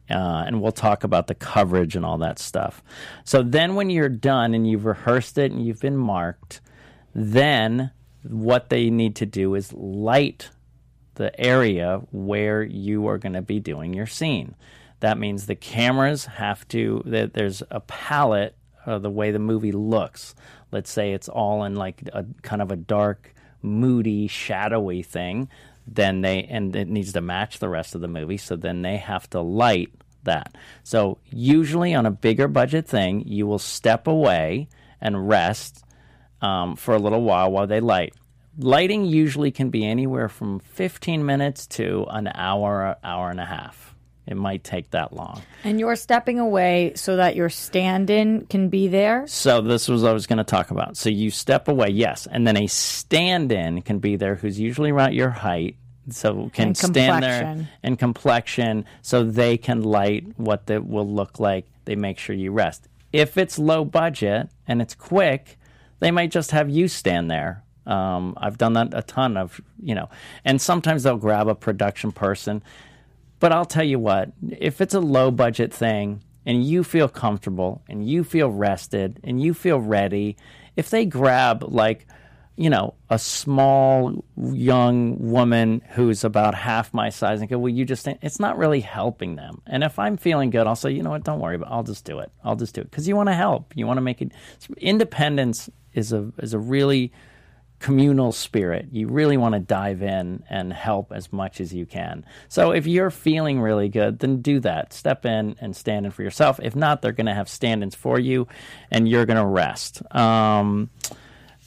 Uh, 0.09 0.43
and 0.45 0.61
we'll 0.61 0.71
talk 0.71 1.03
about 1.03 1.27
the 1.27 1.35
coverage 1.35 1.95
and 1.95 2.05
all 2.05 2.17
that 2.17 2.37
stuff. 2.37 2.83
So 3.23 3.43
then, 3.43 3.75
when 3.75 3.89
you're 3.89 4.09
done 4.09 4.53
and 4.53 4.67
you've 4.67 4.85
rehearsed 4.85 5.37
it 5.37 5.51
and 5.51 5.65
you've 5.65 5.79
been 5.79 5.95
marked, 5.95 6.59
then 7.13 7.91
what 8.23 8.69
they 8.69 8.89
need 8.89 9.15
to 9.17 9.25
do 9.25 9.55
is 9.55 9.71
light 9.73 10.49
the 11.15 11.39
area 11.39 12.01
where 12.11 12.63
you 12.63 13.07
are 13.07 13.17
going 13.17 13.33
to 13.33 13.41
be 13.41 13.59
doing 13.59 13.93
your 13.93 14.07
scene. 14.07 14.55
That 14.99 15.17
means 15.17 15.45
the 15.45 15.55
cameras 15.55 16.25
have 16.25 16.67
to, 16.69 17.03
that 17.05 17.33
there's 17.33 17.63
a 17.71 17.79
palette 17.79 18.55
of 18.85 19.01
the 19.01 19.09
way 19.09 19.31
the 19.31 19.39
movie 19.39 19.71
looks. 19.71 20.35
Let's 20.71 20.91
say 20.91 21.13
it's 21.13 21.29
all 21.29 21.63
in 21.63 21.75
like 21.75 22.01
a 22.13 22.25
kind 22.41 22.61
of 22.61 22.71
a 22.71 22.75
dark, 22.75 23.33
moody, 23.61 24.27
shadowy 24.27 25.03
thing. 25.03 25.49
Then 25.87 26.21
they, 26.21 26.43
and 26.43 26.75
it 26.75 26.87
needs 26.87 27.13
to 27.13 27.21
match 27.21 27.59
the 27.59 27.69
rest 27.69 27.95
of 27.95 28.01
the 28.01 28.07
movie. 28.07 28.37
So 28.37 28.55
then 28.55 28.81
they 28.81 28.97
have 28.97 29.29
to 29.31 29.41
light 29.41 29.91
that. 30.23 30.55
So 30.83 31.17
usually 31.29 31.93
on 31.93 32.05
a 32.05 32.11
bigger 32.11 32.47
budget 32.47 32.87
thing, 32.87 33.23
you 33.27 33.47
will 33.47 33.59
step 33.59 34.07
away 34.07 34.67
and 34.99 35.27
rest 35.27 35.83
um, 36.41 36.75
for 36.75 36.93
a 36.93 36.99
little 36.99 37.23
while 37.23 37.51
while 37.51 37.67
they 37.67 37.79
light. 37.79 38.13
Lighting 38.57 39.05
usually 39.05 39.51
can 39.51 39.69
be 39.69 39.85
anywhere 39.85 40.27
from 40.27 40.59
15 40.59 41.25
minutes 41.25 41.65
to 41.67 42.05
an 42.09 42.29
hour, 42.33 42.97
hour 43.03 43.29
and 43.29 43.39
a 43.39 43.45
half. 43.45 43.90
It 44.31 44.37
might 44.37 44.63
take 44.63 44.91
that 44.91 45.13
long. 45.13 45.41
And 45.63 45.79
you're 45.79 45.95
stepping 45.95 46.39
away 46.39 46.93
so 46.95 47.17
that 47.17 47.35
your 47.35 47.49
stand 47.49 48.09
in 48.09 48.45
can 48.45 48.69
be 48.69 48.87
there. 48.87 49.27
So 49.27 49.61
this 49.61 49.87
was 49.87 50.03
what 50.03 50.11
I 50.11 50.13
was 50.13 50.25
going 50.25 50.37
to 50.37 50.43
talk 50.43 50.71
about. 50.71 50.95
So 50.95 51.09
you 51.09 51.29
step 51.29 51.67
away, 51.67 51.89
yes, 51.89 52.27
and 52.31 52.47
then 52.47 52.55
a 52.57 52.67
stand-in 52.67 53.81
can 53.81 53.99
be 53.99 54.15
there 54.15 54.35
who's 54.35 54.59
usually 54.59 54.89
around 54.89 55.13
your 55.13 55.29
height, 55.29 55.75
so 56.09 56.49
can 56.53 56.69
And 56.69 56.77
stand 56.77 57.23
there 57.23 57.67
and 57.83 57.99
complexion, 57.99 58.85
so 59.01 59.23
they 59.23 59.57
can 59.57 59.83
light 59.83 60.25
what 60.37 60.67
that 60.67 60.87
will 60.87 61.07
look 61.07 61.39
like. 61.39 61.65
They 61.85 61.95
make 61.95 62.17
sure 62.17 62.35
you 62.35 62.51
rest. 62.51 62.87
If 63.11 63.37
it's 63.37 63.59
low 63.59 63.83
budget 63.83 64.49
and 64.67 64.81
it's 64.81 64.95
quick, 64.95 65.59
they 65.99 66.09
might 66.11 66.31
just 66.31 66.51
have 66.51 66.69
you 66.69 66.87
stand 66.87 67.29
there. 67.29 67.63
Um, 67.85 68.35
I've 68.37 68.57
done 68.57 68.73
that 68.73 68.89
a 68.93 69.01
ton 69.01 69.35
of, 69.35 69.59
you 69.81 69.95
know, 69.95 70.09
and 70.45 70.61
sometimes 70.61 71.03
they'll 71.03 71.17
grab 71.17 71.47
a 71.47 71.55
production 71.55 72.11
person. 72.11 72.63
But 73.41 73.51
I'll 73.51 73.65
tell 73.65 73.83
you 73.83 73.97
what, 73.97 74.31
if 74.49 74.81
it's 74.81 74.93
a 74.93 74.99
low 74.99 75.31
budget 75.31 75.73
thing 75.73 76.23
and 76.45 76.63
you 76.63 76.83
feel 76.83 77.09
comfortable 77.09 77.81
and 77.89 78.07
you 78.07 78.23
feel 78.23 78.51
rested 78.51 79.19
and 79.23 79.41
you 79.41 79.55
feel 79.55 79.79
ready, 79.79 80.37
if 80.77 80.91
they 80.91 81.05
grab 81.05 81.63
like, 81.63 82.05
you 82.55 82.69
know, 82.69 82.93
a 83.09 83.17
small 83.17 84.23
young 84.37 85.17
woman 85.17 85.81
who's 85.93 86.23
about 86.23 86.53
half 86.53 86.93
my 86.93 87.09
size 87.09 87.41
and 87.41 87.49
go, 87.49 87.57
well, 87.57 87.73
you 87.73 87.83
just, 87.83 88.05
think 88.05 88.19
it's 88.21 88.39
not 88.39 88.59
really 88.59 88.81
helping 88.81 89.37
them. 89.37 89.63
And 89.65 89.83
if 89.83 89.97
I'm 89.97 90.17
feeling 90.17 90.51
good, 90.51 90.67
I'll 90.67 90.75
say, 90.75 90.91
you 90.91 91.01
know 91.01 91.09
what, 91.09 91.23
don't 91.23 91.39
worry, 91.39 91.57
but 91.57 91.67
I'll 91.67 91.81
just 91.81 92.05
do 92.05 92.19
it. 92.19 92.31
I'll 92.43 92.55
just 92.55 92.75
do 92.75 92.81
it 92.81 92.91
because 92.91 93.07
you 93.07 93.15
want 93.15 93.29
to 93.29 93.33
help. 93.33 93.73
You 93.75 93.87
want 93.87 93.97
to 93.97 94.01
make 94.01 94.21
it. 94.21 94.33
Independence 94.77 95.67
is 95.93 96.13
a 96.13 96.31
is 96.37 96.53
a 96.53 96.59
really 96.59 97.11
communal 97.81 98.31
spirit. 98.31 98.87
You 98.91 99.07
really 99.07 99.37
want 99.37 99.53
to 99.53 99.59
dive 99.59 100.03
in 100.03 100.43
and 100.49 100.71
help 100.71 101.11
as 101.11 101.33
much 101.33 101.59
as 101.59 101.73
you 101.73 101.87
can. 101.87 102.23
So 102.47 102.71
if 102.71 102.85
you're 102.85 103.09
feeling 103.09 103.59
really 103.59 103.89
good, 103.89 104.19
then 104.19 104.41
do 104.41 104.59
that. 104.61 104.93
Step 104.93 105.25
in 105.25 105.55
and 105.59 105.75
stand 105.75 106.05
in 106.05 106.11
for 106.11 106.21
yourself. 106.21 106.59
If 106.61 106.75
not, 106.75 107.01
they're 107.01 107.11
going 107.11 107.25
to 107.25 107.33
have 107.33 107.49
stand 107.49 107.81
ins 107.81 107.95
for 107.95 108.19
you 108.19 108.47
and 108.91 109.09
you're 109.09 109.25
going 109.25 109.39
to 109.39 109.45
rest. 109.45 110.03
Um, 110.15 110.91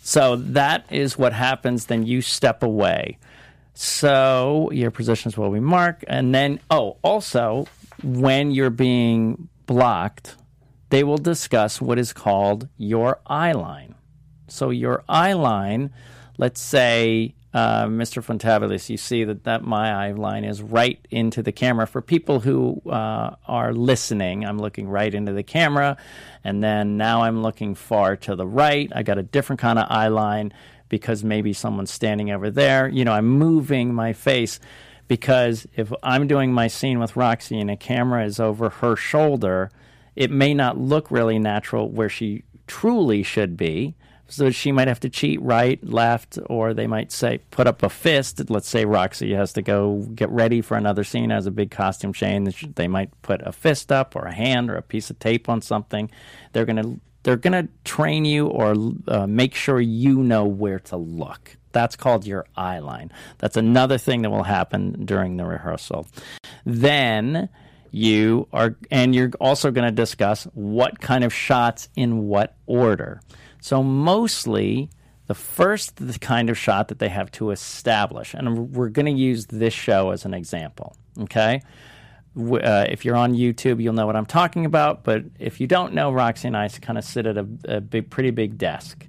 so 0.02 0.36
that 0.36 0.86
is 0.90 1.18
what 1.18 1.32
happens. 1.32 1.86
Then 1.86 2.06
you 2.06 2.22
step 2.22 2.62
away. 2.62 3.18
So 3.74 4.70
your 4.72 4.92
positions 4.92 5.36
will 5.36 5.50
be 5.50 5.60
marked. 5.60 6.04
And 6.06 6.32
then, 6.32 6.60
oh, 6.70 6.96
also, 7.02 7.66
when 8.04 8.52
you're 8.52 8.70
being 8.70 9.48
blocked, 9.66 10.36
they 10.90 11.02
will 11.02 11.18
discuss 11.18 11.80
what 11.80 11.98
is 11.98 12.12
called 12.12 12.68
your 12.76 13.18
eye 13.26 13.50
line. 13.50 13.93
So 14.48 14.70
your 14.70 15.04
eye 15.08 15.32
line, 15.32 15.90
let's 16.38 16.60
say, 16.60 17.34
uh, 17.54 17.86
Mr. 17.86 18.22
Fontabelis, 18.22 18.90
you 18.90 18.96
see 18.96 19.22
that, 19.22 19.44
that 19.44 19.62
my 19.62 20.08
eye 20.08 20.10
line 20.10 20.44
is 20.44 20.60
right 20.60 20.98
into 21.10 21.40
the 21.40 21.52
camera. 21.52 21.86
For 21.86 22.02
people 22.02 22.40
who 22.40 22.82
uh, 22.90 23.36
are 23.46 23.72
listening, 23.72 24.44
I'm 24.44 24.58
looking 24.58 24.88
right 24.88 25.14
into 25.14 25.32
the 25.32 25.44
camera, 25.44 25.96
and 26.42 26.64
then 26.64 26.96
now 26.96 27.22
I'm 27.22 27.42
looking 27.42 27.76
far 27.76 28.16
to 28.16 28.34
the 28.34 28.46
right. 28.46 28.90
I 28.94 29.04
got 29.04 29.18
a 29.18 29.22
different 29.22 29.60
kind 29.60 29.78
of 29.78 29.86
eye 29.88 30.08
line 30.08 30.52
because 30.88 31.22
maybe 31.22 31.52
someone's 31.52 31.92
standing 31.92 32.32
over 32.32 32.50
there. 32.50 32.88
You 32.88 33.04
know, 33.04 33.12
I'm 33.12 33.28
moving 33.28 33.94
my 33.94 34.12
face 34.12 34.58
because 35.06 35.66
if 35.76 35.92
I'm 36.02 36.26
doing 36.26 36.52
my 36.52 36.66
scene 36.66 36.98
with 36.98 37.16
Roxy 37.16 37.60
and 37.60 37.70
a 37.70 37.76
camera 37.76 38.24
is 38.24 38.40
over 38.40 38.68
her 38.68 38.96
shoulder, 38.96 39.70
it 40.16 40.30
may 40.30 40.54
not 40.54 40.78
look 40.78 41.10
really 41.10 41.38
natural 41.38 41.88
where 41.88 42.08
she 42.08 42.42
truly 42.66 43.22
should 43.22 43.56
be. 43.56 43.94
So 44.28 44.50
she 44.50 44.72
might 44.72 44.88
have 44.88 45.00
to 45.00 45.10
cheat 45.10 45.40
right, 45.42 45.82
left, 45.84 46.38
or 46.46 46.72
they 46.72 46.86
might 46.86 47.12
say 47.12 47.38
put 47.50 47.66
up 47.66 47.82
a 47.82 47.88
fist. 47.88 48.50
Let's 48.50 48.68
say 48.68 48.84
Roxy 48.84 49.34
has 49.34 49.52
to 49.52 49.62
go 49.62 50.06
get 50.14 50.30
ready 50.30 50.60
for 50.60 50.76
another 50.76 51.04
scene, 51.04 51.30
has 51.30 51.46
a 51.46 51.50
big 51.50 51.70
costume 51.70 52.12
change. 52.12 52.74
They 52.74 52.88
might 52.88 53.10
put 53.22 53.42
a 53.46 53.52
fist 53.52 53.92
up, 53.92 54.16
or 54.16 54.24
a 54.24 54.34
hand, 54.34 54.70
or 54.70 54.76
a 54.76 54.82
piece 54.82 55.10
of 55.10 55.18
tape 55.18 55.48
on 55.48 55.60
something. 55.60 56.10
They're 56.52 56.64
gonna 56.64 56.96
they're 57.22 57.36
gonna 57.36 57.68
train 57.84 58.24
you 58.24 58.46
or 58.46 58.74
uh, 59.08 59.26
make 59.26 59.54
sure 59.54 59.80
you 59.80 60.22
know 60.22 60.44
where 60.44 60.78
to 60.80 60.96
look. 60.96 61.56
That's 61.72 61.96
called 61.96 62.24
your 62.24 62.46
eye 62.56 62.78
line. 62.78 63.10
That's 63.38 63.56
another 63.56 63.98
thing 63.98 64.22
that 64.22 64.30
will 64.30 64.44
happen 64.44 65.04
during 65.04 65.36
the 65.36 65.44
rehearsal. 65.44 66.06
Then 66.64 67.48
you 67.90 68.48
are, 68.52 68.76
and 68.90 69.14
you're 69.14 69.30
also 69.40 69.70
going 69.70 69.86
to 69.86 69.92
discuss 69.92 70.44
what 70.54 71.00
kind 71.00 71.24
of 71.24 71.32
shots 71.32 71.88
in 71.94 72.26
what 72.26 72.56
order. 72.66 73.20
So, 73.64 73.82
mostly, 73.82 74.90
the 75.26 75.32
first 75.34 75.98
kind 76.20 76.50
of 76.50 76.58
shot 76.58 76.88
that 76.88 76.98
they 76.98 77.08
have 77.08 77.32
to 77.32 77.50
establish, 77.50 78.34
and 78.34 78.74
we're 78.76 78.90
going 78.90 79.06
to 79.06 79.12
use 79.12 79.46
this 79.46 79.72
show 79.72 80.10
as 80.10 80.26
an 80.26 80.34
example, 80.34 80.94
okay? 81.18 81.62
Uh, 82.38 82.84
if 82.90 83.06
you're 83.06 83.16
on 83.16 83.32
YouTube, 83.32 83.82
you'll 83.82 83.94
know 83.94 84.04
what 84.04 84.16
I'm 84.16 84.26
talking 84.26 84.66
about. 84.66 85.02
But 85.02 85.22
if 85.38 85.62
you 85.62 85.66
don't 85.66 85.94
know, 85.94 86.12
Roxy 86.12 86.48
and 86.48 86.54
I 86.54 86.68
kind 86.68 86.98
of 86.98 87.06
sit 87.06 87.24
at 87.24 87.38
a, 87.38 87.46
a 87.64 87.80
big, 87.80 88.10
pretty 88.10 88.32
big 88.32 88.58
desk. 88.58 89.06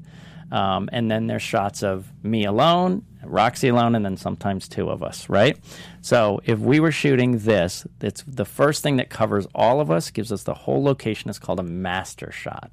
Um, 0.54 0.88
and 0.94 1.12
then 1.12 1.28
there's 1.28 1.44
shots 1.44 1.84
of 1.84 2.10
me 2.24 2.46
alone, 2.46 3.04
Roxy 3.26 3.68
alone, 3.68 3.94
and 3.94 4.06
then 4.06 4.16
sometimes 4.16 4.70
two 4.70 4.90
of 4.90 5.04
us, 5.04 5.28
right? 5.28 5.60
So 6.00 6.40
if 6.46 6.60
we 6.60 6.80
were 6.80 6.94
shooting 6.94 7.40
this, 7.40 7.86
it's 8.00 8.24
the 8.26 8.46
first 8.46 8.84
thing 8.84 8.96
that 8.96 9.10
covers 9.10 9.48
all 9.54 9.82
of 9.82 9.92
us, 9.92 10.12
gives 10.12 10.32
us 10.32 10.44
the 10.44 10.54
whole 10.54 10.82
location. 10.82 11.30
It's 11.30 11.40
called 11.40 11.60
a 11.60 11.64
master 11.64 12.32
shot. 12.32 12.72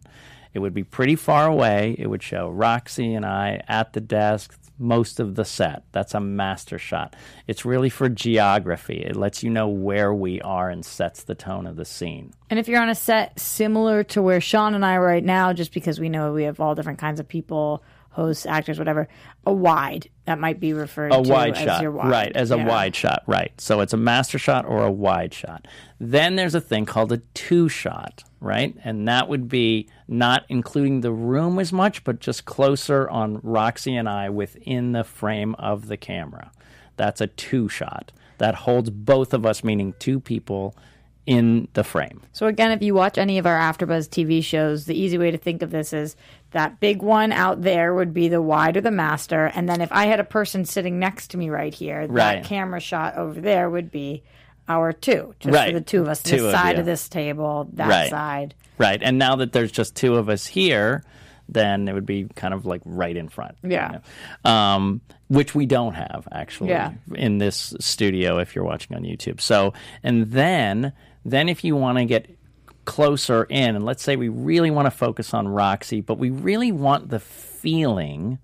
It 0.54 0.58
would 0.58 0.74
be 0.74 0.84
pretty 0.84 1.16
far 1.16 1.46
away. 1.46 1.96
It 1.98 2.08
would 2.08 2.22
show 2.22 2.48
Roxy 2.48 3.14
and 3.14 3.24
I 3.24 3.62
at 3.68 3.92
the 3.92 4.00
desk, 4.00 4.58
most 4.78 5.20
of 5.20 5.34
the 5.34 5.44
set. 5.44 5.84
That's 5.92 6.14
a 6.14 6.20
master 6.20 6.78
shot. 6.78 7.14
It's 7.46 7.64
really 7.64 7.88
for 7.88 8.08
geography. 8.08 9.02
It 9.02 9.16
lets 9.16 9.42
you 9.42 9.50
know 9.50 9.68
where 9.68 10.12
we 10.12 10.40
are 10.42 10.68
and 10.70 10.84
sets 10.84 11.22
the 11.22 11.34
tone 11.34 11.66
of 11.66 11.76
the 11.76 11.84
scene. 11.84 12.32
And 12.50 12.58
if 12.58 12.68
you're 12.68 12.82
on 12.82 12.90
a 12.90 12.94
set 12.94 13.38
similar 13.38 14.02
to 14.04 14.20
where 14.20 14.40
Sean 14.40 14.74
and 14.74 14.84
I 14.84 14.96
are 14.96 15.04
right 15.04 15.24
now, 15.24 15.52
just 15.52 15.72
because 15.72 16.00
we 16.00 16.08
know 16.08 16.32
we 16.32 16.44
have 16.44 16.60
all 16.60 16.74
different 16.74 16.98
kinds 16.98 17.20
of 17.20 17.28
people, 17.28 17.82
hosts, 18.12 18.46
actors, 18.46 18.79
whatever, 18.79 19.09
a 19.46 19.53
wide 19.53 20.09
that 20.27 20.38
might 20.38 20.61
be 20.61 20.72
referred 20.72 21.12
a 21.12 21.22
to 21.22 21.29
wide 21.29 21.55
as 21.57 21.64
shot, 21.64 21.83
your 21.83 21.90
wide. 21.90 22.11
right? 22.11 22.33
As 22.37 22.51
a 22.51 22.57
Yeah. 22.57 22.66
wide 22.66 22.94
shot, 22.94 23.22
right? 23.27 23.53
So 23.61 23.81
it's 23.81 23.92
a 23.92 23.96
master 23.96 24.38
shot 24.38 24.64
or 24.64 24.85
a 24.85 24.90
wide 24.90 25.35
shot. 25.35 25.66
Then 25.98 26.37
there's 26.37 26.55
a 26.55 26.61
thing 26.61 26.85
called 26.87 27.11
a 27.12 27.18
two 27.35 27.68
shot, 27.68 28.22
right? 28.40 28.77
And 28.85 29.09
that 29.09 29.29
would 29.29 29.48
be 29.48 29.88
not 30.07 30.44
including 30.48 31.01
the 31.01 31.12
room 31.12 31.59
as 31.59 31.72
much, 31.72 32.05
but 32.05 32.20
just 32.20 32.44
closer 32.44 33.09
on 33.11 33.40
Roxy 33.42 33.96
and 33.96 34.09
I 34.09 34.29
within 34.31 34.92
the 34.92 35.05
frame 35.05 35.55
of 35.59 35.88
the 35.88 35.96
camera. 35.96 36.51
That's 36.96 37.20
a 37.20 37.27
two 37.27 37.68
shot 37.68 38.12
that 38.38 38.55
holds 38.55 38.90
both 38.90 39.33
of 39.33 39.46
us, 39.46 39.64
meaning 39.64 39.94
two 39.98 40.20
people 40.20 40.77
in 41.26 41.68
the 41.74 41.85
frame. 41.85 42.20
So 42.32 42.46
again, 42.46 42.72
if 42.72 42.82
you 42.82 42.94
watch 42.94 43.16
any 43.16 43.38
of 43.38 43.46
our 43.46 43.56
AfterBuzz 43.58 44.08
TV 44.08 44.42
shows, 44.42 44.87
the 44.87 44.98
easy 44.98 45.18
way 45.18 45.30
to 45.30 45.38
think 45.38 45.62
of 45.62 45.70
this 45.70 45.92
is 45.92 46.16
that 46.50 46.80
big 46.80 47.00
one 47.00 47.30
out 47.32 47.62
there 47.62 47.94
would 47.94 48.12
be 48.12 48.28
the 48.28 48.42
wide 48.42 48.76
or 48.76 48.80
the 48.80 48.90
master, 48.90 49.46
and 49.54 49.68
then 49.68 49.80
if 49.80 49.92
I 49.92 50.06
had 50.06 50.18
a 50.20 50.24
person 50.24 50.64
sitting 50.64 50.98
next 50.98 51.28
to 51.30 51.37
me 51.38 51.48
right 51.48 51.72
here, 51.72 52.00
Right. 52.08 52.42
that 52.42 52.44
camera 52.44 52.80
shot 52.80 53.16
over 53.16 53.40
there 53.40 53.70
would 53.70 53.90
be 53.92 54.22
our 54.68 54.92
two, 54.92 55.35
just 55.40 55.54
Right. 55.54 55.72
for 55.72 55.78
the 55.78 55.85
two 55.85 56.02
of 56.02 56.08
us, 56.08 56.22
Two 56.22 56.37
this 56.37 56.42
of 56.46 56.50
side 56.52 56.74
you. 56.76 56.80
of 56.80 56.87
this 56.87 57.08
table, 57.08 57.68
that 57.74 57.88
Right. 57.88 58.11
side. 58.11 58.54
Right. 58.78 59.00
And 59.02 59.18
now 59.18 59.37
that 59.37 59.52
there's 59.52 59.72
just 59.72 59.94
two 59.94 60.16
of 60.16 60.28
us 60.28 60.46
here, 60.46 61.04
then 61.48 61.87
it 61.88 61.92
would 61.92 62.06
be 62.06 62.26
kind 62.35 62.54
of 62.54 62.64
like 62.66 62.80
right 62.85 63.16
in 63.16 63.28
front. 63.28 63.56
you 63.62 63.70
Yeah. 63.70 63.98
know. 64.44 64.50
Um, 64.50 65.00
which 65.28 65.54
we 65.54 65.66
don't 65.66 65.94
have 65.94 66.28
actually 66.32 66.70
Yeah. 66.70 66.92
in 67.14 67.38
this 67.38 67.74
studio 67.80 68.38
if 68.38 68.54
you're 68.54 68.64
watching 68.64 68.96
on 68.96 69.02
YouTube. 69.02 69.40
So, 69.40 69.72
and 70.02 70.30
then 70.30 70.92
then 71.24 71.48
if 71.48 71.64
you 71.64 71.76
want 71.76 71.98
to 71.98 72.04
get 72.04 72.37
closer 72.85 73.44
in 73.44 73.76
and 73.76 73.85
let's 73.85 74.02
say 74.02 74.16
we 74.16 74.28
really 74.28 74.70
want 74.70 74.87
to 74.87 74.90
focus 74.90 75.35
on 75.35 75.48
Roxy, 75.48 76.00
but 76.00 76.18
we 76.18 76.30
really 76.30 76.72
want 76.72 77.11
the 77.11 77.20
feeling 77.20 78.38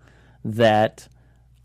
that 0.44 1.08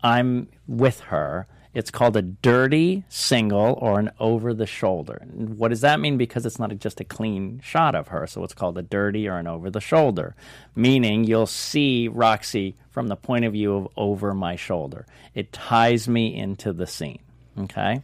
I'm 0.02 0.48
with 0.66 1.00
her. 1.00 1.46
It's 1.72 1.90
called 1.90 2.16
a 2.16 2.22
dirty 2.22 3.04
single 3.08 3.76
or 3.80 3.98
an 3.98 4.12
over 4.20 4.54
the 4.54 4.66
shoulder. 4.66 5.18
And 5.20 5.58
what 5.58 5.68
does 5.68 5.80
that 5.80 5.98
mean? 5.98 6.16
Because 6.16 6.46
it's 6.46 6.58
not 6.58 6.76
just 6.78 7.00
a 7.00 7.04
clean 7.04 7.60
shot 7.64 7.96
of 7.96 8.08
her. 8.08 8.28
So 8.28 8.44
it's 8.44 8.54
called 8.54 8.78
a 8.78 8.82
dirty 8.82 9.28
or 9.28 9.38
an 9.38 9.48
over 9.48 9.70
the 9.70 9.80
shoulder, 9.80 10.36
meaning 10.76 11.24
you'll 11.24 11.46
see 11.46 12.06
Roxy 12.06 12.76
from 12.90 13.08
the 13.08 13.16
point 13.16 13.44
of 13.44 13.54
view 13.54 13.74
of 13.74 13.88
over 13.96 14.34
my 14.34 14.54
shoulder. 14.54 15.04
It 15.34 15.52
ties 15.52 16.06
me 16.06 16.36
into 16.36 16.72
the 16.72 16.86
scene. 16.86 17.18
Okay? 17.58 18.02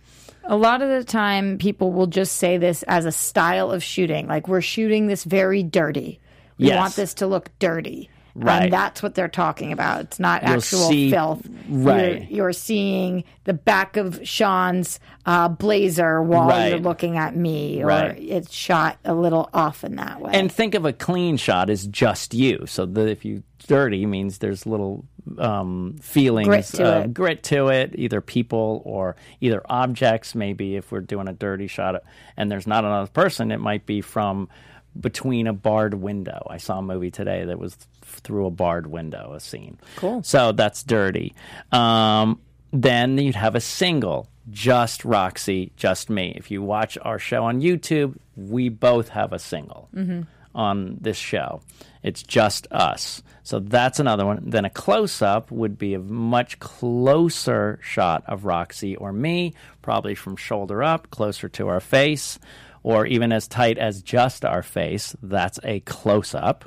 A 0.51 0.57
lot 0.57 0.83
of 0.83 0.89
the 0.89 1.05
time, 1.05 1.59
people 1.59 1.93
will 1.93 2.09
just 2.09 2.35
say 2.39 2.59
this 2.59 2.83
as 2.83 3.05
a 3.07 3.13
style 3.13 3.71
of 3.71 3.85
shooting. 3.85 4.27
Like, 4.27 4.49
we're 4.49 4.61
shooting 4.61 5.07
this 5.07 5.23
very 5.23 5.63
dirty. 5.63 6.19
We 6.59 6.67
Yes. 6.67 6.77
want 6.77 6.97
this 6.97 7.15
to 7.15 7.29
look 7.29 7.51
dirty. 7.61 8.11
Right. 8.35 8.65
And 8.65 8.73
that's 8.73 9.03
what 9.03 9.15
they're 9.15 9.29
talking 9.29 9.73
about. 9.73 10.03
It's 10.03 10.21
not 10.21 10.43
You'll 10.43 10.53
actual 10.53 10.89
see- 10.89 11.11
filth. 11.11 11.47
right. 11.69 12.23
You're, 12.31 12.37
you're 12.45 12.53
seeing 12.53 13.25
the 13.45 13.53
back 13.55 13.97
of 13.97 14.21
Sean's 14.23 15.01
uh, 15.27 15.49
blazer 15.49 16.23
while 16.23 16.49
Right. 16.49 16.69
you're 16.71 16.79
looking 16.79 17.17
at 17.17 17.35
me, 17.37 17.83
or 17.83 17.87
Right. 17.89 18.19
it's 18.21 18.53
shot 18.53 18.99
a 19.05 19.15
little 19.15 19.51
off 19.53 19.85
in 19.85 19.97
that 19.97 20.21
way. 20.21 20.31
And 20.35 20.51
think 20.51 20.75
of 20.75 20.85
a 20.85 20.93
clean 20.93 21.37
shot 21.37 21.71
as 21.71 21.87
just 21.87 22.33
you. 22.35 22.65
So 22.67 22.87
that 22.87 23.09
if 23.09 23.25
you 23.25 23.43
dirty 23.67 24.07
means 24.07 24.39
there's 24.39 24.67
little 24.67 25.05
um, 25.39 25.97
feelings, 26.01 26.49
Grit 26.49 26.65
to 26.67 26.85
of 26.87 27.05
it. 27.05 27.15
grit 27.15 27.43
to 27.45 27.69
it, 27.69 27.93
either 27.97 28.21
people 28.21 28.83
or 28.85 29.17
either 29.41 29.63
objects. 29.69 30.35
Maybe 30.35 30.77
if 30.77 30.91
we're 30.91 31.01
doing 31.01 31.29
a 31.29 31.33
dirty 31.33 31.67
shot 31.67 32.03
and 32.37 32.51
there's 32.51 32.67
not 32.67 32.85
another 32.85 33.11
person, 33.11 33.53
it 33.53 33.61
might 33.61 33.87
be 33.87 34.01
from 34.01 34.49
between 34.99 35.47
a 35.47 35.53
barred 35.53 35.95
window. 35.95 36.47
I 36.51 36.57
saw 36.57 36.79
a 36.79 36.83
movie 36.83 37.11
today 37.11 37.45
that 37.45 37.59
was 37.59 37.77
through 38.03 38.47
a 38.47 38.51
barred 38.51 38.87
window, 38.87 39.33
a 39.35 39.41
scene. 39.41 39.79
Cool. 39.97 40.23
So 40.23 40.53
that's 40.53 40.83
dirty. 40.83 41.35
Um, 41.73 42.41
then 42.73 43.19
you'd 43.19 43.35
have 43.35 43.55
a 43.55 43.61
single, 43.61 44.29
just 44.51 45.05
Roxy, 45.05 45.73
just 45.77 46.11
me. 46.11 46.35
If 46.37 46.51
you 46.51 46.63
watch 46.63 46.99
our 47.03 47.19
show 47.19 47.45
on 47.45 47.61
YouTube, 47.61 48.17
we 48.37 48.69
both 48.69 49.09
have 49.11 49.33
a 49.33 49.39
single 49.39 49.89
on 50.55 50.99
this 51.01 51.17
show. 51.17 51.61
It's 52.03 52.23
just 52.23 52.67
us. 52.71 53.23
So 53.43 53.59
that's 53.59 53.99
another 53.99 54.25
one. 54.25 54.43
Then 54.45 54.65
a 54.65 54.71
close 54.71 55.23
up 55.23 55.51
would 55.51 55.79
be 55.79 55.95
a 55.95 55.99
much 55.99 56.59
closer 56.61 57.79
shot 57.83 58.23
of 58.27 58.45
Roxy 58.45 58.97
or 58.97 59.13
me, 59.13 59.55
probably 59.83 60.15
from 60.15 60.37
shoulder 60.37 60.83
up, 60.83 61.11
closer 61.11 61.49
to 61.51 61.69
our 61.69 61.81
face, 61.81 62.39
or 62.83 63.07
even 63.07 63.33
as 63.33 63.47
tight 63.49 63.79
as 63.79 64.03
just 64.03 64.45
our 64.45 64.63
face. 64.63 65.15
That's 65.23 65.59
a 65.63 65.81
close 65.81 66.35
up. 66.35 66.65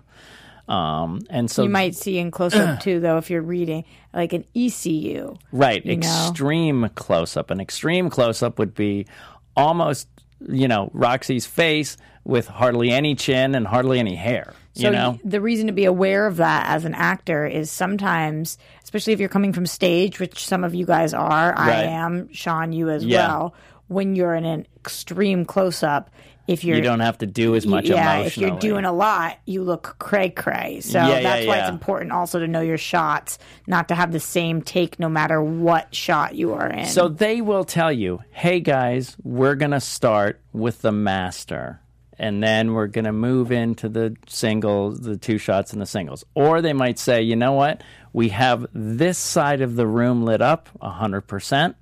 Um, 0.68 1.22
and 1.30 1.52
so 1.52 1.64
you 1.64 1.70
might 1.70 1.94
see 1.96 2.18
in 2.18 2.32
close 2.32 2.54
up 2.56 2.80
too, 2.82 3.00
though, 3.00 3.18
if 3.18 3.30
you're 3.30 3.42
reading 3.42 3.84
like 4.14 4.34
an 4.34 4.46
ECU. 4.56 5.36
Right, 5.52 5.86
know? 5.86 5.92
extreme 5.94 6.90
close 6.96 7.36
up. 7.36 7.52
An 7.52 7.60
extreme 7.60 8.10
close 8.10 8.42
up 8.42 8.60
would 8.60 8.74
be 8.74 9.06
almost, 9.58 10.08
you 10.48 10.68
know, 10.68 10.90
Roxy's 10.94 11.46
face 11.46 11.98
with 12.24 12.48
hardly 12.48 12.92
any 12.92 13.16
chin 13.16 13.56
and 13.56 13.68
hardly 13.68 14.00
any 14.00 14.16
hair. 14.16 14.54
So 14.76 14.88
you 14.88 14.92
know, 14.92 15.20
the 15.24 15.42
reason 15.42 15.68
to 15.68 15.74
be 15.74 15.86
aware 15.86 16.26
of 16.26 16.38
that 16.38 16.68
as 16.68 16.86
an 16.86 16.96
actor 16.96 17.46
is 17.46 17.70
sometimes, 17.70 18.58
especially 18.84 19.14
if 19.14 19.20
you're 19.20 19.30
coming 19.30 19.54
from 19.54 19.66
stage, 19.68 20.20
which 20.20 20.44
some 20.48 20.64
of 20.64 20.74
you 20.74 20.86
guys 20.86 21.14
are, 21.14 21.54
I 21.56 21.84
am, 21.84 22.32
Sean, 22.34 22.72
you 22.72 22.90
as 22.90 23.06
Yeah. 23.06 23.28
well. 23.28 23.54
When 23.88 24.16
you're 24.16 24.36
in 24.36 24.46
an 24.46 24.66
extreme 24.76 25.46
close 25.46 25.84
up, 25.84 26.10
if 26.48 26.64
you're 26.64 26.76
you 26.76 26.84
don't 26.84 27.00
have 27.00 27.18
to 27.20 27.26
do 27.26 27.56
as 27.56 27.66
much 27.66 27.86
yeah, 27.86 28.20
if 28.20 28.38
you're 28.38 28.60
doing 28.60 28.84
a 28.86 28.92
lot, 28.92 29.38
you 29.46 29.64
look 29.64 29.96
cray 30.00 30.30
cray. 30.30 30.82
So 30.82 31.00
Yeah, 31.00 31.08
yeah, 31.08 31.22
that's 31.22 31.48
why 31.48 31.58
yeah. 31.58 31.62
it's 31.64 31.72
important 31.72 32.12
also 32.12 32.40
to 32.40 32.48
know 32.48 32.62
your 32.62 32.78
shots, 32.78 33.40
not 33.66 33.88
to 33.88 33.96
have 33.96 34.12
the 34.12 34.20
same 34.20 34.62
take 34.62 35.00
no 35.00 35.08
matter 35.08 35.42
what 35.42 35.96
shot 35.96 36.36
you 36.36 36.54
are 36.54 36.68
in. 36.68 36.86
So 36.88 37.08
they 37.08 37.42
will 37.42 37.64
tell 37.64 37.92
you, 37.92 38.20
"Hey 38.32 38.60
guys, 38.60 39.16
we're 39.24 39.56
going 39.56 39.72
to 39.72 39.82
start 39.82 40.42
with 40.52 40.82
the 40.82 40.92
master." 40.92 41.80
and 42.20 42.44
then 42.44 42.74
we're 42.74 42.88
going 42.88 43.06
to 43.06 43.12
move 43.12 43.52
into 43.52 43.90
the 43.90 44.16
singles, 44.28 45.02
the 45.02 45.18
two 45.18 45.38
shots 45.38 45.74
and 45.74 45.82
the 45.82 45.86
singles. 45.86 46.24
Or 46.36 46.62
they 46.62 46.72
might 46.72 47.00
say, 47.00 47.24
you 47.24 47.36
know 47.36 47.54
what? 47.54 47.82
We 48.14 48.30
have 48.30 48.68
this 48.74 49.18
side 49.18 49.62
of 49.62 49.76
the 49.76 49.88
room 49.88 50.24
lit 50.24 50.42
up 50.42 50.70
100%. 50.82 51.76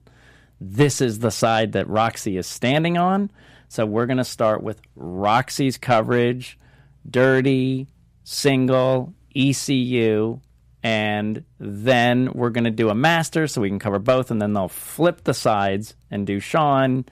This 0.63 1.01
is 1.01 1.19
the 1.19 1.31
side 1.31 1.71
that 1.71 1.87
Roxy 1.89 2.37
is 2.37 2.45
standing 2.45 2.97
on. 2.97 3.31
So 3.67 3.85
we're 3.85 4.05
going 4.05 4.17
to 4.17 4.23
start 4.23 4.61
with 4.61 4.79
Roxy's 4.95 5.77
coverage, 5.77 6.59
dirty, 7.09 7.87
single, 8.23 9.13
ECU, 9.35 10.39
and 10.83 11.43
then 11.59 12.29
we're 12.33 12.49
going 12.49 12.65
to 12.65 12.69
do 12.71 12.89
a 12.89 12.95
master 12.95 13.47
so 13.47 13.61
we 13.61 13.69
can 13.69 13.79
cover 13.79 13.97
both, 13.99 14.29
and 14.29 14.41
then 14.41 14.53
they'll 14.53 14.67
flip 14.67 15.23
the 15.23 15.33
sides 15.33 15.95
and 16.11 16.27
do 16.27 16.39
Sean, 16.39 17.05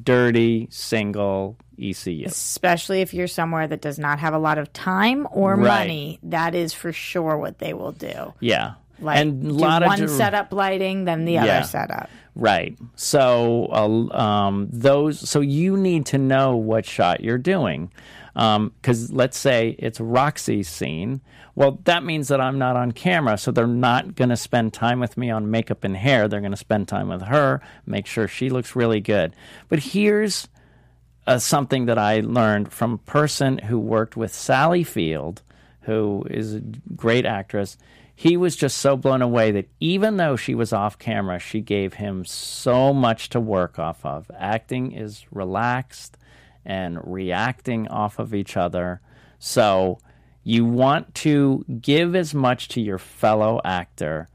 dirty, 0.00 0.66
single, 0.70 1.56
ECU. 1.78 2.24
Especially 2.26 3.02
if 3.02 3.12
you're 3.14 3.26
somewhere 3.26 3.66
that 3.68 3.80
does 3.82 3.98
not 3.98 4.18
have 4.18 4.32
a 4.34 4.38
lot 4.38 4.58
of 4.58 4.72
time 4.72 5.28
or 5.30 5.54
Right. 5.54 5.80
money, 5.80 6.18
that 6.24 6.54
is 6.54 6.72
for 6.72 6.92
sure 6.92 7.36
what 7.36 7.58
they 7.58 7.72
will 7.74 7.92
do. 7.92 8.32
Yeah. 8.40 8.74
Like 9.00 9.18
and 9.18 9.44
a 9.44 9.52
lot 9.52 9.82
one 9.84 10.02
of 10.02 10.10
setup 10.10 10.52
lighting, 10.52 11.04
then 11.04 11.24
the 11.24 11.38
other 11.38 11.46
Yeah. 11.46 11.62
setup. 11.62 12.08
Right. 12.34 12.76
So 12.94 13.68
uh, 13.72 14.16
um, 14.16 14.68
those. 14.70 15.28
So 15.28 15.40
you 15.40 15.76
need 15.76 16.06
to 16.06 16.18
know 16.18 16.56
what 16.56 16.86
shot 16.86 17.22
you're 17.22 17.38
doing, 17.38 17.90
because 18.34 19.10
let's 19.12 19.38
say 19.38 19.76
it's 19.78 20.00
Roxy's 20.00 20.68
scene. 20.68 21.20
Well, 21.54 21.80
that 21.84 22.04
means 22.04 22.28
that 22.28 22.38
I'm 22.40 22.58
not 22.58 22.76
on 22.76 22.92
camera, 22.92 23.38
so 23.38 23.50
they're 23.50 23.66
not 23.66 24.14
going 24.14 24.28
to 24.28 24.36
spend 24.36 24.74
time 24.74 25.00
with 25.00 25.16
me 25.16 25.30
on 25.30 25.50
makeup 25.50 25.84
and 25.84 25.96
hair. 25.96 26.28
They're 26.28 26.40
going 26.40 26.50
to 26.50 26.56
spend 26.58 26.86
time 26.86 27.08
with 27.08 27.22
her, 27.22 27.62
make 27.86 28.06
sure 28.06 28.28
she 28.28 28.50
looks 28.50 28.76
really 28.76 29.00
good. 29.00 29.34
But 29.70 29.78
here's 29.78 30.48
uh, 31.26 31.38
something 31.38 31.86
that 31.86 31.96
I 31.96 32.20
learned 32.20 32.72
from 32.72 32.92
a 32.92 32.98
person 32.98 33.56
who 33.56 33.78
worked 33.78 34.18
with 34.18 34.34
Sally 34.34 34.84
Field, 34.84 35.42
who 35.82 36.26
is 36.28 36.56
a 36.56 36.60
great 36.94 37.24
actress. 37.24 37.78
He 38.18 38.38
was 38.38 38.56
just 38.56 38.78
so 38.78 38.96
blown 38.96 39.20
away 39.20 39.50
that 39.50 39.68
even 39.78 40.16
though 40.16 40.36
she 40.36 40.54
was 40.54 40.72
off 40.72 40.98
camera, 40.98 41.38
she 41.38 41.60
gave 41.60 41.94
him 41.94 42.24
so 42.24 42.94
much 42.94 43.28
to 43.28 43.40
work 43.40 43.78
off 43.78 44.04
of. 44.06 44.30
Acting 44.36 44.92
is 44.92 45.26
relaxed 45.30 46.16
and 46.64 46.98
reacting 47.04 47.86
off 47.88 48.18
of 48.18 48.34
each 48.34 48.56
other. 48.56 49.02
So 49.38 49.98
you 50.42 50.64
want 50.64 51.14
to 51.16 51.66
give 51.80 52.16
as 52.16 52.32
much 52.32 52.68
to 52.68 52.80
your 52.80 52.98
fellow 52.98 53.60
actor 53.64 54.28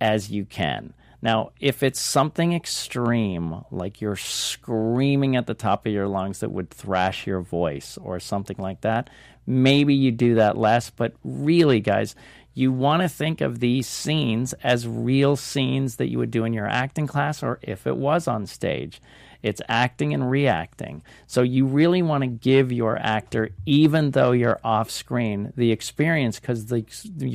as 0.00 0.30
you 0.30 0.46
can. 0.46 0.94
Now, 1.20 1.50
if 1.60 1.82
it's 1.82 2.00
something 2.00 2.52
extreme, 2.52 3.64
like 3.70 4.00
you're 4.00 4.16
screaming 4.16 5.36
at 5.36 5.46
the 5.46 5.54
top 5.54 5.84
of 5.84 5.92
your 5.92 6.06
lungs 6.06 6.40
that 6.40 6.52
would 6.52 6.70
thrash 6.70 7.26
your 7.26 7.40
voice 7.40 7.98
or 7.98 8.20
something 8.20 8.56
like 8.56 8.82
that, 8.82 9.10
maybe 9.46 9.94
you 9.94 10.12
do 10.12 10.36
that 10.36 10.56
less. 10.56 10.90
But 10.90 11.14
really, 11.24 11.80
guys, 11.80 12.14
you 12.58 12.72
want 12.72 13.02
to 13.02 13.08
think 13.08 13.40
of 13.40 13.60
these 13.60 13.86
scenes 13.86 14.52
as 14.62 14.86
real 14.86 15.36
scenes 15.36 15.96
that 15.96 16.08
you 16.08 16.18
would 16.18 16.30
do 16.30 16.44
in 16.44 16.52
your 16.52 16.66
acting 16.66 17.06
class 17.06 17.42
or 17.42 17.58
if 17.62 17.86
it 17.86 17.96
was 17.96 18.26
on 18.26 18.46
stage. 18.46 19.00
It's 19.42 19.62
acting 19.68 20.12
and 20.12 20.28
reacting. 20.28 21.02
So 21.28 21.42
you 21.42 21.64
really 21.66 22.02
want 22.02 22.22
to 22.22 22.26
give 22.26 22.72
your 22.72 22.98
actor, 22.98 23.50
even 23.66 24.10
though 24.10 24.32
you're 24.32 24.58
off 24.64 24.90
screen, 24.90 25.52
the 25.56 25.70
experience 25.70 26.40
because 26.40 26.66
the, 26.66 26.84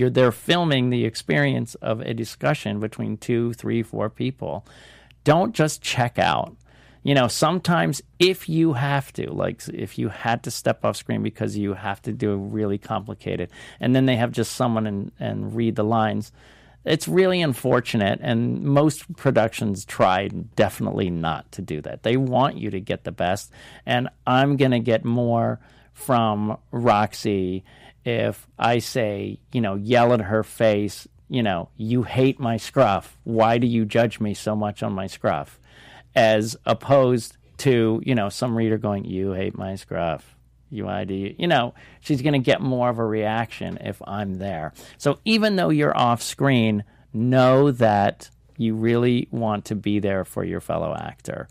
they're 0.09 0.33
filming 0.33 0.89
the 0.89 1.05
experience 1.05 1.75
of 1.75 2.01
a 2.01 2.13
discussion 2.13 2.81
between 2.81 3.15
two, 3.15 3.53
three, 3.53 3.81
four 3.83 4.09
people. 4.09 4.65
Don't 5.23 5.55
just 5.55 5.81
check 5.81 6.19
out. 6.19 6.57
You 7.03 7.13
know, 7.13 7.27
sometimes 7.27 8.01
if 8.17 8.47
you 8.47 8.73
have 8.73 9.11
to, 9.13 9.31
like 9.31 9.67
if 9.67 9.97
you 9.97 10.09
had 10.09 10.43
to 10.43 10.51
step 10.51 10.85
off 10.85 10.95
screen 10.95 11.21
because 11.21 11.57
you 11.57 11.73
have 11.73 12.01
to 12.03 12.13
do 12.13 12.31
a 12.31 12.37
really 12.37 12.77
complicated, 12.77 13.49
and 13.79 13.95
then 13.95 14.05
they 14.05 14.15
have 14.15 14.31
just 14.31 14.55
someone 14.55 14.87
and, 14.87 15.11
and 15.19 15.55
read 15.55 15.75
the 15.75 15.83
lines, 15.83 16.31
it's 16.85 17.07
really 17.07 17.41
unfortunate. 17.41 18.19
And 18.21 18.63
most 18.63 19.15
productions 19.15 19.85
try 19.85 20.27
definitely 20.27 21.09
not 21.09 21.51
to 21.53 21.61
do 21.61 21.81
that. 21.81 22.03
They 22.03 22.17
want 22.17 22.57
you 22.57 22.69
to 22.71 22.79
get 22.79 23.03
the 23.03 23.11
best. 23.11 23.51
And 23.85 24.09
I'm 24.25 24.55
going 24.57 24.71
to 24.71 24.79
get 24.79 25.05
more 25.05 25.59
from 25.93 26.57
Roxy 26.71 27.63
if 28.05 28.47
I 28.59 28.79
say, 28.79 29.39
you 29.51 29.61
know, 29.61 29.75
yell 29.75 30.13
at 30.13 30.21
her 30.21 30.43
face, 30.43 31.07
you 31.29 31.41
know, 31.41 31.69
you 31.77 32.03
hate 32.03 32.39
my 32.39 32.57
scruff. 32.57 33.17
Why 33.23 33.57
do 33.57 33.67
you 33.67 33.85
judge 33.85 34.19
me 34.19 34.33
so 34.33 34.55
much 34.55 34.83
on 34.83 34.93
my 34.93 35.07
scruff? 35.07 35.59
As 36.15 36.55
opposed 36.65 37.37
to, 37.59 38.01
you 38.05 38.15
know, 38.15 38.29
some 38.29 38.55
reader 38.55 38.77
going, 38.77 39.05
you 39.05 39.31
hate 39.33 39.57
my 39.57 39.75
scruff. 39.75 40.35
UID, 40.71 41.35
you 41.37 41.45
know, 41.47 41.75
she's 42.01 42.23
going 42.23 42.33
to 42.33 42.39
get 42.39 42.59
more 42.59 42.89
of 42.89 42.97
a 42.97 43.05
reaction 43.05 43.77
if 43.79 44.01
I'm 44.07 44.39
there. 44.39 44.73
So 44.97 45.19
even 45.23 45.55
though 45.55 45.69
you're 45.69 45.95
off 45.95 46.23
screen, 46.23 46.83
know 47.13 47.69
that 47.71 48.31
you 48.57 48.73
really 48.75 49.27
want 49.29 49.65
to 49.65 49.75
be 49.75 49.99
there 49.99 50.25
for 50.25 50.43
your 50.43 50.61
fellow 50.61 50.95
actor. 50.95 51.47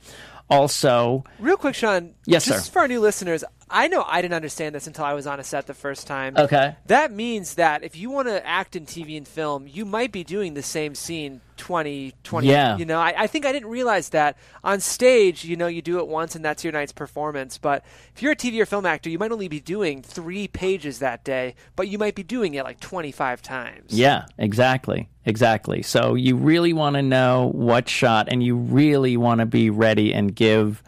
Also, 0.51 1.25
Real 1.39 1.57
quick, 1.57 1.75
Sean. 1.75 2.15
Yes, 2.27 2.45
just 2.45 2.67
sir. 2.67 2.73
for 2.73 2.79
our 2.81 2.89
new 2.89 3.01
listeners, 3.01 3.45
I 3.73 3.89
know 3.89 4.05
I 4.07 4.20
didn't 4.20 4.35
understand 4.35 4.75
this 4.75 4.87
until 4.87 5.05
I 5.05 5.14
was 5.14 5.27
on 5.27 5.41
a 5.41 5.45
set 5.45 5.66
the 5.66 5.75
first 5.75 6.07
time. 6.07 6.37
Okay. 6.37 6.77
That 6.87 7.11
means 7.11 7.55
that 7.55 7.83
if 7.83 7.97
you 7.97 8.11
want 8.11 8.29
to 8.29 8.47
act 8.47 8.77
in 8.77 8.85
TV 8.85 9.16
and 9.16 9.27
film, 9.27 9.66
you 9.66 9.85
might 9.87 10.12
be 10.12 10.23
doing 10.23 10.55
the 10.55 10.62
same 10.62 10.95
scene 10.95 11.41
20, 11.57 12.12
20. 12.23 12.47
Yeah. 12.47 12.77
You 12.77 12.85
know, 12.85 12.99
I, 12.99 13.14
I 13.16 13.27
think 13.27 13.47
I 13.47 13.53
didn't 13.53 13.70
realize 13.70 14.11
that. 14.11 14.37
On 14.62 14.81
stage, 14.81 15.45
you 15.45 15.57
know, 15.57 15.68
you 15.68 15.81
do 15.81 15.99
it 16.01 16.07
once 16.07 16.35
and 16.35 16.45
that's 16.45 16.64
your 16.64 16.73
night's 16.73 16.93
performance. 16.93 17.57
But 17.57 17.85
if 18.14 18.23
you're 18.23 18.33
a 18.33 18.37
TV 18.37 18.61
or 18.61 18.66
film 18.66 18.85
actor, 18.85 19.09
you 19.09 19.18
might 19.18 19.33
only 19.33 19.49
be 19.49 19.61
doing 19.61 20.03
three 20.03 20.49
pages 20.49 20.99
that 20.99 21.25
day, 21.25 21.55
but 21.75 21.89
you 21.89 21.99
might 21.99 22.14
be 22.14 22.23
doing 22.23 22.55
it 22.55 22.64
like 22.64 22.81
25 22.81 23.43
times. 23.43 23.93
Yeah, 23.93 24.27
exactly. 24.39 25.09
Exactly. 25.25 25.83
So 25.83 26.14
you 26.14 26.37
really 26.37 26.73
want 26.73 26.97
to 26.97 27.03
know 27.03 27.51
what 27.55 27.89
shot 27.89 28.29
and 28.29 28.43
you 28.43 28.57
really 28.57 29.16
want 29.16 29.39
to 29.39 29.47
be 29.47 29.70
ready 29.70 30.12
and 30.12 30.35
give 30.35 30.83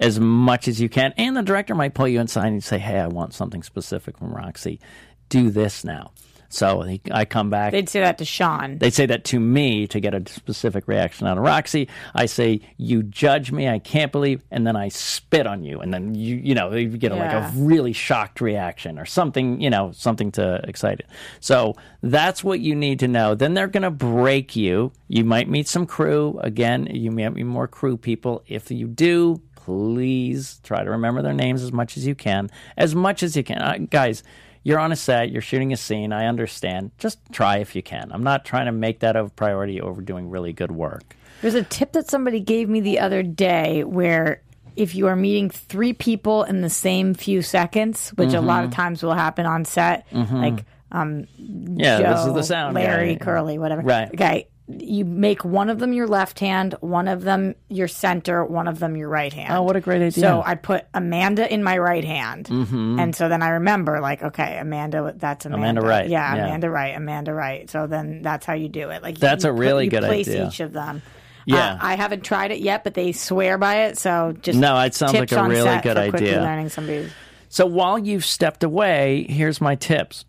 as 0.00 0.18
much 0.20 0.68
as 0.68 0.80
you 0.80 0.88
can. 0.88 1.12
And 1.16 1.36
the 1.36 1.42
director 1.42 1.74
might 1.74 1.94
pull 1.94 2.08
you 2.08 2.20
inside 2.20 2.48
and 2.48 2.62
say, 2.62 2.78
Hey, 2.78 2.98
I 2.98 3.06
want 3.06 3.34
something 3.34 3.62
specific 3.62 4.18
from 4.18 4.34
Roxy. 4.34 4.80
Do 5.28 5.50
this 5.50 5.84
now. 5.84 6.12
So 6.54 6.82
he, 6.82 7.00
I 7.10 7.24
come 7.24 7.50
back. 7.50 7.72
They'd 7.72 7.88
say 7.88 8.00
that 8.00 8.18
to 8.18 8.24
Sean. 8.24 8.78
They'd 8.78 8.94
say 8.94 9.06
that 9.06 9.24
to 9.24 9.40
me 9.40 9.88
to 9.88 9.98
get 9.98 10.14
a 10.14 10.22
specific 10.30 10.86
reaction 10.86 11.26
out 11.26 11.36
of 11.36 11.42
Roxy. 11.42 11.88
I 12.14 12.26
say, 12.26 12.60
"You 12.76 13.02
judge 13.02 13.50
me. 13.50 13.68
I 13.68 13.80
can't 13.80 14.12
believe," 14.12 14.42
and 14.50 14.64
then 14.66 14.76
I 14.76 14.88
spit 14.88 15.46
on 15.46 15.64
you, 15.64 15.80
and 15.80 15.92
then 15.92 16.14
you, 16.14 16.36
you 16.36 16.54
know, 16.54 16.72
you 16.72 16.88
get 16.96 17.10
a, 17.10 17.16
like 17.16 17.32
a 17.32 17.50
really 17.56 17.92
shocked 17.92 18.40
reaction 18.40 18.98
or 18.98 19.04
something, 19.04 19.60
you 19.60 19.68
know, 19.68 19.90
something 19.92 20.30
to 20.32 20.60
excite 20.64 21.00
it. 21.00 21.06
So 21.40 21.74
that's 22.02 22.44
what 22.44 22.60
you 22.60 22.76
need 22.76 23.00
to 23.00 23.08
know. 23.08 23.34
Then 23.34 23.54
they're 23.54 23.66
going 23.66 23.82
to 23.82 23.90
break 23.90 24.54
you. 24.54 24.92
You 25.08 25.24
might 25.24 25.48
meet 25.48 25.66
some 25.66 25.86
crew 25.86 26.38
again. 26.40 26.86
You 26.86 27.10
might 27.10 27.30
meet 27.30 27.44
more 27.44 27.66
crew 27.66 27.96
people. 27.96 28.44
If 28.46 28.70
you 28.70 28.86
do, 28.86 29.40
please 29.56 30.60
try 30.62 30.84
to 30.84 30.90
remember 30.90 31.22
their 31.22 31.32
names 31.32 31.62
as 31.62 31.72
much 31.72 31.96
as 31.96 32.06
you 32.06 32.14
can, 32.14 32.50
as 32.76 32.94
much 32.94 33.22
as 33.22 33.36
you 33.36 33.42
can, 33.42 33.58
uh, 33.58 33.78
guys 33.90 34.22
you're 34.64 34.80
on 34.80 34.90
a 34.90 34.96
set, 34.96 35.30
you're 35.30 35.40
shooting 35.42 35.72
a 35.72 35.76
scene. 35.76 36.12
I 36.12 36.26
understand. 36.26 36.90
Just 36.98 37.18
try 37.30 37.58
if 37.58 37.76
you 37.76 37.82
can. 37.82 38.10
I'm 38.12 38.24
not 38.24 38.44
trying 38.44 38.66
to 38.66 38.72
make 38.72 38.98
that 39.00 39.14
a 39.14 39.28
priority 39.28 39.80
over 39.80 40.02
doing 40.02 40.28
really 40.30 40.52
good 40.52 40.72
work. 40.72 41.14
There's 41.42 41.54
a 41.54 41.62
tip 41.62 41.92
that 41.92 42.08
somebody 42.08 42.40
gave 42.40 42.68
me 42.68 42.80
the 42.80 42.98
other 42.98 43.22
day 43.22 43.84
where 43.84 44.40
if 44.76 44.94
you 44.94 45.06
are 45.06 45.14
meeting 45.14 45.50
three 45.50 45.92
people 45.92 46.42
in 46.42 46.62
the 46.62 46.70
same 46.70 47.14
few 47.14 47.42
seconds, 47.42 48.08
which 48.16 48.32
a 48.32 48.40
lot 48.40 48.64
of 48.64 48.70
Mm-hmm. 48.70 48.80
times 48.80 49.02
will 49.04 49.12
happen 49.14 49.46
on 49.46 49.64
set, 49.64 50.06
like 50.12 50.64
um, 50.90 51.26
Yeah, 51.36 52.00
Joe, 52.00 52.10
this 52.14 52.26
is 52.26 52.34
the 52.34 52.42
sound. 52.42 52.74
Larry, 52.74 53.14
guy. 53.16 53.24
Curly, 53.24 53.58
whatever. 53.58 53.82
Right. 53.82 54.08
Okay. 54.08 54.48
You 54.66 55.04
make 55.04 55.44
one 55.44 55.68
of 55.68 55.78
them 55.78 55.92
your 55.92 56.06
left 56.06 56.40
hand, 56.40 56.74
one 56.80 57.06
of 57.06 57.22
them 57.22 57.54
your 57.68 57.86
center, 57.86 58.42
one 58.44 58.66
of 58.66 58.78
them 58.78 58.96
your 58.96 59.10
right 59.10 59.32
hand. 59.32 59.52
Oh, 59.52 59.62
what 59.62 59.76
a 59.76 59.80
great 59.80 60.00
idea. 60.00 60.12
So 60.12 60.42
I 60.44 60.54
put 60.54 60.86
Amanda 60.94 61.52
in 61.52 61.62
my 61.62 61.76
right 61.76 62.04
hand. 62.04 62.46
Mm-hmm. 62.46 62.98
And 62.98 63.14
so 63.14 63.28
then 63.28 63.42
I 63.42 63.50
remember, 63.50 64.00
like, 64.00 64.22
okay, 64.22 64.56
Amanda, 64.58 65.12
that's 65.16 65.44
Amanda. 65.44 65.62
Amanda 65.64 65.80
Wright, 65.82 66.08
Yeah, 66.08 66.34
yeah. 66.34 66.46
Amanda 66.46 66.70
right, 66.70 66.96
Amanda 66.96 67.34
right. 67.34 67.68
So 67.68 67.86
then 67.86 68.22
that's 68.22 68.46
how 68.46 68.54
you 68.54 68.70
do 68.70 68.88
it. 68.88 69.02
Like 69.02 69.18
That's 69.18 69.44
you 69.44 69.50
a 69.50 69.52
really 69.52 69.84
you 69.84 69.90
good 69.90 70.04
place 70.04 70.28
idea. 70.28 70.48
each 70.48 70.60
of 70.60 70.72
them. 70.72 71.02
Yeah. 71.44 71.74
Uh, 71.74 71.78
I 71.82 71.96
haven't 71.96 72.22
tried 72.24 72.50
it 72.50 72.60
yet, 72.60 72.84
but 72.84 72.94
they 72.94 73.12
swear 73.12 73.58
by 73.58 73.84
it. 73.84 73.98
So 73.98 74.34
just 74.40 74.58
No, 74.58 74.80
it 74.80 74.94
sounds 74.94 75.12
tips 75.12 75.30
like 75.30 75.44
a 75.44 75.48
really 75.48 75.80
good 75.82 75.98
idea. 75.98 76.40
Learning 76.40 76.70
somebody's. 76.70 77.12
So 77.50 77.66
while 77.66 77.98
you've 77.98 78.24
stepped 78.24 78.64
away, 78.64 79.26
here's 79.28 79.60
my 79.60 79.74
tips. 79.74 80.24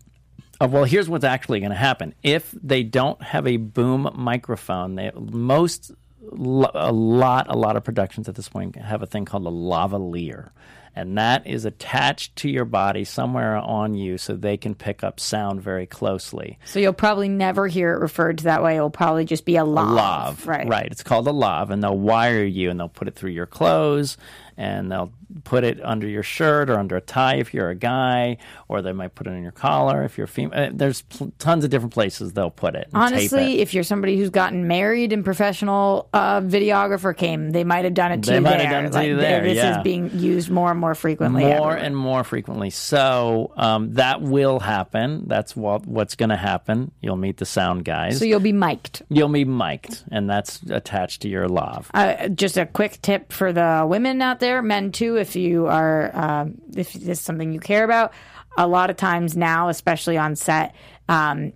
Uh, 0.60 0.68
well, 0.68 0.84
here's 0.84 1.08
what's 1.08 1.24
actually 1.24 1.60
going 1.60 1.70
to 1.70 1.76
happen. 1.76 2.14
If 2.22 2.50
they 2.52 2.82
don't 2.82 3.22
have 3.22 3.46
a 3.46 3.56
boom 3.56 4.10
microphone, 4.14 4.94
they 4.94 5.10
most 5.14 5.92
a 6.32 6.92
lot 6.92 7.46
a 7.48 7.56
lot 7.56 7.76
of 7.76 7.84
productions 7.84 8.28
at 8.28 8.34
this 8.34 8.48
point 8.48 8.76
have 8.76 9.02
a 9.02 9.06
thing 9.06 9.24
called 9.24 9.46
a 9.46 9.50
lavalier, 9.50 10.50
and 10.94 11.18
that 11.18 11.46
is 11.46 11.64
attached 11.64 12.36
to 12.36 12.48
your 12.48 12.64
body 12.64 13.04
somewhere 13.04 13.56
on 13.56 13.94
you 13.94 14.18
so 14.18 14.34
they 14.34 14.56
can 14.56 14.74
pick 14.74 15.04
up 15.04 15.20
sound 15.20 15.60
very 15.60 15.86
closely. 15.86 16.58
So 16.64 16.80
you'll 16.80 16.94
probably 16.94 17.28
never 17.28 17.68
hear 17.68 17.92
it 17.92 18.00
referred 18.00 18.38
to 18.38 18.44
that 18.44 18.62
way. 18.62 18.76
It'll 18.76 18.90
probably 18.90 19.24
just 19.24 19.44
be 19.44 19.56
a 19.56 19.64
lav. 19.64 19.94
Lav, 19.94 20.46
Right. 20.46 20.66
Right. 20.66 20.88
It's 20.90 21.02
called 21.02 21.28
a 21.28 21.32
lav, 21.32 21.70
and 21.70 21.82
they'll 21.82 21.98
wire 21.98 22.44
you 22.44 22.70
and 22.70 22.80
they'll 22.80 22.88
put 22.88 23.08
it 23.08 23.14
through 23.14 23.32
your 23.32 23.46
clothes 23.46 24.16
and 24.56 24.90
they'll 24.90 25.12
put 25.44 25.64
it 25.64 25.78
under 25.84 26.06
your 26.06 26.22
shirt 26.22 26.70
or 26.70 26.78
under 26.78 26.96
a 26.96 27.00
tie 27.00 27.34
if 27.36 27.52
you're 27.52 27.68
a 27.68 27.74
guy, 27.74 28.36
or 28.68 28.80
they 28.80 28.92
might 28.92 29.14
put 29.14 29.26
it 29.26 29.30
in 29.30 29.42
your 29.42 29.52
collar 29.52 30.02
if 30.04 30.16
you're 30.16 30.26
female. 30.26 30.58
Uh, 30.58 30.70
There's 30.72 31.02
pl- 31.02 31.32
tons 31.38 31.64
of 31.64 31.70
different 31.70 31.92
places 31.92 32.32
they'll 32.32 32.50
put 32.50 32.74
it. 32.74 32.88
Honestly, 32.94 33.54
it. 33.54 33.60
if 33.60 33.74
you're 33.74 33.82
somebody 33.84 34.16
who's 34.16 34.30
gotten 34.30 34.66
married 34.68 35.12
and 35.12 35.24
professional 35.24 36.08
uh, 36.14 36.40
videographer 36.40 37.14
came, 37.16 37.50
they 37.50 37.64
might 37.64 37.84
have 37.84 37.94
done 37.94 38.12
it 38.12 38.22
to 38.22 38.30
They 38.30 38.36
you 38.36 38.40
might 38.42 38.58
there. 38.58 38.66
have 38.66 38.70
done 38.70 38.84
it 38.86 38.90
to 38.92 38.94
Like, 38.98 39.08
you 39.08 39.16
there, 39.16 39.42
This 39.42 39.56
yeah. 39.56 39.78
is 39.78 39.82
being 39.82 40.10
used 40.18 40.48
more 40.48 40.70
and 40.70 40.80
more 40.80 40.94
frequently. 40.94 41.42
more 41.42 41.50
everywhere. 41.52 41.76
and 41.76 41.96
more 41.96 42.24
frequently. 42.24 42.70
So 42.70 43.52
um, 43.56 43.94
that 43.94 44.22
will 44.22 44.60
happen. 44.60 45.24
That's 45.26 45.56
what 45.56 45.86
what's 45.86 46.14
going 46.14 46.28
to 46.30 46.36
happen. 46.36 46.92
You'll 47.00 47.16
meet 47.16 47.36
the 47.38 47.46
sound 47.46 47.84
guys. 47.84 48.18
so 48.18 48.24
you'll 48.24 48.40
be 48.40 48.52
mic'd. 48.52 49.02
You'll 49.08 49.28
be 49.28 49.44
mic'd, 49.44 50.02
and 50.12 50.30
that's 50.30 50.62
attached 50.70 51.22
to 51.22 51.28
your 51.28 51.48
lav. 51.48 51.90
Uh, 51.92 52.28
just 52.28 52.56
a 52.56 52.64
quick 52.66 53.02
tip 53.02 53.32
for 53.32 53.52
the 53.52 53.84
women 53.88 54.22
out 54.22 54.38
there, 54.38 54.45
men 54.62 54.92
too, 54.92 55.16
if 55.16 55.36
you 55.36 55.66
are, 55.66 56.10
uh, 56.14 56.46
if 56.76 56.92
this 56.92 57.18
is 57.18 57.20
something 57.20 57.52
you 57.52 57.60
care 57.60 57.84
about. 57.84 58.12
A 58.58 58.66
lot 58.66 58.88
of 58.90 58.96
times 58.96 59.36
now, 59.36 59.68
especially 59.68 60.16
on 60.16 60.34
set, 60.36 60.74
um, 61.08 61.52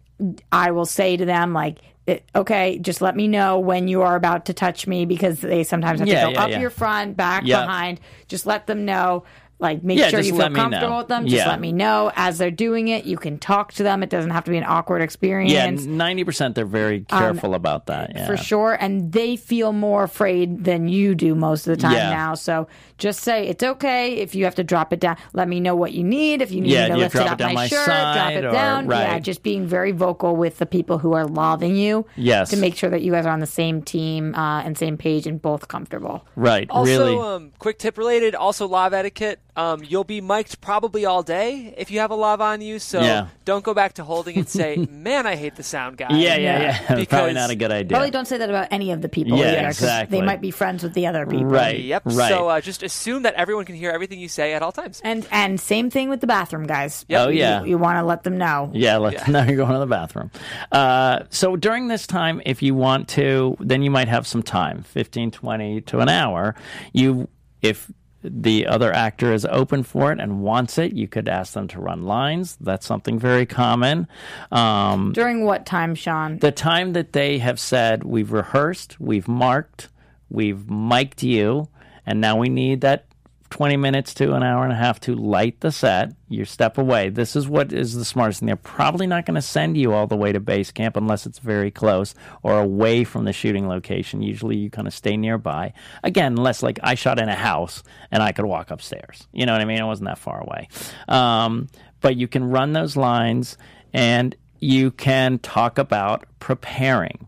I 0.53 0.71
will 0.73 0.85
say 0.87 1.17
to 1.17 1.25
them 1.25 1.53
like, 1.55 1.79
it- 2.07 2.25
"Okay, 2.35 2.79
just 2.79 3.01
let 3.01 3.17
me 3.17 3.27
know 3.29 3.59
when 3.59 3.89
you 3.89 4.03
are 4.03 4.17
about 4.17 4.47
to 4.47 4.53
touch 4.53 4.87
me," 4.87 5.07
because 5.07 5.41
they 5.41 5.65
sometimes 5.65 6.01
have 6.01 6.09
Yeah, 6.09 6.27
to 6.27 6.27
go 6.27 6.33
yeah, 6.33 6.43
up 6.45 6.51
yeah. 6.51 6.61
your 6.61 6.71
front, 6.71 7.17
back, 7.17 7.45
Yeah. 7.47 7.63
behind. 7.63 8.01
Just 8.29 8.47
let 8.47 8.67
them 8.67 8.85
know. 8.85 9.25
Like, 9.61 9.83
make 9.85 9.99
Yeah, 9.99 10.09
sure 10.09 10.21
you 10.21 10.31
feel 10.33 10.37
let 10.39 10.53
know. 10.53 10.59
comfortable 10.61 10.97
with 10.99 11.09
them. 11.09 11.25
Just 11.27 11.37
Yeah. 11.45 11.49
let 11.51 11.61
me 11.61 11.71
know 11.73 12.11
as 12.17 12.39
they're 12.39 12.51
doing 12.51 12.89
it. 12.89 13.05
You 13.05 13.17
can 13.19 13.39
talk 13.39 13.73
to 13.75 13.83
them. 13.83 14.03
It 14.03 14.09
doesn't 14.11 14.31
have 14.31 14.45
to 14.45 14.51
be 14.51 14.57
an 14.57 14.65
awkward 14.67 15.03
experience. 15.03 15.53
Yeah, 15.53 15.71
ninety 15.87 16.25
percent. 16.25 16.55
They're 16.55 16.65
very 16.65 17.01
careful 17.01 17.55
about 17.55 17.87
that. 17.87 18.13
Yeah. 18.15 18.23
Um, 18.23 18.27
for 18.27 18.37
sure. 18.37 18.73
And 18.81 19.13
they 19.13 19.37
feel 19.37 19.73
more 19.73 20.03
afraid 20.05 20.65
than 20.65 20.89
you 20.89 21.15
do 21.15 21.35
most 21.35 21.67
of 21.67 21.77
the 21.77 21.83
time 21.83 21.93
Yeah. 21.93 22.11
now. 22.11 22.35
So 22.35 22.69
just 22.99 23.21
say 23.21 23.47
it's 23.49 23.63
okay 23.63 24.15
if 24.15 24.35
you 24.35 24.45
have 24.45 24.55
to 24.57 24.65
drop 24.65 24.93
it 24.93 25.01
down. 25.01 25.17
Let 25.35 25.47
me 25.49 25.61
know 25.61 25.75
what 25.75 25.93
you 25.93 26.05
need. 26.05 26.41
If 26.43 26.51
you 26.53 26.61
need 26.63 26.71
Yeah, 26.73 26.85
me 26.85 26.89
to 26.89 26.95
you 26.97 27.01
lift 27.03 27.15
it 27.15 27.19
drop 27.19 27.27
it 27.29 27.33
up 27.33 27.39
down 27.39 27.49
my, 27.49 27.63
my 27.63 27.67
shirt, 27.69 27.87
drop 27.87 28.33
it 28.33 28.45
or- 28.45 28.51
down. 28.53 28.89
Yeah, 28.91 29.19
just 29.19 29.43
being 29.43 29.67
very 29.67 29.93
vocal 29.93 30.37
with 30.37 30.59
the 30.59 30.67
people 30.67 30.99
who 30.99 31.13
are 31.13 31.27
loving 31.27 31.77
you. 31.77 32.07
Yes. 32.17 32.51
to 32.51 32.57
make 32.57 32.77
sure 32.77 32.89
that 32.91 33.03
you 33.03 33.13
guys 33.13 33.27
are 33.27 33.33
on 33.33 33.41
the 33.41 33.47
same 33.47 33.83
team 33.83 34.35
uh, 34.35 34.63
and 34.63 34.77
same 34.79 34.97
page 34.97 35.27
and 35.27 35.41
both 35.43 35.69
comfortable. 35.69 36.25
Right. 36.37 36.67
Also, 36.71 36.91
really. 37.05 37.17
um, 37.19 37.53
quick 37.59 37.79
tip 37.79 37.99
related, 37.99 38.35
also 38.35 38.67
lav 38.69 38.95
etiquette. 38.95 39.39
Um, 39.57 39.83
you'll 39.87 40.05
be 40.05 40.21
mic'd 40.21 40.61
probably 40.61 41.05
all 41.05 41.23
day 41.23 41.75
if 41.77 41.91
you 41.91 42.01
have 42.01 42.11
a 42.11 42.15
lav 42.15 42.41
on 42.41 42.61
you. 42.61 42.79
So 42.79 43.01
Yeah. 43.01 43.27
don't 43.45 43.65
go 43.65 43.75
back 43.75 43.95
to 43.95 44.05
holding 44.05 44.37
and 44.37 44.49
say, 44.49 44.77
"Man, 44.91 45.27
I 45.27 45.37
hate 45.37 45.57
the 45.57 45.63
sound 45.63 45.97
guy." 45.97 46.07
yeah, 46.11 46.37
yeah, 46.37 46.79
yeah. 46.99 47.05
Probably 47.09 47.33
not 47.35 47.51
a 47.51 47.57
good 47.57 47.73
idea. 47.73 47.91
Probably 47.91 48.11
don't 48.11 48.27
say 48.27 48.39
that 48.39 48.49
about 48.49 48.69
any 48.71 48.91
of 48.93 49.03
the 49.03 49.09
people 49.09 49.39
Yeah, 49.39 49.47
either, 49.53 49.63
'cause 49.65 49.79
exactly. 49.83 50.19
they 50.21 50.25
might 50.27 50.41
be 50.41 50.51
friends 50.51 50.83
with 50.83 50.95
the 50.95 51.07
other 51.07 51.27
people. 51.27 51.47
Right. 51.47 51.81
Yep. 51.81 52.03
Right. 52.07 52.29
So 52.29 52.49
uh, 52.49 52.61
just 52.61 52.83
assume 52.83 53.23
that 53.23 53.35
everyone 53.35 53.65
can 53.65 53.75
hear 53.75 53.91
everything 53.91 54.21
you 54.21 54.29
say 54.29 54.53
at 54.55 54.63
all 54.63 54.73
times. 54.73 55.01
And 55.05 55.27
and 55.31 55.61
same 55.61 55.91
thing 55.91 56.09
with 56.11 56.21
the 56.21 56.27
bathroom 56.27 56.67
guys. 56.67 57.05
Oh, 57.11 57.29
yeah. 57.29 57.63
you, 57.65 57.77
want 57.79 57.97
to 57.99 58.05
let 58.05 58.23
them 58.23 58.39
know. 58.39 58.71
Yeah, 58.73 58.99
let's 58.99 59.27
now 59.29 59.45
you're 59.45 59.57
going 59.57 59.73
to 59.73 59.79
the 59.79 59.87
bathroom. 59.87 60.31
Uh, 60.73 61.21
so 61.31 61.57
during 61.57 61.89
this 61.89 62.07
time, 62.07 62.41
if 62.47 62.63
you 62.63 62.75
want 62.75 63.09
to, 63.09 63.57
then 63.61 63.83
you 63.83 63.91
might 63.91 64.09
have 64.09 64.27
some 64.27 64.43
time 64.43 64.83
15, 64.85 65.31
20 65.31 65.81
to 65.83 66.01
an 66.01 66.09
hour. 66.09 66.55
You, 66.93 67.29
if 67.63 67.91
the 68.23 68.67
other 68.67 68.93
actor 68.93 69.33
is 69.33 69.47
open 69.47 69.83
for 69.83 70.13
it 70.13 70.21
and 70.21 70.43
wants 70.43 70.79
it, 70.79 70.93
you 70.93 71.09
could 71.09 71.29
ask 71.29 71.55
them 71.55 71.69
to 71.69 71.81
run 71.81 72.03
lines. 72.05 72.57
That's 72.61 72.87
something 72.87 73.19
very 73.19 73.47
common. 73.47 74.09
Um, 74.53 75.13
During 75.13 75.45
what 75.45 75.65
time, 75.67 75.95
Sean? 75.95 76.39
the 76.39 76.53
time 76.53 76.93
that 76.93 77.13
they 77.13 77.39
have 77.39 77.59
said, 77.59 78.05
we've 78.05 78.33
rehearsed, 78.33 79.01
we've 79.01 79.29
marked, 79.29 79.89
we've 80.29 80.69
mic'd 80.69 81.23
you, 81.23 81.69
and 82.07 82.21
now 82.21 82.37
we 82.37 82.49
need 82.49 82.83
that 82.83 83.07
20 83.51 83.77
minutes 83.77 84.15
to 84.15 84.35
an 84.35 84.43
hour 84.43 84.63
and 84.65 84.73
a 84.73 84.77
half 84.77 85.01
to 85.01 85.15
light 85.15 85.61
the 85.61 85.73
set. 85.73 86.13
You 86.29 86.45
step 86.45 86.79
away. 86.79 87.09
This 87.09 87.35
is 87.35 87.49
what 87.49 87.73
is 87.73 87.95
the 87.95 88.05
smartest 88.05 88.41
thing. 88.41 88.47
They're 88.47 88.57
probably 88.57 89.07
not 89.07 89.27
going 89.27 89.35
to 89.35 89.43
send 89.43 89.77
you 89.77 89.93
all 89.93 90.07
the 90.07 90.17
way 90.17 90.33
to 90.33 90.41
base 90.41 90.71
camp 90.71 90.97
unless 90.97 91.27
it's 91.27 91.41
very 91.41 91.71
close 91.71 92.15
or 92.43 92.59
away 92.59 93.05
from 93.05 93.25
the 93.25 93.33
shooting 93.33 93.69
location. 93.69 94.23
Usually 94.23 94.57
you 94.57 94.71
kind 94.71 94.87
of 94.87 94.95
stay 94.95 95.17
nearby. 95.17 95.73
Again, 96.05 96.39
unless 96.39 96.63
like 96.63 96.79
I 96.83 96.95
shot 96.95 97.19
in 97.19 97.29
a 97.29 97.35
house 97.35 97.83
and 98.11 98.23
I 98.23 98.33
could 98.33 98.47
walk 98.47 98.71
upstairs. 98.71 99.27
You 99.33 99.47
know 99.47 99.53
what 99.53 99.61
I 99.61 99.65
mean? 99.65 99.79
It 99.79 99.85
wasn't 99.85 100.09
that 100.09 100.19
far 100.19 100.41
away. 100.41 100.69
Um, 101.09 101.69
but 102.01 102.17
you 102.17 102.29
can 102.29 102.45
run 102.45 102.73
those 102.73 102.97
lines 102.97 103.59
and 103.93 104.35
you 104.61 104.93
can 104.93 105.39
talk 105.39 105.79
about 105.79 106.25
preparing. 106.39 107.27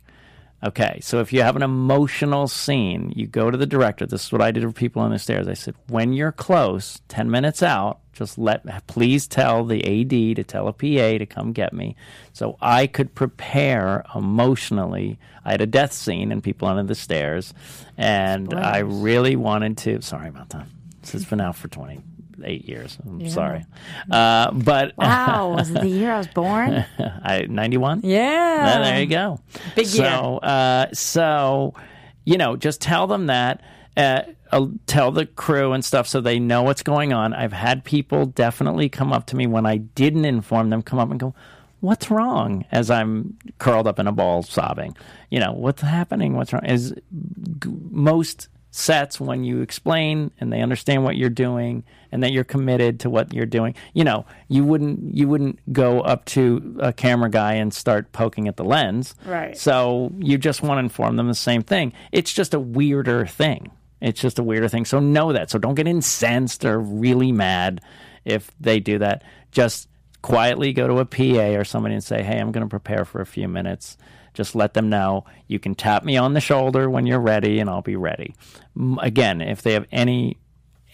Okay, 0.65 1.01
so 1.03 1.19
if 1.19 1.33
you 1.33 1.43
have 1.43 1.57
an 1.57 1.63
emotional 1.63 2.47
scene, 2.47 3.13
you 3.17 3.27
go 3.27 3.51
to 3.51 3.57
the 3.57 3.67
director. 3.67 4.07
This 4.07 4.27
is 4.27 4.33
what 4.33 4.41
I 4.41 4.53
did 4.53 4.65
with 4.65 4.77
people 4.77 5.03
on 5.03 5.11
the 5.11 5.19
stairs. 5.19 5.49
I 5.49 5.55
said, 5.55 5.75
when 5.89 6.13
you're 6.13 6.31
close, 6.31 7.01
10 7.09 7.31
minutes 7.33 7.65
out, 7.65 7.99
just 8.13 8.39
let, 8.39 8.87
please 8.87 9.27
tell 9.27 9.65
the 9.65 9.83
AD 9.83 10.37
to 10.37 10.45
tell 10.45 10.69
a 10.69 10.73
PA 10.73 11.19
to 11.19 11.27
come 11.27 11.53
get 11.53 11.73
me. 11.73 11.97
So 12.33 12.59
I 12.61 12.87
could 12.87 13.13
prepare 13.13 14.05
emotionally. 14.15 15.19
I 15.45 15.51
had 15.51 15.63
a 15.63 15.67
death 15.67 15.93
scene 15.93 16.31
and 16.31 16.45
people 16.45 16.69
under 16.69 16.85
the 16.85 16.95
stairs, 16.95 17.53
and 17.97 18.55
I 18.55 18.79
really 18.79 19.35
wanted 19.35 19.79
to. 19.79 20.01
Sorry 20.03 20.29
about 20.29 20.51
that. 20.51 20.67
This 21.01 21.13
has 21.13 21.25
been 21.25 21.41
out 21.41 21.57
for 21.57 21.67
28 22.43 22.69
years. 22.69 22.99
I'm 23.05 23.29
sorry. 23.29 23.65
Uh, 24.11 24.51
but 24.53 24.97
Wow, 24.97 25.55
was 25.55 25.71
it 25.71 25.81
the 25.81 25.89
year 25.89 26.13
I 26.13 26.19
was 26.19 26.27
born? 26.29 26.85
I 26.99 27.47
91? 27.49 28.01
Yeah. 28.05 28.65
Well, 28.65 28.85
there 28.85 29.01
you 29.01 29.07
go. 29.07 29.41
Big 29.77 29.87
so, 29.87 30.03
year. 30.03 30.39
Uh, 30.43 30.87
so, 30.93 31.75
you 32.25 32.37
know, 32.37 32.57
just 32.57 32.81
tell 32.81 33.07
them 33.07 33.27
that. 33.27 33.63
Uh, 33.97 34.23
uh, 34.51 34.67
tell 34.87 35.11
the 35.11 35.27
crew 35.27 35.73
and 35.73 35.85
stuff 35.85 36.07
so 36.07 36.21
they 36.21 36.39
know 36.39 36.63
what's 36.63 36.83
going 36.83 37.13
on. 37.13 37.33
I've 37.33 37.53
had 37.53 37.85
people 37.85 38.27
definitely 38.27 38.89
come 38.89 39.13
up 39.13 39.27
to 39.27 39.37
me 39.37 39.47
when 39.47 39.67
I 39.67 39.79
didn't 39.79 40.25
inform 40.25 40.71
them, 40.71 40.83
come 40.83 40.99
up 40.99 41.11
and 41.11 41.21
go, 41.21 41.35
What's 41.81 42.11
wrong? 42.11 42.65
As 42.71 42.91
I'm 42.91 43.37
curled 43.59 43.89
up 43.89 43.99
in 43.99 44.07
a 44.07 44.13
ball 44.13 44.45
sobbing. 44.45 44.97
You 45.31 45.41
know, 45.41 45.53
what's 45.53 45.83
happening? 45.83 46.35
What's 46.35 46.53
wrong? 46.53 46.65
Is 46.65 46.95
most 47.91 48.49
sets 48.75 49.21
when 49.21 49.45
you 49.45 49.61
explain 49.61 50.31
and 50.41 50.51
they 50.51 50.63
understand 50.63 51.05
what 51.05 51.15
you're 51.15 51.29
doing 51.29 51.85
and 52.11 52.23
that 52.23 52.33
you're 52.33 52.43
committed 52.43 52.99
to 53.01 53.11
what 53.11 53.33
you're 53.33 53.47
doing. 53.47 53.75
You 53.93 54.03
know 54.03 54.25
you 54.49 54.65
wouldn't 54.65 55.15
you 55.15 55.29
wouldn't 55.29 55.61
go 55.73 56.01
up 56.01 56.25
to 56.27 56.79
a 56.81 56.93
camera 56.93 57.31
guy 57.31 57.55
and 57.55 57.73
start 57.73 58.11
poking 58.13 58.49
at 58.49 58.57
the 58.57 58.65
lens. 58.65 59.15
Right. 59.27 59.57
so 59.57 60.11
you 60.19 60.39
just 60.39 60.63
want 60.63 60.79
to 60.79 60.81
inform 60.81 61.17
them 61.17 61.29
the 61.29 61.35
same 61.35 61.63
thing. 61.63 61.93
It's 62.11 62.33
just 62.33 62.55
a 62.55 62.61
weirder 62.61 63.27
thing. 63.27 63.71
It's 64.01 64.21
just 64.21 64.39
a 64.39 64.43
weirder 64.43 64.69
thing. 64.69 64.87
So 64.87 64.99
know 64.99 65.33
that. 65.35 65.51
So 65.51 65.59
don't 65.59 65.75
get 65.75 65.87
incensed 65.87 66.65
or 66.65 66.81
really 66.81 67.31
mad 67.31 67.83
if 68.25 68.51
they 68.59 68.81
do 68.81 68.99
that. 68.99 69.23
Just 69.53 69.87
quietly 70.23 70.73
go 70.73 70.89
to 70.89 70.99
a 70.99 71.05
PA 71.05 71.59
or 71.59 71.65
somebody 71.65 71.95
and 71.95 72.03
say 72.03 72.23
hey 72.23 72.39
I'm 72.39 72.53
going 72.53 72.65
to 72.65 72.71
prepare 72.71 73.05
for 73.05 73.21
a 73.21 73.27
few 73.27 73.49
minutes 73.49 73.99
just 74.35 74.55
let 74.55 74.75
them 74.75 74.89
know 74.89 75.25
you 75.47 75.59
can 75.59 75.75
tap 75.75 76.05
me 76.05 76.17
on 76.17 76.35
the 76.35 76.41
shoulder 76.41 76.89
when 76.89 77.07
you're 77.07 77.21
ready 77.21 77.59
and 77.59 77.69
I'll 77.69 77.83
be 77.83 77.97
ready. 77.97 78.35
Again, 79.01 79.41
if 79.41 79.63
they 79.63 79.73
have 79.75 79.87
any 79.93 80.39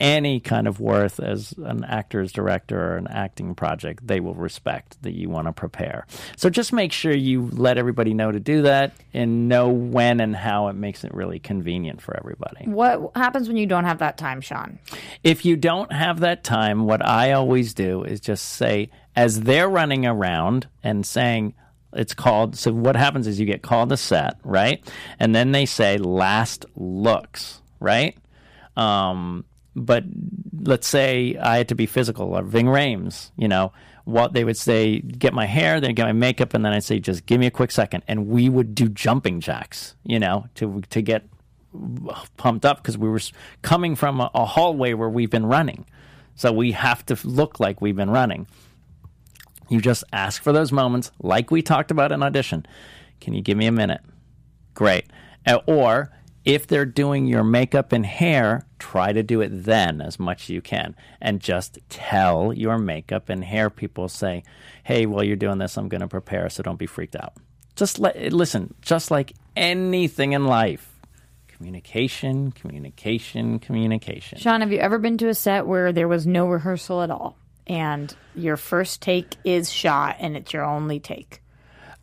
any 0.00 0.40
kind 0.40 0.66
of 0.66 0.80
worth 0.80 1.20
as 1.20 1.54
an 1.58 1.84
actor's 1.84 2.32
director 2.32 2.92
or 2.92 2.96
an 2.96 3.08
acting 3.08 3.54
project, 3.54 4.06
they 4.06 4.20
will 4.20 4.34
respect 4.34 5.00
that 5.02 5.14
you 5.14 5.28
want 5.28 5.46
to 5.46 5.52
prepare. 5.52 6.06
So 6.36 6.50
just 6.50 6.72
make 6.72 6.92
sure 6.92 7.12
you 7.12 7.50
let 7.52 7.78
everybody 7.78 8.14
know 8.14 8.30
to 8.30 8.40
do 8.40 8.62
that 8.62 8.94
and 9.12 9.48
know 9.48 9.68
when 9.68 10.20
and 10.20 10.36
how 10.36 10.68
it 10.68 10.74
makes 10.74 11.04
it 11.04 11.12
really 11.14 11.38
convenient 11.38 12.00
for 12.00 12.16
everybody. 12.16 12.66
What 12.66 13.10
happens 13.16 13.48
when 13.48 13.56
you 13.56 13.66
don't 13.66 13.84
have 13.84 13.98
that 13.98 14.18
time, 14.18 14.40
Sean? 14.40 14.78
If 15.24 15.44
you 15.44 15.56
don't 15.56 15.92
have 15.92 16.20
that 16.20 16.44
time, 16.44 16.84
what 16.84 17.04
I 17.04 17.32
always 17.32 17.74
do 17.74 18.04
is 18.04 18.20
just 18.20 18.44
say, 18.44 18.90
as 19.16 19.40
they're 19.40 19.68
running 19.68 20.06
around 20.06 20.68
and 20.82 21.04
saying, 21.04 21.54
it's 21.92 22.14
called, 22.14 22.56
so 22.56 22.72
what 22.72 22.96
happens 22.96 23.26
is 23.26 23.40
you 23.40 23.46
get 23.46 23.62
called 23.62 23.92
a 23.92 23.96
set, 23.96 24.36
right? 24.44 24.82
And 25.18 25.34
then 25.34 25.52
they 25.52 25.66
say 25.66 25.98
last 25.98 26.66
looks, 26.76 27.62
right? 27.80 28.16
Um, 28.76 29.44
but 29.74 30.04
let's 30.60 30.86
say 30.86 31.36
I 31.36 31.56
had 31.58 31.68
to 31.68 31.74
be 31.74 31.86
physical 31.86 32.34
or 32.34 32.42
Ving 32.42 32.66
Rhames, 32.66 33.30
you 33.36 33.48
know, 33.48 33.72
what 34.04 34.32
they 34.32 34.42
would 34.42 34.56
say, 34.56 35.00
get 35.00 35.34
my 35.34 35.46
hair, 35.46 35.80
then 35.80 35.94
get 35.94 36.04
my 36.04 36.12
makeup, 36.12 36.54
and 36.54 36.64
then 36.64 36.72
I'd 36.72 36.84
say, 36.84 36.98
just 36.98 37.26
give 37.26 37.38
me 37.38 37.46
a 37.46 37.50
quick 37.50 37.70
second. 37.70 38.04
And 38.08 38.26
we 38.26 38.48
would 38.48 38.74
do 38.74 38.88
jumping 38.88 39.40
jacks, 39.40 39.96
you 40.02 40.18
know, 40.18 40.46
to, 40.54 40.80
to 40.90 41.02
get 41.02 41.28
pumped 42.38 42.64
up 42.64 42.78
because 42.78 42.96
we 42.96 43.08
were 43.08 43.20
coming 43.60 43.94
from 43.94 44.20
a, 44.20 44.30
a 44.34 44.46
hallway 44.46 44.94
where 44.94 45.10
we've 45.10 45.30
been 45.30 45.46
running. 45.46 45.84
So 46.36 46.52
we 46.52 46.72
have 46.72 47.04
to 47.06 47.18
look 47.24 47.60
like 47.60 47.80
we've 47.80 47.96
been 47.96 48.10
running. 48.10 48.46
You 49.68 49.80
just 49.80 50.04
ask 50.12 50.42
for 50.42 50.52
those 50.52 50.72
moments, 50.72 51.10
like 51.20 51.50
we 51.50 51.62
talked 51.62 51.90
about 51.90 52.12
in 52.12 52.22
audition. 52.22 52.66
Can 53.20 53.34
you 53.34 53.42
give 53.42 53.56
me 53.58 53.66
a 53.66 53.72
minute? 53.72 54.00
Great. 54.74 55.06
Uh, 55.46 55.58
Or 55.66 56.10
if 56.44 56.66
they're 56.66 56.86
doing 56.86 57.26
your 57.26 57.44
makeup 57.44 57.92
and 57.92 58.06
hair, 58.06 58.66
try 58.78 59.12
to 59.12 59.22
do 59.22 59.40
it 59.40 59.50
then 59.52 60.00
as 60.00 60.18
much 60.18 60.44
as 60.44 60.48
you 60.50 60.62
can. 60.62 60.96
And 61.20 61.40
just 61.40 61.78
tell 61.88 62.52
your 62.52 62.78
makeup 62.78 63.28
and 63.28 63.44
hair 63.44 63.68
people, 63.70 64.08
say, 64.08 64.44
hey, 64.84 65.04
while 65.06 65.24
you're 65.24 65.36
doing 65.36 65.58
this, 65.58 65.76
I'm 65.76 65.88
going 65.88 66.00
to 66.00 66.08
prepare, 66.08 66.48
so 66.48 66.62
don't 66.62 66.78
be 66.78 66.86
freaked 66.86 67.16
out. 67.16 67.34
Just 67.76 67.98
let, 67.98 68.32
listen, 68.32 68.74
just 68.80 69.10
like 69.10 69.34
anything 69.56 70.32
in 70.32 70.46
life, 70.46 70.98
communication, 71.48 72.50
communication, 72.52 73.58
communication. 73.58 74.38
Sean, 74.38 74.60
have 74.60 74.72
you 74.72 74.78
ever 74.78 74.98
been 74.98 75.18
to 75.18 75.28
a 75.28 75.34
set 75.34 75.66
where 75.66 75.92
there 75.92 76.08
was 76.08 76.26
no 76.26 76.46
rehearsal 76.46 77.02
at 77.02 77.10
all? 77.10 77.37
And 77.68 78.14
your 78.34 78.56
first 78.56 79.02
take 79.02 79.36
is 79.44 79.70
shot 79.70 80.16
and 80.18 80.36
it's 80.36 80.52
your 80.52 80.64
only 80.64 81.00
take. 81.00 81.42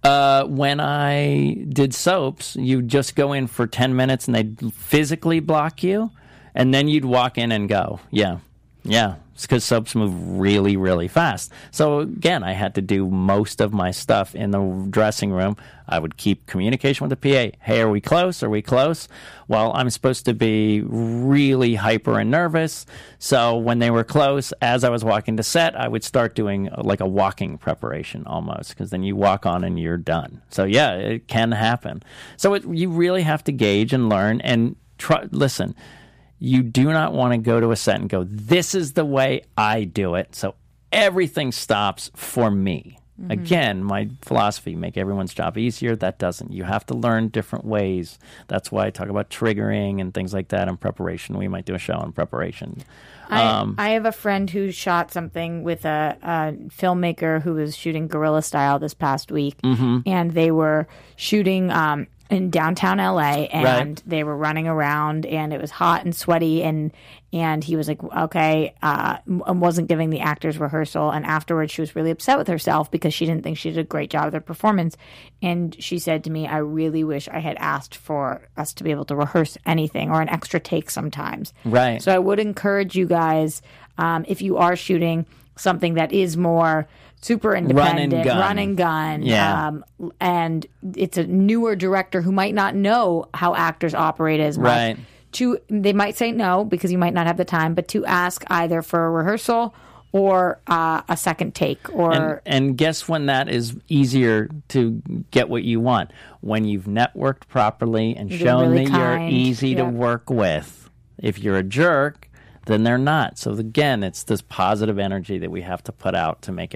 Uh, 0.03 0.45
when 0.45 0.79
I 0.79 1.65
did 1.67 1.93
soaps, 1.95 2.55
you 2.55 2.83
just 2.83 3.15
go 3.15 3.33
in 3.33 3.47
for 3.47 3.65
10 3.65 3.95
minutes 3.95 4.27
and 4.27 4.35
they'd 4.35 4.73
physically 4.73 5.39
block 5.39 5.81
you, 5.81 6.11
and 6.53 6.71
then 6.71 6.87
you'd 6.87 7.05
walk 7.05 7.39
in 7.39 7.51
and 7.51 7.67
go. 7.67 7.99
Yeah. 8.11 8.37
Yeah. 8.85 9.15
Because 9.41 9.65
soaps 9.65 9.95
move 9.95 10.39
really, 10.39 10.77
really 10.77 11.09
fast. 11.09 11.51
So 11.71 11.99
again, 11.99 12.41
I 12.41 12.53
had 12.53 12.73
to 12.75 12.81
do 12.81 13.09
most 13.09 13.59
of 13.59 13.73
my 13.73 13.91
stuff 13.91 14.33
in 14.33 14.51
the 14.51 14.87
dressing 14.89 15.29
room. 15.33 15.57
I 15.89 15.99
would 15.99 16.15
keep 16.15 16.45
communication 16.45 17.05
with 17.05 17.19
the 17.19 17.51
PA. 17.51 17.57
Hey, 17.61 17.81
are 17.81 17.89
we 17.89 17.99
close? 17.99 18.41
Are 18.43 18.49
we 18.49 18.61
close? 18.61 19.09
Well, 19.49 19.73
I'm 19.75 19.89
supposed 19.89 20.23
to 20.25 20.33
be 20.33 20.83
really 20.85 21.75
hyper 21.75 22.17
and 22.17 22.31
nervous. 22.31 22.85
So 23.19 23.57
when 23.57 23.79
they 23.79 23.91
were 23.91 24.05
close, 24.05 24.53
as 24.61 24.85
I 24.85 24.89
was 24.89 25.03
walking 25.03 25.35
to 25.35 25.43
set, 25.43 25.75
I 25.77 25.89
would 25.89 26.05
start 26.05 26.33
doing 26.33 26.69
uh, 26.69 26.81
like 26.85 27.01
a 27.01 27.07
walking 27.07 27.57
preparation 27.57 28.25
almost, 28.25 28.69
because 28.69 28.89
then 28.89 29.03
you 29.03 29.17
walk 29.17 29.45
on 29.45 29.65
and 29.65 29.77
you're 29.77 29.97
done. 29.97 30.43
So 30.49 30.63
yeah, 30.63 30.93
it 30.93 31.27
can 31.27 31.51
happen. 31.51 32.03
So 32.37 32.53
it, 32.53 32.63
you 32.65 32.89
really 32.89 33.23
have 33.23 33.43
to 33.43 33.51
gauge 33.51 33.91
and 33.91 34.07
learn 34.07 34.39
and 34.41 34.77
try. 34.97 35.27
Listen 35.31 35.75
you 36.39 36.63
do 36.63 36.85
not 36.91 37.13
want 37.13 37.33
to 37.33 37.37
go 37.37 37.59
to 37.59 37.71
a 37.71 37.75
set 37.75 37.99
and 37.99 38.09
go, 38.09 38.25
this 38.25 38.75
is 38.75 38.93
the 38.93 39.05
way 39.05 39.43
I 39.57 39.83
do 39.83 40.15
it. 40.15 40.35
So 40.35 40.55
everything 40.91 41.51
stops 41.51 42.11
for 42.15 42.51
me. 42.51 42.99
Mm-hmm. 43.19 43.31
Again, 43.31 43.83
my 43.83 44.09
philosophy 44.21 44.75
make 44.75 44.97
everyone's 44.97 45.33
job 45.33 45.57
easier. 45.57 45.95
That 45.95 46.19
doesn't. 46.19 46.51
You 46.51 46.65
have 46.65 46.85
to 46.87 46.93
learn 46.93 47.29
different 47.29 47.63
ways. 47.63 48.19
That's 48.47 48.73
why 48.73 48.87
I 48.87 48.89
talk 48.89 49.07
about 49.07 49.29
triggering 49.29 50.01
and 50.01 50.13
things 50.13 50.33
like 50.33 50.49
that 50.49 50.67
in 50.67 50.75
preparation. 50.75 51.37
We 51.37 51.47
might 51.47 51.63
do 51.63 51.75
a 51.75 51.79
show 51.79 51.93
on 51.93 52.11
preparation. 52.11 52.83
I, 53.29 53.43
um, 53.43 53.75
I 53.77 53.89
have 53.91 54.05
a 54.05 54.11
friend 54.11 54.49
who 54.49 54.69
shot 54.71 55.11
something 55.13 55.63
with 55.63 55.85
a, 55.85 56.17
a, 56.21 56.53
filmmaker 56.69 57.41
who 57.41 57.53
was 57.53 57.75
shooting 57.75 58.07
guerrilla 58.07 58.41
style 58.41 58.79
this 58.79 58.93
past 58.93 59.31
week, 59.31 59.61
mm-hmm. 59.61 59.99
and 60.05 60.31
they 60.31 60.51
were 60.51 60.87
shooting 61.15 61.71
um, 61.71 62.07
in 62.29 62.49
downtown 62.49 62.97
LA 62.97 63.45
and 63.51 63.63
Right. 63.63 64.03
they 64.05 64.23
were 64.23 64.35
running 64.35 64.67
around 64.67 65.25
and 65.27 65.53
it 65.53 65.61
was 65.61 65.69
hot 65.71 66.03
and 66.03 66.15
sweaty 66.15 66.63
and 66.63 66.91
and 67.31 67.63
he 67.63 67.75
was 67.75 67.87
like 67.87 68.03
okay 68.03 68.73
uh 68.81 69.17
and 69.27 69.61
wasn't 69.61 69.87
giving 69.87 70.09
the 70.09 70.21
actors 70.21 70.57
rehearsal 70.57 71.11
and 71.11 71.23
afterwards 71.25 71.71
she 71.71 71.81
was 71.81 71.95
really 71.95 72.09
upset 72.09 72.37
with 72.39 72.47
herself 72.47 72.89
because 72.89 73.13
she 73.13 73.25
didn't 73.27 73.43
think 73.43 73.57
she 73.57 73.69
did 73.69 73.77
a 73.77 73.83
great 73.83 74.09
job 74.09 74.25
of 74.25 74.31
their 74.31 74.41
performance 74.41 74.97
and 75.43 75.75
she 75.83 75.99
said 75.99 76.23
to 76.23 76.31
me 76.31 76.47
I 76.47 76.57
really 76.57 77.03
wish 77.03 77.27
I 77.29 77.39
had 77.39 77.57
asked 77.57 77.95
for 77.95 78.41
us 78.57 78.73
to 78.75 78.83
be 78.83 78.89
able 78.91 79.05
to 79.05 79.15
rehearse 79.15 79.55
anything 79.65 80.09
or 80.09 80.19
an 80.21 80.29
extra 80.29 80.59
take 80.59 80.89
sometimes 80.89 81.53
Right. 81.63 82.01
so 82.01 82.11
I 82.13 82.17
would 82.19 82.39
encourage 82.39 82.95
you 82.95 83.05
guys 83.05 83.61
um 83.99 84.25
if 84.27 84.41
you 84.41 84.57
are 84.57 84.75
shooting 84.75 85.25
something 85.57 85.93
that 85.93 86.11
is 86.11 86.35
more 86.37 86.87
super 87.25 87.55
independent 87.55 88.23
gun. 88.23 88.37
run 88.37 88.57
and 88.59 88.77
gun 88.77 89.23
Yeah. 89.23 89.67
um, 89.67 89.83
and 90.19 90.65
it's 90.95 91.17
a 91.17 91.25
newer 91.25 91.75
director 91.75 92.21
who 92.21 92.31
might 92.31 92.53
not 92.53 92.75
know 92.75 93.25
how 93.33 93.55
actors 93.55 93.93
operate 93.95 94.39
as 94.39 94.57
much. 94.57 94.65
Right. 94.65 94.97
To 95.33 95.57
they 95.67 95.91
might 95.91 96.15
say 96.15 96.31
no 96.31 96.63
because 96.63 96.91
you 96.91 96.97
might 96.97 97.13
not 97.13 97.25
have 97.27 97.37
the 97.37 97.43
time, 97.45 97.73
but 97.73 97.87
to 97.89 98.05
ask 98.05 98.43
either 98.47 98.81
for 98.81 99.05
a 99.05 99.09
rehearsal 99.09 99.73
or 100.11 100.61
uh, 100.67 101.01
a 101.09 101.17
second 101.17 101.53
take 101.55 101.93
or 101.93 102.13
and, 102.13 102.41
and 102.45 102.77
guess 102.77 103.09
when 103.09 103.25
that 103.25 103.49
is 103.49 103.75
easier 103.89 104.47
to 104.69 105.01
get 105.31 105.49
what 105.49 105.63
you 105.63 105.81
want 105.81 106.11
when 106.39 106.63
you've 106.63 106.85
networked 106.85 107.47
properly 107.49 108.15
and 108.15 108.31
shown 108.31 108.69
really 108.69 108.85
that 108.85 108.91
kind. 108.91 109.29
you're 109.29 109.41
easy 109.41 109.75
to 109.75 109.83
work 109.83 110.29
with 110.29 110.89
if 111.17 111.37
you're 111.39 111.57
a 111.57 111.63
jerk 111.63 112.29
then 112.65 112.83
they're 112.85 112.97
not 112.97 113.37
so 113.37 113.51
again 113.51 114.03
it's 114.03 114.23
this 114.23 114.41
positive 114.41 114.97
energy 114.97 115.37
that 115.37 115.51
we 115.51 115.59
have 115.61 115.83
to 115.83 115.91
put 115.91 116.15
out 116.15 116.41
to 116.41 116.53
make 116.53 116.73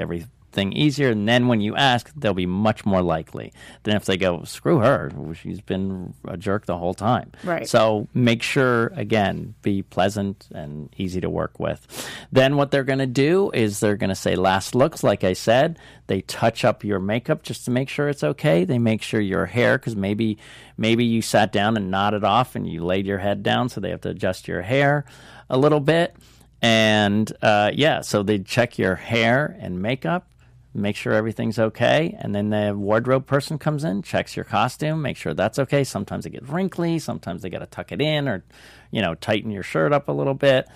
everything 0.50 0.74
easier 0.74 1.12
and 1.12 1.28
then 1.28 1.48
when 1.48 1.62
you 1.62 1.76
ask 1.76 2.12
they'll 2.16 2.34
be 2.34 2.46
much 2.46 2.86
more 2.86 3.02
likely 3.04 3.54
than 3.84 3.96
if 3.96 4.06
they 4.06 4.18
go 4.18 4.44
screw 4.44 4.80
her 4.80 5.12
she's 5.34 5.62
been 5.62 6.14
a 6.28 6.38
jerk 6.38 6.66
the 6.66 6.78
whole 6.78 6.94
time. 6.94 7.32
Right. 7.44 7.68
so 7.68 8.08
make 8.14 8.42
sure 8.42 8.88
again 8.96 9.54
be 9.62 9.84
pleasant 9.84 10.48
and 10.54 10.90
easy 10.98 11.22
to 11.22 11.30
work 11.30 11.60
with. 11.60 12.10
Then 12.32 12.56
what 12.56 12.72
they're 12.72 12.84
going 12.84 13.00
to 13.00 13.06
do 13.08 13.52
is 13.54 13.80
they're 13.80 13.96
going 13.96 14.10
to 14.10 14.16
say 14.16 14.36
last 14.36 14.74
looks 14.76 15.04
like 15.04 15.24
i 15.24 15.34
said. 15.34 15.78
They 16.08 16.22
touch 16.22 16.66
up 16.66 16.84
your 16.84 17.00
makeup 17.00 17.44
just 17.44 17.66
to 17.66 17.72
make 17.72 17.88
sure 17.88 18.10
it's 18.10 18.24
okay. 18.24 18.66
They 18.66 18.80
make 18.80 19.04
sure 19.04 19.22
your 19.22 19.46
hair 19.46 19.78
because 19.78 19.96
maybe 19.96 20.40
maybe 20.78 21.06
you 21.06 21.22
sat 21.22 21.52
down 21.52 21.78
and 21.78 21.92
nodded 21.92 22.24
off 22.24 22.56
and 22.56 22.68
you 22.68 22.84
laid 22.84 23.06
your 23.06 23.20
head 23.20 23.44
down 23.44 23.70
so 23.70 23.80
they 23.80 23.92
have 23.92 24.02
to 24.02 24.10
adjust 24.10 24.48
your 24.48 24.64
hair 24.64 25.06
a 25.50 25.58
little 25.58 25.80
bit. 25.80 26.16
And 26.62 27.32
uh, 27.42 27.72
yeah 27.74 28.02
so 28.02 28.24
they 28.24 28.40
check 28.40 28.80
your 28.80 28.96
hair 28.96 29.56
and 29.62 29.82
makeup 29.82 30.26
make 30.74 30.96
sure 30.96 31.14
everything's 31.14 31.58
okay. 31.58 32.16
And 32.20 32.34
then 32.36 32.50
the 32.50 32.76
wardrobe 32.76 33.26
person 33.26 33.58
comes 33.58 33.84
in, 33.84 34.02
checks 34.02 34.36
your 34.36 34.46
costume, 34.46 35.02
make 35.02 35.18
sure 35.18 35.34
that's 35.34 35.60
okay. 35.60 35.84
Sometimes 35.84 36.26
it 36.26 36.32
gets 36.32 36.48
wrinkly, 36.48 37.00
sometimes 37.00 37.42
they 37.42 37.50
got 37.50 37.60
to 37.60 37.66
tuck 37.66 37.92
it 37.92 38.02
in 38.02 38.28
or, 38.28 38.44
you 38.92 39.02
know, 39.02 39.16
tighten 39.16 39.52
your 39.52 39.64
shirt 39.64 39.94
up 39.94 40.10
a 40.10 40.12
little 40.12 40.36
bit. 40.36 40.68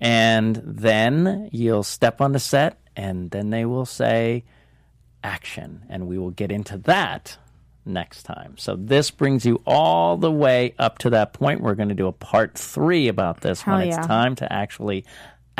And 0.00 0.56
then 0.64 1.50
you'll 1.52 1.82
step 1.82 2.20
on 2.20 2.32
the 2.32 2.38
set, 2.38 2.78
and 2.96 3.30
then 3.30 3.50
they 3.50 3.66
will 3.66 3.84
say 3.84 4.44
action. 5.22 5.84
And 5.90 6.06
we 6.06 6.16
will 6.16 6.30
get 6.30 6.50
into 6.50 6.78
that 6.78 7.36
next 7.84 8.22
time. 8.22 8.56
So 8.56 8.76
this 8.76 9.10
brings 9.10 9.44
you 9.44 9.60
all 9.66 10.16
the 10.16 10.30
way 10.30 10.74
up 10.78 10.98
to 10.98 11.10
that 11.10 11.32
point. 11.32 11.60
We're 11.60 11.74
going 11.74 11.88
to 11.90 11.94
do 11.94 12.06
a 12.06 12.12
part 12.12 12.56
three 12.56 13.08
about 13.08 13.40
this 13.40 13.66
when 13.66 13.80
Hell 13.80 13.88
it's 13.88 14.06
time 14.06 14.36
to 14.36 14.50
actually 14.50 15.04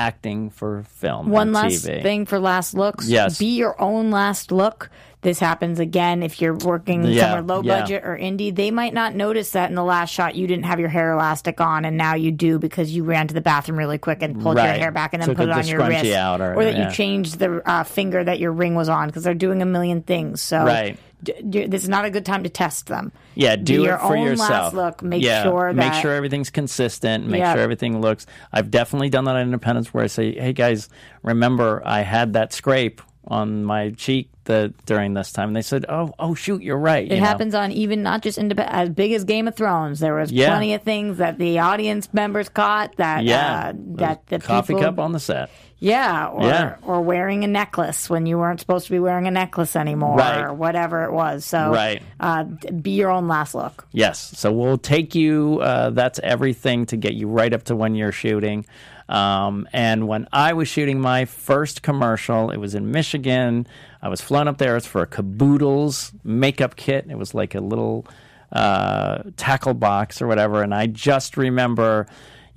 acting 0.01 0.49
for 0.51 0.83
film 0.85 1.29
One 1.31 1.53
last 1.53 1.85
TV. 1.87 2.03
thing 2.03 2.27
for 2.27 2.39
last 2.41 2.73
looks. 2.75 3.07
Yes. 3.09 3.39
Be 3.39 3.55
your 3.57 3.81
own 3.81 4.11
last 4.11 4.51
look. 4.51 4.91
This 5.23 5.39
happens 5.39 5.79
again 5.79 6.23
if 6.23 6.41
you're 6.41 6.57
working 6.57 7.05
Yeah, 7.05 7.25
somewhere 7.25 7.43
low 7.43 7.63
yeah. 7.63 7.81
budget 7.81 8.05
or 8.07 8.17
indie. 8.17 8.55
They 8.55 8.71
might 8.71 8.95
not 8.95 9.15
notice 9.15 9.51
that 9.51 9.69
in 9.69 9.77
the 9.77 9.85
last 9.85 10.09
shot 10.15 10.35
you 10.35 10.47
didn't 10.47 10.65
have 10.65 10.81
your 10.81 10.89
hair 10.89 11.13
elastic 11.13 11.61
on, 11.61 11.85
and 11.85 11.99
now 11.99 12.15
you 12.15 12.33
do 12.33 12.59
because 12.59 12.91
you 12.97 13.05
ran 13.05 13.29
to 13.29 13.35
the 13.35 13.43
bathroom 13.43 13.79
really 13.79 13.99
quick 13.99 14.23
and 14.23 14.41
pulled 14.41 14.57
your 14.57 14.65
hair 14.67 14.91
back 14.91 15.13
and 15.13 15.21
then 15.23 15.29
Took 15.29 15.37
put 15.37 15.49
it 15.51 15.53
on 15.53 15.67
your 15.67 15.87
wrist, 15.87 16.07
out 16.13 16.41
or- 16.41 16.55
that 16.65 16.75
yeah. 16.75 16.89
you 16.89 16.95
changed 16.95 17.39
the 17.39 17.61
uh, 17.69 17.85
finger 17.85 18.25
that 18.25 18.39
your 18.41 18.53
ring 18.53 18.75
was 18.75 18.89
on 18.89 19.09
because 19.09 19.23
they're 19.23 19.35
doing 19.35 19.61
a 19.61 19.67
million 19.67 20.01
things. 20.01 20.41
So 20.41 20.65
Right. 20.65 20.97
This 21.23 21.83
is 21.83 21.89
not 21.89 22.05
a 22.05 22.11
good 22.11 22.25
time 22.25 22.43
to 22.45 22.49
test 22.49 22.87
them. 22.87 23.13
Yeah, 23.35 23.57
Be 23.57 23.63
do 23.63 23.83
your 23.83 23.95
it 23.95 24.01
for 24.01 24.17
own 24.17 24.25
yourself. 24.27 24.51
last 24.51 24.75
look. 24.75 25.03
Make 25.03 25.23
yeah, 25.23 25.43
sure 25.43 25.73
make 25.73 25.93
sure 25.95 26.13
everything's 26.15 26.51
consistent. 26.51 27.27
Make 27.27 27.41
Yeah. 27.41 27.53
sure 27.55 27.63
everything 27.63 28.01
looks. 28.01 28.27
I've 28.53 28.71
definitely 28.71 29.11
done 29.11 29.25
that 29.25 29.37
at 29.37 29.43
Independence 29.43 29.93
where 29.95 30.05
I 30.05 30.09
say, 30.09 30.33
"Hey 30.39 30.53
guys, 30.53 30.89
remember 31.23 31.83
I 31.85 32.01
had 32.03 32.33
that 32.35 32.53
scrape 32.53 33.03
on 33.27 33.65
my 33.65 33.91
cheek 33.91 34.31
the 34.45 34.73
during 34.87 35.15
this 35.15 35.31
time." 35.33 35.49
And 35.51 35.57
they 35.57 35.63
said, 35.63 35.85
"Oh, 35.89 36.13
oh 36.19 36.35
shoot, 36.35 36.63
you're 36.63 36.79
right." 36.79 37.11
It 37.11 37.19
happens 37.19 37.55
on 37.55 37.71
even 37.73 38.03
not 38.03 38.23
just 38.23 38.39
independent, 38.39 38.75
as 38.77 38.89
big 38.89 39.13
as 39.13 39.25
Game 39.25 39.47
of 39.47 39.55
Thrones. 39.55 40.01
There 40.01 40.15
was 40.15 40.33
Yeah. 40.33 40.49
plenty 40.49 40.75
of 40.75 40.83
things 40.83 41.19
that 41.19 41.39
the 41.39 41.59
audience 41.59 42.09
members 42.13 42.49
caught 42.49 42.97
that 42.97 43.25
Yeah, 43.25 43.69
uh, 43.69 43.73
that 43.97 44.27
the 44.29 44.39
coffee 44.41 44.75
people, 44.75 44.83
cup 44.83 44.99
on 44.99 45.13
the 45.13 45.21
set. 45.21 45.51
Yeah, 45.81 46.27
or 46.27 46.47
Yeah. 46.47 46.75
or 46.83 47.01
wearing 47.01 47.43
a 47.43 47.47
necklace 47.49 48.09
when 48.09 48.27
you 48.27 48.39
weren't 48.39 48.61
supposed 48.61 48.87
to 48.87 48.93
be 48.93 49.01
wearing 49.01 49.27
a 49.27 49.31
necklace 49.31 49.75
anymore, 49.75 50.17
Right. 50.19 50.43
or 50.43 50.53
whatever 50.55 51.05
it 51.05 51.13
was. 51.13 51.45
So, 51.45 51.71
Right. 51.73 52.03
uh, 52.21 52.45
be 52.45 52.93
your 52.93 53.11
own 53.11 53.27
last 53.29 53.55
look. 53.55 53.87
Yes. 53.93 54.19
So 54.37 54.53
we'll 54.53 54.79
take 54.79 55.15
you, 55.15 55.59
uh, 55.63 55.91
that's 55.91 56.21
everything 56.23 56.87
to 56.87 56.97
get 56.97 57.15
you 57.15 57.29
right 57.29 57.53
up 57.53 57.65
to 57.65 57.75
when 57.75 57.95
you're 57.95 58.13
shooting. 58.13 58.67
Um, 59.09 59.67
and 59.73 60.07
when 60.07 60.29
I 60.33 60.53
was 60.53 60.69
shooting 60.69 61.01
my 61.01 61.25
first 61.25 61.83
commercial, 61.83 62.51
it 62.51 62.59
was 62.59 62.77
in 62.77 62.93
Michigan. 62.93 63.67
I 64.03 64.09
was 64.09 64.21
flown 64.21 64.47
up 64.47 64.59
there. 64.59 64.77
It's 64.77 64.87
for 64.87 65.03
a 65.03 65.07
Caboodles 65.07 66.13
makeup 66.23 66.77
kit. 66.77 67.07
It 67.09 67.19
was 67.19 67.35
like 67.35 67.55
a 67.57 67.61
little 67.61 68.07
uh, 68.53 69.23
tackle 69.37 69.75
box 69.75 70.21
or 70.21 70.27
whatever. 70.27 70.63
And 70.63 70.75
I 70.75 70.87
just 70.87 71.37
remember, 71.37 72.07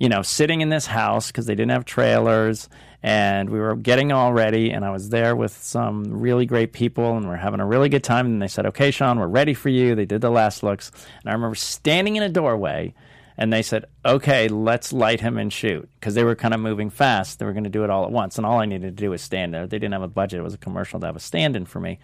you 0.00 0.08
know, 0.08 0.22
sitting 0.22 0.60
in 0.60 0.68
this 0.68 0.86
house 0.86 1.28
because 1.28 1.46
they 1.46 1.54
didn't 1.54 1.70
have 1.72 1.84
trailers 1.84 2.68
and 3.04 3.50
we 3.50 3.60
were 3.60 3.76
getting 3.76 4.12
all 4.12 4.32
ready 4.32 4.70
and 4.70 4.82
i 4.82 4.90
was 4.90 5.10
there 5.10 5.36
with 5.36 5.52
some 5.62 6.04
really 6.04 6.46
great 6.46 6.72
people 6.72 7.18
and 7.18 7.28
we're 7.28 7.36
having 7.36 7.60
a 7.60 7.66
really 7.66 7.90
good 7.90 8.02
time 8.02 8.24
and 8.24 8.40
they 8.40 8.48
said 8.48 8.64
okay 8.64 8.90
sean 8.90 9.20
we're 9.20 9.26
ready 9.28 9.52
for 9.52 9.68
you. 9.68 9.94
They 9.94 10.06
did 10.06 10.22
the 10.22 10.30
last 10.30 10.62
looks 10.62 10.90
and 11.20 11.30
i 11.30 11.32
remember 11.34 11.54
standing 11.54 12.16
in 12.16 12.22
a 12.22 12.30
doorway 12.30 12.94
and 13.36 13.52
they 13.52 13.60
said 13.60 13.84
okay 14.06 14.48
let's 14.48 14.90
light 14.90 15.20
him 15.20 15.36
and 15.36 15.52
shoot 15.52 15.86
because 16.00 16.14
they 16.14 16.24
were 16.24 16.34
kind 16.34 16.54
of 16.54 16.60
moving 16.60 16.88
fast. 16.88 17.38
They 17.38 17.44
were 17.44 17.52
going 17.52 17.64
to 17.64 17.70
do 17.70 17.84
it 17.84 17.90
all 17.90 18.04
at 18.04 18.10
once 18.10 18.38
and 18.38 18.46
all 18.46 18.58
i 18.58 18.64
needed 18.64 18.96
to 18.96 19.02
do 19.02 19.10
was 19.10 19.20
stand 19.20 19.52
there. 19.52 19.66
They 19.66 19.78
didn't 19.78 19.92
have 19.92 20.02
a 20.02 20.08
budget. 20.08 20.40
It 20.40 20.44
was 20.44 20.54
a 20.54 20.58
commercial 20.58 20.98
to 21.00 21.06
have 21.06 21.16
a 21.16 21.20
stand 21.20 21.56
in 21.56 21.66
for 21.66 21.80
me. 21.80 21.98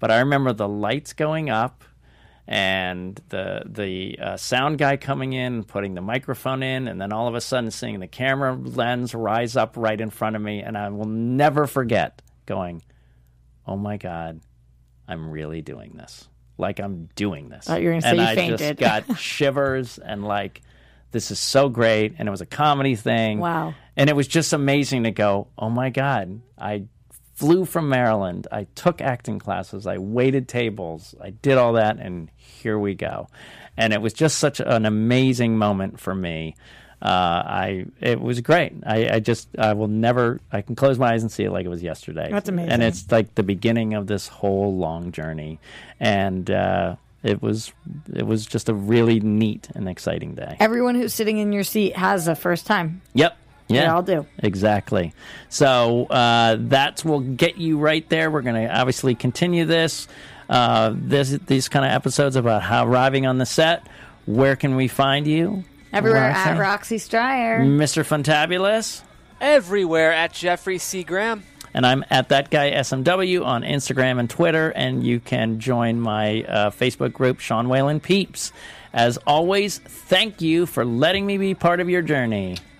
But 0.00 0.10
i 0.10 0.18
remember 0.18 0.52
the 0.52 0.68
lights 0.68 1.14
going 1.14 1.48
up 1.48 1.82
and 2.46 3.20
the 3.28 3.62
the 3.66 4.18
uh, 4.18 4.36
sound 4.36 4.78
guy 4.78 4.96
coming 4.96 5.32
in, 5.32 5.64
putting 5.64 5.94
the 5.94 6.00
microphone 6.00 6.62
in, 6.62 6.88
and 6.88 7.00
then 7.00 7.12
all 7.12 7.28
of 7.28 7.34
a 7.34 7.40
sudden 7.40 7.70
seeing 7.70 8.00
the 8.00 8.08
camera 8.08 8.54
lens 8.54 9.14
rise 9.14 9.56
up 9.56 9.76
right 9.76 10.00
in 10.00 10.10
front 10.10 10.36
of 10.36 10.42
me, 10.42 10.60
and 10.60 10.76
I 10.76 10.88
will 10.88 11.06
never 11.06 11.66
forget 11.66 12.20
going, 12.46 12.82
"Oh 13.66 13.76
my 13.76 13.96
god, 13.96 14.40
I'm 15.06 15.30
really 15.30 15.62
doing 15.62 15.92
this! 15.96 16.28
Like 16.58 16.80
I'm 16.80 17.08
doing 17.14 17.48
this!" 17.48 17.66
Thought 17.66 17.80
you're 17.80 17.92
gonna 17.92 18.02
say 18.02 18.10
and 18.10 18.18
you 18.18 18.24
I 18.24 18.34
fainted. 18.34 18.78
just 18.78 19.06
got 19.08 19.18
shivers 19.18 19.98
and 19.98 20.24
like, 20.24 20.62
this 21.12 21.30
is 21.30 21.38
so 21.38 21.68
great, 21.68 22.14
and 22.18 22.26
it 22.26 22.30
was 22.30 22.40
a 22.40 22.46
comedy 22.46 22.96
thing. 22.96 23.38
Wow. 23.38 23.74
And 23.96 24.10
it 24.10 24.16
was 24.16 24.26
just 24.26 24.52
amazing 24.52 25.04
to 25.04 25.10
go, 25.12 25.46
"Oh 25.56 25.70
my 25.70 25.90
god, 25.90 26.40
I." 26.58 26.84
Flew 27.42 27.64
from 27.64 27.88
Maryland. 27.88 28.46
I 28.52 28.68
took 28.76 29.00
acting 29.00 29.40
classes. 29.40 29.84
I 29.84 29.98
waited 29.98 30.46
tables. 30.46 31.12
I 31.20 31.30
did 31.30 31.58
all 31.58 31.72
that, 31.72 31.96
and 31.96 32.30
here 32.36 32.78
we 32.78 32.94
go. 32.94 33.26
And 33.76 33.92
it 33.92 34.00
was 34.00 34.12
just 34.12 34.38
such 34.38 34.60
an 34.60 34.86
amazing 34.86 35.58
moment 35.58 35.98
for 35.98 36.14
me. 36.14 36.54
Uh, 37.02 37.42
I 37.44 37.86
it 38.00 38.20
was 38.20 38.40
great. 38.42 38.74
I, 38.86 39.14
I 39.14 39.18
just 39.18 39.48
I 39.58 39.72
will 39.72 39.88
never. 39.88 40.38
I 40.52 40.62
can 40.62 40.76
close 40.76 41.00
my 41.00 41.14
eyes 41.14 41.22
and 41.22 41.32
see 41.32 41.42
it 41.42 41.50
like 41.50 41.66
it 41.66 41.68
was 41.68 41.82
yesterday. 41.82 42.28
That's 42.30 42.48
amazing. 42.48 42.70
And 42.70 42.80
it's 42.80 43.10
like 43.10 43.34
the 43.34 43.42
beginning 43.42 43.94
of 43.94 44.06
this 44.06 44.28
whole 44.28 44.76
long 44.76 45.10
journey, 45.10 45.58
and 45.98 46.48
uh, 46.48 46.94
it 47.24 47.42
was 47.42 47.72
it 48.14 48.24
was 48.24 48.46
just 48.46 48.68
a 48.68 48.74
really 48.74 49.18
neat 49.18 49.68
and 49.74 49.88
exciting 49.88 50.36
day. 50.36 50.56
Everyone 50.60 50.94
who's 50.94 51.12
sitting 51.12 51.38
in 51.38 51.52
your 51.52 51.64
seat 51.64 51.96
has 51.96 52.28
a 52.28 52.36
first 52.36 52.66
time. 52.66 53.02
Yep. 53.14 53.36
Yeah, 53.72 53.82
They 53.82 53.86
all 53.88 54.02
do. 54.02 54.26
Exactly. 54.38 55.12
So 55.48 56.06
uh, 56.06 56.56
that's 56.58 57.04
will 57.04 57.20
get 57.20 57.56
you 57.58 57.78
right 57.78 58.08
there. 58.08 58.30
We're 58.30 58.42
going 58.42 58.66
to 58.66 58.74
obviously 58.74 59.14
continue 59.14 59.64
this, 59.64 60.08
uh, 60.48 60.92
this 60.94 61.30
these 61.46 61.68
kind 61.68 61.84
of 61.84 61.92
episodes 61.92 62.36
about 62.36 62.62
how 62.62 62.86
arriving 62.86 63.26
on 63.26 63.38
the 63.38 63.46
set. 63.46 63.86
Where 64.26 64.56
can 64.56 64.76
we 64.76 64.88
find 64.88 65.26
you? 65.26 65.64
Everywhere 65.92 66.28
Roxy? 66.28 66.50
at 66.50 66.58
Roxy 66.58 66.98
Striar. 66.98 67.60
Mr. 67.60 68.04
Fantabulous. 68.04 69.02
Everywhere 69.40 70.12
at 70.12 70.32
Jeffrey 70.32 70.78
C. 70.78 71.02
Graham. 71.02 71.42
And 71.74 71.86
I'm 71.86 72.04
at 72.10 72.28
that 72.28 72.50
guy 72.50 72.70
SMW 72.72 73.44
on 73.44 73.62
Instagram 73.62 74.20
and 74.20 74.28
Twitter, 74.28 74.70
and 74.70 75.04
you 75.04 75.20
can 75.20 75.58
join 75.58 76.00
my 76.00 76.44
uh, 76.44 76.70
Facebook 76.70 77.12
group, 77.12 77.40
Sean 77.40 77.68
Whalen 77.68 77.98
Peeps. 77.98 78.52
As 78.92 79.16
always, 79.26 79.78
thank 79.78 80.42
you 80.42 80.66
for 80.66 80.84
letting 80.84 81.24
me 81.24 81.38
be 81.38 81.54
part 81.54 81.80
of 81.80 81.88
your 81.88 82.02
journey. 82.02 82.58